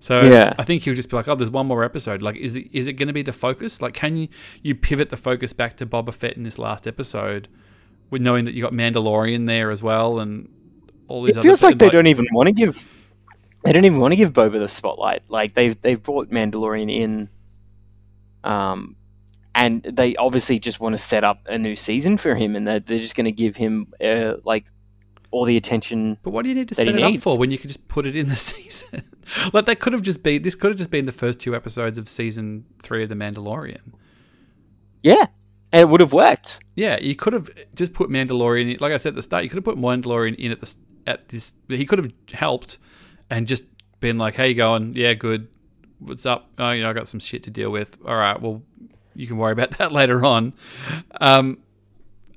So 0.01 0.21
Yeah. 0.21 0.55
I 0.59 0.65
think 0.65 0.85
he'll 0.85 0.95
just 0.95 1.11
be 1.11 1.17
like, 1.17 1.27
"Oh, 1.27 1.35
there's 1.35 1.51
one 1.51 1.67
more 1.67 1.83
episode. 1.83 2.23
Like, 2.23 2.37
is 2.37 2.55
it 2.55 2.69
is 2.73 2.87
it 2.87 2.93
going 2.95 3.09
to 3.09 3.13
be 3.13 3.23
the 3.23 3.33
focus? 3.33 3.83
Like, 3.83 3.95
can 3.95 4.17
you 4.17 4.29
you 4.63 4.75
pivot 4.75 5.11
the 5.11 5.17
focus 5.17 5.53
back 5.53 5.77
to 5.79 5.87
Boba 5.87 6.15
Fett 6.15 6.37
in 6.37 6.45
this 6.45 6.57
last 6.59 6.87
episode, 6.87 7.49
with 8.11 8.23
knowing 8.23 8.45
that 8.45 8.55
you 8.55 8.63
got 8.63 8.73
Mandalorian 8.73 9.47
there 9.47 9.71
as 9.71 9.83
well, 9.83 10.21
and 10.21 10.49
all 11.09 11.23
these. 11.23 11.31
It 11.31 11.39
other 11.39 11.49
feels 11.49 11.63
like 11.63 11.79
they 11.79 11.91
don't 11.91 12.07
even 12.07 12.27
want 12.33 12.49
to 12.49 12.53
give. 12.53 12.91
They 13.65 13.73
don't 13.73 13.85
even 13.85 13.99
want 13.99 14.13
to 14.13 14.17
give 14.17 14.33
Boba 14.33 14.59
the 14.59 14.69
spotlight. 14.69 15.23
Like 15.29 15.55
they've 15.55 15.81
they've 15.81 16.03
brought 16.03 16.31
Mandalorian 16.31 16.93
in, 16.93 17.29
um, 18.45 18.97
and 19.55 19.83
they 19.83 20.15
obviously 20.17 20.59
just 20.59 20.81
want 20.81 20.95
to 20.95 20.99
set 20.99 21.25
up 21.25 21.41
a 21.47 21.59
new 21.59 21.77
season 21.77 22.17
for 22.19 22.35
him, 22.35 22.57
and 22.57 22.67
they're, 22.67 22.81
they're 22.81 23.01
just 23.01 23.17
going 23.17 23.27
to 23.27 23.33
give 23.33 23.57
him 23.57 23.93
uh, 24.01 24.35
like 24.45 24.67
all 25.31 25.45
the 25.45 25.57
attention. 25.57 26.19
But 26.23 26.31
what 26.31 26.43
do 26.43 26.49
you 26.49 26.55
need 26.55 26.69
to 26.69 26.75
set 26.75 26.89
it 26.89 27.01
up 27.01 27.15
for 27.17 27.39
when 27.39 27.51
you 27.51 27.59
could 27.59 27.69
just 27.69 27.89
put 27.89 28.07
it 28.07 28.17
in 28.17 28.29
the 28.29 28.37
season? 28.37 29.03
like 29.53 29.67
that 29.67 29.81
could 29.81 29.93
have 29.93 30.03
just 30.03 30.23
been 30.23 30.43
this 30.43 30.55
could 30.55 30.71
have 30.71 30.79
just 30.79 30.91
been 30.91 31.07
the 31.07 31.13
first 31.13 31.41
two 31.41 31.55
episodes 31.55 31.99
of 31.99 32.09
season 32.09 32.65
three 32.83 33.03
of 33.03 33.09
The 33.09 33.15
Mandalorian. 33.15 33.93
Yeah, 35.03 35.27
and 35.73 35.83
it 35.83 35.89
would 35.89 36.01
have 36.01 36.13
worked. 36.13 36.61
Yeah, 36.75 36.99
you 37.01 37.15
could 37.15 37.33
have 37.33 37.51
just 37.75 37.93
put 37.93 38.09
Mandalorian. 38.11 38.73
in- 38.75 38.79
Like 38.81 38.93
I 38.93 38.97
said 38.97 39.11
at 39.11 39.15
the 39.17 39.23
start, 39.23 39.45
you 39.45 39.51
could 39.51 39.57
have 39.57 39.65
put 39.65 39.77
Mandalorian 39.77 40.35
in 40.37 40.53
at 40.53 40.61
the 40.61 40.67
s- 40.67 40.77
at 41.07 41.29
this. 41.29 41.53
He 41.69 41.85
could 41.87 41.99
have 41.99 42.13
helped 42.33 42.79
and 43.31 43.47
just 43.47 43.65
been 44.01 44.17
like, 44.17 44.35
"Hey, 44.37 44.49
you 44.51 44.55
going, 44.55 44.95
yeah, 44.95 45.15
good. 45.15 45.49
What's 45.99 46.27
up? 46.27 46.51
Oh, 46.59 46.71
you 46.71 46.83
know, 46.83 46.91
I 46.91 46.93
got 46.93 47.09
some 47.09 47.21
shit 47.21 47.43
to 47.45 47.51
deal 47.51 47.71
with. 47.71 47.97
All 48.07 48.17
right, 48.17 48.41
well, 48.41 48.63
you 49.15 49.27
can 49.27 49.37
worry 49.37 49.53
about 49.53 49.71
that 49.79 49.93
later 49.93 50.25
on." 50.25 50.53
Um, 51.21 51.59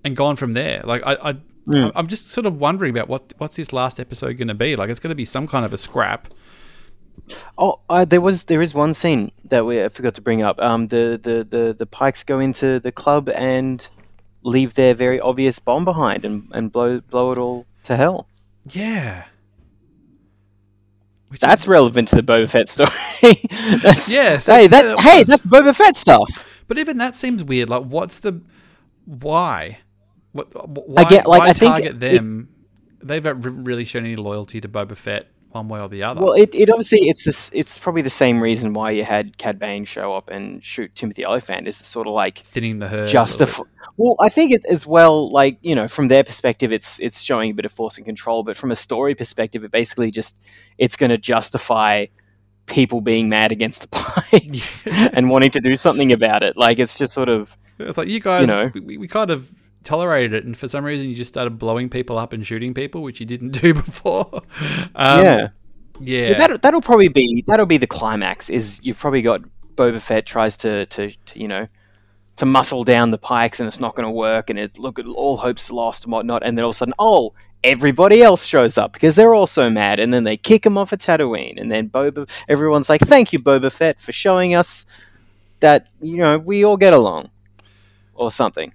and 0.03 0.15
gone 0.15 0.35
from 0.35 0.53
there. 0.53 0.81
Like 0.85 1.03
I, 1.05 1.17
I 1.31 1.35
Mm. 1.67 1.91
I'm 1.93 2.07
just 2.07 2.29
sort 2.31 2.47
of 2.47 2.57
wondering 2.57 2.89
about 2.89 3.07
what 3.07 3.33
what's 3.37 3.55
this 3.55 3.71
last 3.71 3.99
episode 3.99 4.35
going 4.37 4.47
to 4.47 4.55
be. 4.55 4.75
Like 4.75 4.89
it's 4.89 4.99
going 4.99 5.09
to 5.11 5.15
be 5.15 5.25
some 5.25 5.45
kind 5.45 5.63
of 5.63 5.75
a 5.75 5.77
scrap. 5.77 6.27
Oh, 7.57 7.79
uh, 7.89 8.05
there 8.05 8.21
was 8.21 8.45
there 8.45 8.61
is 8.61 8.73
one 8.73 8.93
scene 8.93 9.31
that 9.45 9.65
we 9.65 9.83
I 9.83 9.89
forgot 9.89 10.15
to 10.15 10.21
bring 10.21 10.41
up. 10.41 10.59
Um, 10.59 10.87
the 10.87 11.19
the 11.21 11.43
the 11.43 11.73
the 11.73 11.85
Pikes 11.85 12.23
go 12.23 12.39
into 12.39 12.79
the 12.79 12.91
club 12.91 13.29
and 13.29 13.87
leave 14.43 14.73
their 14.73 14.93
very 14.93 15.19
obvious 15.19 15.59
bomb 15.59 15.85
behind 15.85 16.25
and, 16.25 16.47
and 16.51 16.71
blow 16.71 16.99
blow 16.99 17.31
it 17.31 17.37
all 17.37 17.65
to 17.83 17.95
hell. 17.95 18.27
Yeah. 18.71 19.25
Which 21.29 21.39
That's 21.39 21.63
is- 21.63 21.67
relevant 21.67 22.09
to 22.09 22.15
the 22.17 22.23
Boba 22.23 22.49
Fett 22.49 22.67
story. 22.67 22.89
that's, 23.81 24.13
Yeah, 24.13 24.37
so- 24.39 24.53
hey, 24.53 24.67
that's 24.67 24.93
yeah, 25.05 25.11
hey, 25.11 25.23
that's 25.23 25.45
Boba 25.45 25.75
Fett 25.75 25.95
stuff. 25.95 26.45
but 26.67 26.77
even 26.77 26.97
that 26.97 27.15
seems 27.15 27.43
weird. 27.43 27.69
Like, 27.69 27.83
what's 27.83 28.19
the 28.19 28.41
why? 29.05 29.79
What? 30.33 30.47
wh- 30.53 30.89
Why, 30.89 31.03
get- 31.05 31.27
like, 31.27 31.41
why 31.41 31.49
I 31.49 31.53
think 31.53 31.75
target 31.75 31.91
it- 31.95 31.99
them? 31.99 32.49
They've 33.03 33.23
not 33.23 33.43
re- 33.43 33.51
really 33.51 33.85
shown 33.85 34.05
any 34.05 34.15
loyalty 34.15 34.59
to 34.61 34.67
Boba 34.67 34.95
Fett 34.95 35.27
one 35.51 35.67
way 35.67 35.79
or 35.79 35.89
the 35.89 36.03
other. 36.03 36.21
Well, 36.21 36.33
it, 36.33 36.53
it 36.55 36.69
obviously 36.69 36.99
it's 36.99 37.25
this. 37.25 37.51
It's 37.53 37.77
probably 37.77 38.01
the 38.01 38.09
same 38.09 38.41
reason 38.41 38.73
why 38.73 38.91
you 38.91 39.03
had 39.03 39.37
Cad 39.37 39.59
Bane 39.59 39.85
show 39.85 40.15
up 40.15 40.29
and 40.29 40.63
shoot 40.63 40.95
Timothy 40.95 41.25
Olyphant. 41.25 41.67
Is 41.67 41.77
sort 41.77 42.07
of 42.07 42.13
like 42.13 42.37
thinning 42.37 42.79
the 42.79 42.87
herd. 42.87 43.07
justify. 43.07 43.63
Well, 43.97 44.15
I 44.21 44.29
think 44.29 44.51
it 44.51 44.65
as 44.69 44.87
well. 44.87 45.31
Like 45.31 45.57
you 45.61 45.75
know, 45.75 45.87
from 45.87 46.07
their 46.07 46.23
perspective, 46.23 46.71
it's 46.71 46.99
it's 46.99 47.21
showing 47.21 47.51
a 47.51 47.53
bit 47.53 47.65
of 47.65 47.71
force 47.71 47.97
and 47.97 48.05
control. 48.05 48.43
But 48.43 48.57
from 48.57 48.71
a 48.71 48.75
story 48.75 49.15
perspective, 49.15 49.63
it 49.63 49.71
basically 49.71 50.11
just 50.11 50.45
it's 50.77 50.95
going 50.95 51.09
to 51.09 51.17
justify 51.17 52.05
people 52.67 53.01
being 53.01 53.27
mad 53.27 53.51
against 53.51 53.81
the 53.83 53.87
Pykes 54.31 54.87
and 55.13 55.29
wanting 55.29 55.51
to 55.51 55.59
do 55.59 55.75
something 55.75 56.11
about 56.11 56.43
it. 56.43 56.57
Like 56.57 56.79
it's 56.79 56.97
just 56.97 57.13
sort 57.13 57.29
of. 57.29 57.57
It's 57.79 57.97
like 57.97 58.07
you 58.07 58.19
guys. 58.19 58.41
you 58.41 58.47
know. 58.47 58.71
we, 58.73 58.97
we 58.97 59.07
kind 59.07 59.31
of 59.31 59.49
tolerated 59.83 60.33
it, 60.33 60.45
and 60.45 60.57
for 60.57 60.67
some 60.67 60.83
reason, 60.83 61.09
you 61.09 61.15
just 61.15 61.29
started 61.29 61.57
blowing 61.57 61.89
people 61.89 62.17
up 62.17 62.33
and 62.33 62.45
shooting 62.45 62.73
people, 62.73 63.01
which 63.01 63.19
you 63.19 63.25
didn't 63.25 63.49
do 63.61 63.73
before. 63.73 64.29
Um, 64.95 65.25
yeah. 65.25 65.47
Yeah. 66.03 66.33
that 66.33 66.63
that'll 66.63 66.81
probably 66.81 67.09
be 67.09 67.43
that'll 67.45 67.67
be 67.67 67.77
the 67.77 67.87
climax. 67.87 68.49
Is 68.49 68.79
you've 68.83 68.97
probably 68.97 69.21
got 69.21 69.41
Boba 69.75 70.01
Fett 70.01 70.25
tries 70.25 70.57
to 70.57 70.85
to, 70.87 71.09
to 71.25 71.39
you 71.39 71.47
know 71.47 71.67
to 72.37 72.45
muscle 72.45 72.83
down 72.83 73.11
the 73.11 73.17
Pykes 73.17 73.59
and 73.59 73.67
it's 73.67 73.79
not 73.79 73.93
going 73.93 74.07
to 74.07 74.11
work 74.11 74.49
and 74.49 74.57
it's 74.57 74.79
look 74.79 74.97
at 74.97 75.05
all 75.05 75.37
hopes 75.37 75.71
lost 75.71 76.05
and 76.05 76.13
whatnot 76.13 76.41
and 76.43 76.57
then 76.57 76.63
all 76.63 76.69
of 76.69 76.75
a 76.75 76.77
sudden 76.77 76.93
oh 76.97 77.33
everybody 77.63 78.23
else 78.23 78.45
shows 78.45 78.77
up 78.77 78.93
because 78.93 79.15
they're 79.15 79.33
all 79.33 79.45
so 79.45 79.69
mad 79.69 79.99
and 79.99 80.13
then 80.13 80.23
they 80.23 80.37
kick 80.37 80.65
him 80.65 80.77
off 80.77 80.91
a 80.91 80.97
Tatooine 80.97 81.59
and 81.59 81.69
then 81.71 81.89
Boba 81.89 82.27
everyone's 82.49 82.89
like 82.89 83.01
thank 83.01 83.33
you 83.33 83.37
Boba 83.39 83.71
Fett 83.71 83.99
for 83.99 84.11
showing 84.11 84.55
us 84.55 84.85
that 85.59 85.89
you 85.99 86.17
know 86.17 86.39
we 86.39 86.63
all 86.63 86.77
get 86.77 86.93
along 86.93 87.29
or 88.13 88.31
something. 88.31 88.73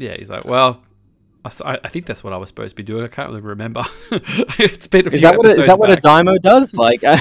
Yeah, 0.00 0.16
he's 0.16 0.30
like, 0.30 0.46
well, 0.46 0.82
I 1.44 1.88
think 1.88 2.04
that's 2.06 2.22
what 2.22 2.32
I 2.32 2.36
was 2.36 2.48
supposed 2.48 2.70
to 2.70 2.76
be 2.76 2.82
doing. 2.82 3.04
I 3.04 3.08
can't 3.08 3.28
really 3.30 3.40
remember. 3.40 3.82
it's 4.10 4.86
been 4.86 5.06
a 5.06 5.10
Is 5.10 5.20
few 5.20 5.30
that 5.30 5.38
what 5.38 5.46
a, 5.46 5.50
is 5.50 5.66
that 5.66 5.78
what 5.78 5.90
a 5.90 5.94
back. 5.94 6.02
Daimyo 6.02 6.38
does? 6.38 6.76
Like 6.76 7.02
uh, 7.04 7.16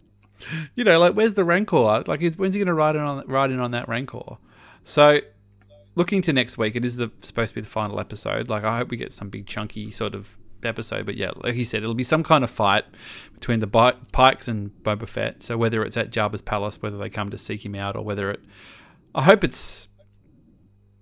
you 0.74 0.84
know, 0.84 0.98
like 0.98 1.14
where's 1.14 1.34
the 1.34 1.44
Rancor? 1.44 2.04
Like, 2.06 2.22
is, 2.22 2.36
when's 2.36 2.54
he 2.54 2.58
going 2.60 2.66
to 2.66 2.74
ride 2.74 2.96
in 2.96 3.02
on 3.02 3.26
ride 3.26 3.50
in 3.50 3.60
on 3.60 3.72
that 3.72 3.88
Rancor? 3.88 4.36
So, 4.84 5.20
looking 5.96 6.22
to 6.22 6.32
next 6.32 6.56
week, 6.56 6.76
it 6.76 6.84
is 6.84 6.96
the 6.96 7.10
supposed 7.22 7.50
to 7.50 7.54
be 7.56 7.60
the 7.60 7.68
final 7.68 7.98
episode. 7.98 8.48
Like, 8.48 8.64
I 8.64 8.78
hope 8.78 8.90
we 8.90 8.96
get 8.96 9.12
some 9.12 9.28
big 9.28 9.46
chunky 9.46 9.90
sort 9.90 10.14
of 10.14 10.36
episode. 10.64 11.06
But 11.06 11.16
yeah, 11.16 11.30
like 11.36 11.54
he 11.54 11.64
said, 11.64 11.82
it'll 11.82 11.94
be 11.94 12.04
some 12.04 12.22
kind 12.22 12.44
of 12.44 12.50
fight 12.50 12.84
between 13.34 13.60
the 13.60 13.66
Bi- 13.66 13.96
Pykes 14.12 14.48
and 14.48 14.70
Boba 14.82 15.08
Fett. 15.08 15.42
So 15.42 15.56
whether 15.56 15.84
it's 15.84 15.96
at 15.96 16.10
Jabba's 16.10 16.42
palace, 16.42 16.80
whether 16.80 16.98
they 16.98 17.10
come 17.10 17.30
to 17.30 17.38
seek 17.38 17.64
him 17.64 17.74
out, 17.74 17.96
or 17.96 18.04
whether 18.04 18.30
it, 18.30 18.40
I 19.14 19.22
hope 19.22 19.44
it's 19.44 19.88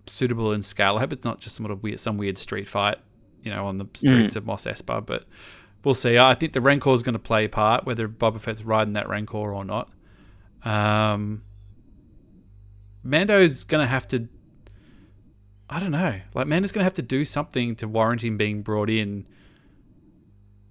suitable 0.06 0.52
in 0.52 0.62
scale. 0.62 0.96
I 0.96 1.00
hope 1.00 1.12
it's 1.12 1.24
not 1.24 1.40
just 1.40 1.56
some 1.56 1.64
sort 1.64 1.72
of 1.72 1.82
weird, 1.82 2.00
some 2.00 2.16
weird 2.18 2.38
street 2.38 2.68
fight, 2.68 2.98
you 3.42 3.50
know, 3.50 3.66
on 3.66 3.78
the 3.78 3.86
streets 3.94 4.36
of 4.36 4.46
Mos 4.46 4.64
Espa. 4.64 5.04
But 5.04 5.24
we'll 5.84 5.94
see. 5.94 6.18
I 6.18 6.34
think 6.34 6.52
the 6.52 6.60
Rancor 6.60 6.92
is 6.92 7.02
going 7.02 7.14
to 7.14 7.18
play 7.18 7.44
a 7.44 7.48
part, 7.48 7.84
whether 7.84 8.08
Boba 8.08 8.40
Fett's 8.40 8.62
riding 8.62 8.94
that 8.94 9.08
Rancor 9.08 9.52
or 9.52 9.64
not. 9.64 9.90
Um, 10.64 11.42
Mando's 13.02 13.64
going 13.64 13.82
to 13.84 13.88
have 13.88 14.06
to. 14.08 14.28
I 15.68 15.80
don't 15.80 15.92
know. 15.92 16.20
Like 16.34 16.46
Mando's 16.46 16.72
going 16.72 16.80
to 16.80 16.84
have 16.84 16.94
to 16.94 17.02
do 17.02 17.24
something 17.24 17.76
to 17.76 17.88
warrant 17.88 18.22
him 18.22 18.36
being 18.36 18.62
brought 18.62 18.90
in. 18.90 19.26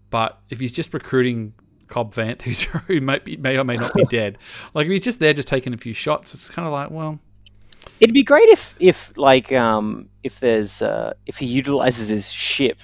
But 0.09 0.39
if 0.49 0.59
he's 0.59 0.71
just 0.71 0.93
recruiting 0.93 1.53
Cobb 1.87 2.13
Vanth, 2.13 2.41
who's 2.43 2.63
who 2.63 3.01
may, 3.01 3.19
be, 3.19 3.37
may 3.37 3.57
or 3.57 3.63
may 3.63 3.75
not 3.75 3.93
be 3.93 4.03
dead, 4.09 4.37
like 4.73 4.85
if 4.85 4.91
he's 4.91 5.01
just 5.01 5.19
there, 5.19 5.33
just 5.33 5.47
taking 5.47 5.73
a 5.73 5.77
few 5.77 5.93
shots, 5.93 6.33
it's 6.33 6.49
kind 6.49 6.65
of 6.65 6.71
like, 6.73 6.91
well, 6.91 7.19
It'd 7.99 8.13
be 8.13 8.23
great 8.23 8.49
if, 8.49 8.75
if 8.79 9.17
like, 9.17 9.51
um, 9.53 10.09
if 10.23 10.39
there's, 10.39 10.81
uh, 10.81 11.13
if 11.25 11.37
he 11.37 11.45
utilizes 11.45 12.09
his 12.09 12.31
ship, 12.31 12.79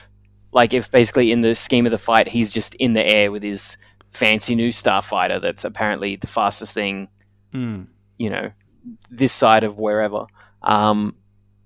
like 0.51 0.73
if 0.73 0.91
basically 0.91 1.31
in 1.31 1.41
the 1.41 1.55
scheme 1.55 1.85
of 1.85 1.91
the 1.91 1.97
fight, 1.97 2.27
he's 2.27 2.51
just 2.51 2.75
in 2.75 2.93
the 2.93 3.05
air 3.05 3.31
with 3.31 3.43
his 3.43 3.77
fancy 4.09 4.55
new 4.55 4.69
starfighter 4.69 5.41
that's 5.41 5.63
apparently 5.63 6.15
the 6.15 6.27
fastest 6.27 6.73
thing, 6.73 7.07
hmm. 7.51 7.83
you 8.17 8.29
know, 8.29 8.51
this 9.09 9.31
side 9.31 9.63
of 9.63 9.79
wherever. 9.79 10.25
Um, 10.61 11.15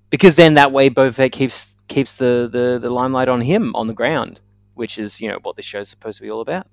because 0.09 0.35
then 0.35 0.53
that 0.53 0.71
way 0.71 0.89
Boba 0.89 1.13
Fett 1.13 1.31
keeps 1.31 1.75
keeps 1.87 2.13
the, 2.13 2.49
the, 2.51 2.79
the 2.81 2.89
limelight 2.89 3.27
on 3.27 3.41
him 3.41 3.75
on 3.75 3.87
the 3.87 3.93
ground, 3.93 4.39
which 4.75 4.97
is 4.97 5.19
you 5.19 5.27
know 5.27 5.39
what 5.41 5.55
this 5.55 5.65
show's 5.65 5.89
supposed 5.89 6.17
to 6.17 6.23
be 6.23 6.31
all 6.31 6.41
about. 6.41 6.67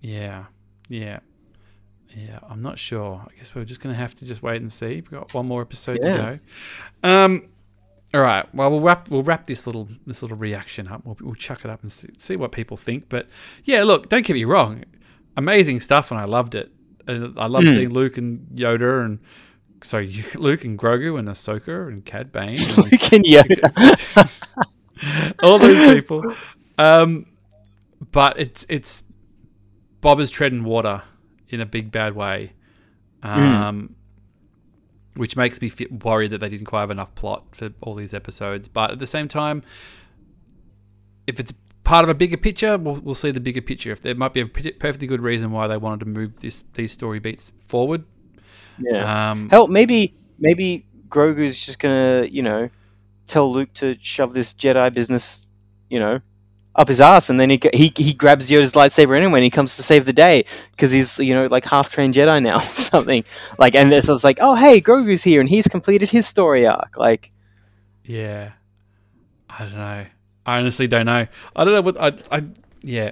Yeah, 0.00 0.44
yeah, 0.88 1.20
yeah. 2.16 2.38
I'm 2.48 2.62
not 2.62 2.78
sure. 2.78 3.24
I 3.30 3.36
guess 3.36 3.54
we're 3.54 3.64
just 3.64 3.80
gonna 3.80 3.94
have 3.94 4.14
to 4.16 4.24
just 4.26 4.42
wait 4.42 4.60
and 4.60 4.72
see. 4.72 4.86
We've 4.96 5.10
got 5.10 5.32
one 5.34 5.46
more 5.46 5.62
episode 5.62 5.98
Yeah. 6.02 6.32
to 6.32 6.40
go. 7.02 7.08
Um, 7.08 7.48
all 8.14 8.20
right. 8.22 8.52
Well, 8.54 8.70
we'll 8.70 8.80
wrap 8.80 9.10
we'll 9.10 9.22
wrap 9.22 9.46
this 9.46 9.66
little 9.66 9.88
this 10.06 10.22
little 10.22 10.36
reaction 10.36 10.88
up. 10.88 11.04
We'll, 11.04 11.16
we'll 11.20 11.34
chuck 11.34 11.64
it 11.64 11.70
up 11.70 11.82
and 11.82 11.92
see, 11.92 12.08
see 12.16 12.36
what 12.36 12.52
people 12.52 12.76
think. 12.76 13.08
But 13.08 13.28
yeah, 13.64 13.82
look, 13.84 14.08
don't 14.08 14.24
get 14.24 14.34
me 14.34 14.44
wrong, 14.44 14.84
amazing 15.36 15.80
stuff, 15.80 16.10
and 16.10 16.18
I 16.18 16.24
loved 16.24 16.54
it. 16.54 16.70
And 17.06 17.38
I 17.38 17.46
love 17.46 17.64
Mm. 17.64 17.74
seeing 17.74 17.90
Luke 17.90 18.18
and 18.18 18.46
Yoda 18.54 19.04
and 19.04 19.18
sorry, 19.82 20.24
Luke 20.34 20.64
and 20.64 20.78
Grogu 20.78 21.18
and 21.18 21.28
Ahsoka 21.28 21.88
and 21.88 22.04
Cad 22.04 22.32
Bane. 22.32 22.50
and- 22.50 22.76
Luke 22.78 23.12
and 23.12 23.24
Yoda. 23.24 25.34
all 25.42 25.58
those 25.58 25.94
people. 25.94 26.22
Um, 26.78 27.26
but 28.12 28.38
it's 28.38 28.64
it's 28.68 29.02
Bob 30.00 30.20
is 30.20 30.30
treading 30.30 30.64
water 30.64 31.02
in 31.48 31.60
a 31.60 31.66
big 31.66 31.90
bad 31.90 32.14
way, 32.14 32.52
um, 33.22 33.94
which 35.14 35.36
makes 35.36 35.60
me 35.60 35.68
fe 35.68 35.86
worried 35.86 36.30
that 36.30 36.38
they 36.38 36.48
didn't 36.48 36.66
quite 36.66 36.80
have 36.80 36.90
enough 36.90 37.14
plot 37.14 37.44
for 37.54 37.70
all 37.80 37.94
these 37.94 38.14
episodes. 38.14 38.68
But 38.68 38.92
at 38.92 38.98
the 38.98 39.06
same 39.06 39.28
time, 39.28 39.62
if 41.26 41.38
it's 41.40 41.52
part 41.84 42.04
of 42.04 42.10
a 42.10 42.14
bigger 42.14 42.36
picture, 42.36 42.76
we'll, 42.76 42.96
we'll 42.96 43.14
see 43.14 43.30
the 43.30 43.40
bigger 43.40 43.62
picture. 43.62 43.92
If 43.92 44.02
there 44.02 44.14
might 44.14 44.34
be 44.34 44.40
a 44.40 44.46
perfectly 44.46 45.06
good 45.06 45.22
reason 45.22 45.50
why 45.50 45.66
they 45.66 45.76
wanted 45.76 46.00
to 46.00 46.06
move 46.06 46.40
this 46.40 46.62
these 46.74 46.92
story 46.92 47.18
beats 47.18 47.50
forward. 47.66 48.04
yeah. 48.78 49.30
Um, 49.30 49.48
Hell, 49.50 49.68
maybe 49.68 50.14
maybe 50.38 50.84
Grogu's 51.08 51.64
just 51.64 51.78
gonna, 51.78 52.26
you 52.30 52.42
know, 52.42 52.70
tell 53.26 53.50
Luke 53.52 53.72
to 53.74 53.96
shove 54.00 54.34
this 54.34 54.54
Jedi 54.54 54.92
business, 54.92 55.48
you 55.88 55.98
know, 55.98 56.20
up 56.78 56.88
his 56.88 57.00
ass, 57.00 57.28
and 57.28 57.38
then 57.38 57.50
he 57.50 57.60
he, 57.74 57.92
he 57.98 58.14
grabs 58.14 58.50
Yoda's 58.50 58.72
lightsaber 58.72 59.14
anyway, 59.16 59.40
and 59.40 59.44
he 59.44 59.50
comes 59.50 59.76
to 59.76 59.82
save 59.82 60.06
the 60.06 60.12
day 60.14 60.44
because 60.70 60.90
he's 60.92 61.18
you 61.18 61.34
know 61.34 61.44
like 61.46 61.66
half 61.66 61.90
trained 61.90 62.14
Jedi 62.14 62.42
now, 62.42 62.56
or 62.56 62.60
something 62.60 63.24
like. 63.58 63.74
And 63.74 63.92
this 63.92 64.08
it's 64.08 64.24
like, 64.24 64.38
oh 64.40 64.54
hey, 64.54 64.80
Grogu's 64.80 65.22
here, 65.22 65.40
and 65.40 65.48
he's 65.48 65.68
completed 65.68 66.08
his 66.08 66.26
story 66.26 66.66
arc. 66.66 66.96
Like, 66.96 67.32
Yeah, 68.04 68.52
I 69.50 69.64
don't 69.64 69.74
know. 69.74 70.06
I 70.46 70.58
honestly 70.58 70.86
don't 70.86 71.04
know. 71.06 71.26
I 71.54 71.64
don't 71.64 71.74
know 71.74 71.82
what 71.82 72.00
I. 72.00 72.36
I 72.38 72.44
yeah, 72.80 73.10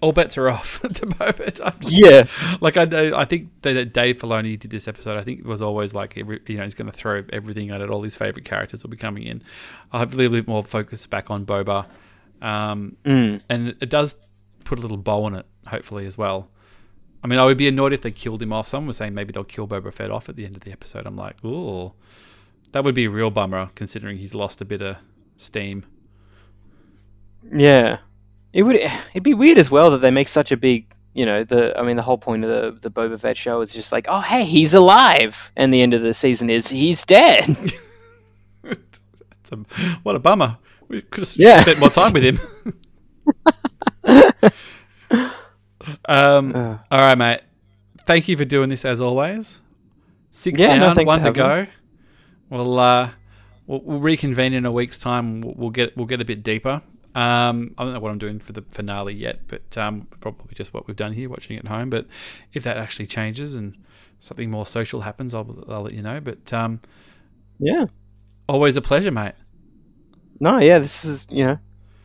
all 0.00 0.12
bets 0.12 0.38
are 0.38 0.48
off 0.48 0.82
at 0.84 0.94
the 0.94 1.06
moment. 1.18 1.60
I'm 1.62 1.78
just- 1.80 1.98
yeah, 1.98 2.24
like 2.60 2.76
I. 2.76 3.10
I 3.20 3.24
think 3.24 3.50
that 3.62 3.92
Dave 3.92 4.18
Filoni 4.18 4.58
did 4.58 4.70
this 4.70 4.86
episode. 4.88 5.18
I 5.18 5.22
think 5.22 5.40
it 5.40 5.46
was 5.46 5.60
always 5.60 5.94
like 5.94 6.16
every, 6.16 6.40
you 6.46 6.56
know 6.56 6.64
he's 6.64 6.74
going 6.74 6.90
to 6.90 6.96
throw 6.96 7.24
everything 7.32 7.70
at 7.70 7.80
it. 7.80 7.90
All 7.90 8.02
his 8.02 8.16
favorite 8.16 8.44
characters 8.44 8.82
will 8.82 8.90
be 8.90 8.96
coming 8.96 9.24
in. 9.24 9.42
I'll 9.92 10.00
have 10.00 10.14
a 10.14 10.16
little 10.16 10.32
bit 10.32 10.46
more 10.46 10.62
focus 10.62 11.06
back 11.06 11.30
on 11.30 11.44
Boba, 11.44 11.86
um, 12.42 12.96
mm, 13.04 13.44
and 13.48 13.76
it 13.80 13.90
does 13.90 14.16
put 14.64 14.78
a 14.78 14.82
little 14.82 14.96
bow 14.96 15.24
on 15.24 15.34
it. 15.34 15.46
Hopefully 15.66 16.06
as 16.06 16.16
well. 16.18 16.48
I 17.22 17.26
mean, 17.26 17.38
I 17.38 17.44
would 17.44 17.58
be 17.58 17.68
annoyed 17.68 17.92
if 17.92 18.02
they 18.02 18.10
killed 18.10 18.40
him 18.42 18.52
off. 18.52 18.68
Someone 18.68 18.86
was 18.88 18.96
saying 18.96 19.12
maybe 19.14 19.32
they'll 19.32 19.44
kill 19.44 19.66
Boba 19.66 19.92
Fett 19.92 20.10
off 20.10 20.28
at 20.28 20.36
the 20.36 20.44
end 20.44 20.56
of 20.56 20.62
the 20.62 20.72
episode. 20.72 21.06
I'm 21.06 21.16
like, 21.16 21.44
ooh, 21.44 21.92
that 22.72 22.84
would 22.84 22.94
be 22.94 23.06
a 23.06 23.10
real 23.10 23.30
bummer 23.30 23.70
considering 23.74 24.18
he's 24.18 24.34
lost 24.34 24.60
a 24.60 24.64
bit 24.64 24.80
of 24.82 24.96
steam. 25.36 25.84
yeah. 27.52 27.98
It 28.52 28.62
would 28.62 28.76
it'd 28.76 29.22
be 29.22 29.34
weird 29.34 29.58
as 29.58 29.70
well 29.70 29.90
that 29.90 29.98
they 30.00 30.10
make 30.10 30.28
such 30.28 30.50
a 30.52 30.56
big. 30.56 30.86
You 31.14 31.26
know 31.26 31.42
the 31.42 31.76
I 31.78 31.82
mean 31.82 31.96
the 31.96 32.02
whole 32.02 32.18
point 32.18 32.44
of 32.44 32.50
the 32.50 32.88
the 32.88 32.90
Boba 32.90 33.18
Fett 33.20 33.36
show 33.36 33.60
is 33.60 33.74
just 33.74 33.90
like 33.92 34.06
oh 34.08 34.20
hey 34.20 34.44
he's 34.44 34.72
alive 34.72 35.50
and 35.56 35.74
the 35.74 35.82
end 35.82 35.92
of 35.92 36.00
the 36.02 36.14
season 36.14 36.48
is 36.48 36.68
he's 36.68 37.04
dead 37.04 37.44
It's 38.62 39.52
a, 39.52 39.56
what 40.02 40.14
a 40.14 40.18
bummer. 40.18 40.58
We 40.88 41.02
could 41.02 41.24
have 41.24 41.36
Yeah. 41.36 41.60
spent 41.60 41.80
more 41.80 41.90
time 41.90 42.12
with 42.12 42.24
him. 42.24 42.38
um, 46.08 46.54
Uh. 46.54 46.78
all 46.90 46.98
right, 47.00 47.16
mate. 47.18 47.40
Thank 48.06 48.28
you 48.28 48.36
for 48.36 48.44
doing 48.44 48.68
this 48.68 48.84
as 48.84 49.00
always. 49.00 49.60
Six 50.30 50.58
Yeah, 50.58 50.78
down, 50.78 50.94
thanks 50.94 51.08
one 51.08 51.22
to 51.22 51.32
go. 51.32 51.66
We'll, 52.50 52.78
uh, 52.78 53.10
we'll 53.66 53.80
we'll 53.82 54.00
reconvene 54.00 54.52
in 54.54 54.64
a 54.64 54.72
week's 54.72 54.98
time. 54.98 55.40
We'll, 55.42 55.54
we'll 55.56 55.70
get 55.70 55.96
we'll 55.96 56.06
get 56.06 56.20
a 56.20 56.24
bit 56.24 56.42
deeper. 56.42 56.80
Um, 57.14 57.74
I 57.76 57.84
don't 57.84 57.94
know 57.94 58.00
what 58.00 58.10
I'm 58.10 58.18
doing 58.18 58.38
for 58.38 58.52
the 58.52 58.62
finale 58.70 59.14
yet, 59.14 59.40
but 59.48 59.76
um, 59.76 60.06
probably 60.20 60.54
just 60.54 60.72
what 60.72 60.86
we've 60.86 60.96
done 60.96 61.12
here, 61.12 61.28
watching 61.28 61.58
at 61.58 61.66
home. 61.66 61.90
But 61.90 62.06
if 62.52 62.62
that 62.64 62.76
actually 62.76 63.06
changes 63.06 63.56
and 63.56 63.76
something 64.20 64.50
more 64.50 64.66
social 64.66 65.00
happens, 65.00 65.34
I'll, 65.34 65.64
I'll 65.68 65.82
let 65.82 65.92
you 65.94 66.02
know. 66.02 66.20
But 66.20 66.52
um, 66.52 66.80
Yeah. 67.58 67.86
Always 68.48 68.76
a 68.76 68.82
pleasure, 68.82 69.10
mate. 69.10 69.34
No, 70.40 70.58
yeah, 70.58 70.78
this 70.78 71.04
is 71.04 71.26
you 71.30 71.44
know, 71.44 71.58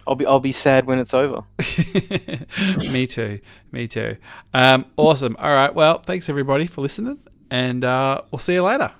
I'll 0.08 0.16
be 0.16 0.26
I'll 0.26 0.40
be 0.40 0.52
sad 0.52 0.86
when 0.86 1.00
it's 1.00 1.14
over. 1.14 1.44
Me 2.92 3.08
too. 3.08 3.40
Me 3.72 3.88
too. 3.88 4.18
Um, 4.54 4.86
awesome. 4.98 5.36
All 5.40 5.54
right. 5.54 5.74
Well, 5.74 6.00
thanks 6.00 6.30
everybody 6.30 6.68
for 6.68 6.82
listening, 6.82 7.20
and 7.50 7.84
uh, 7.84 8.22
we'll 8.32 8.40
see 8.40 8.54
you 8.54 8.64
later. 8.64 8.92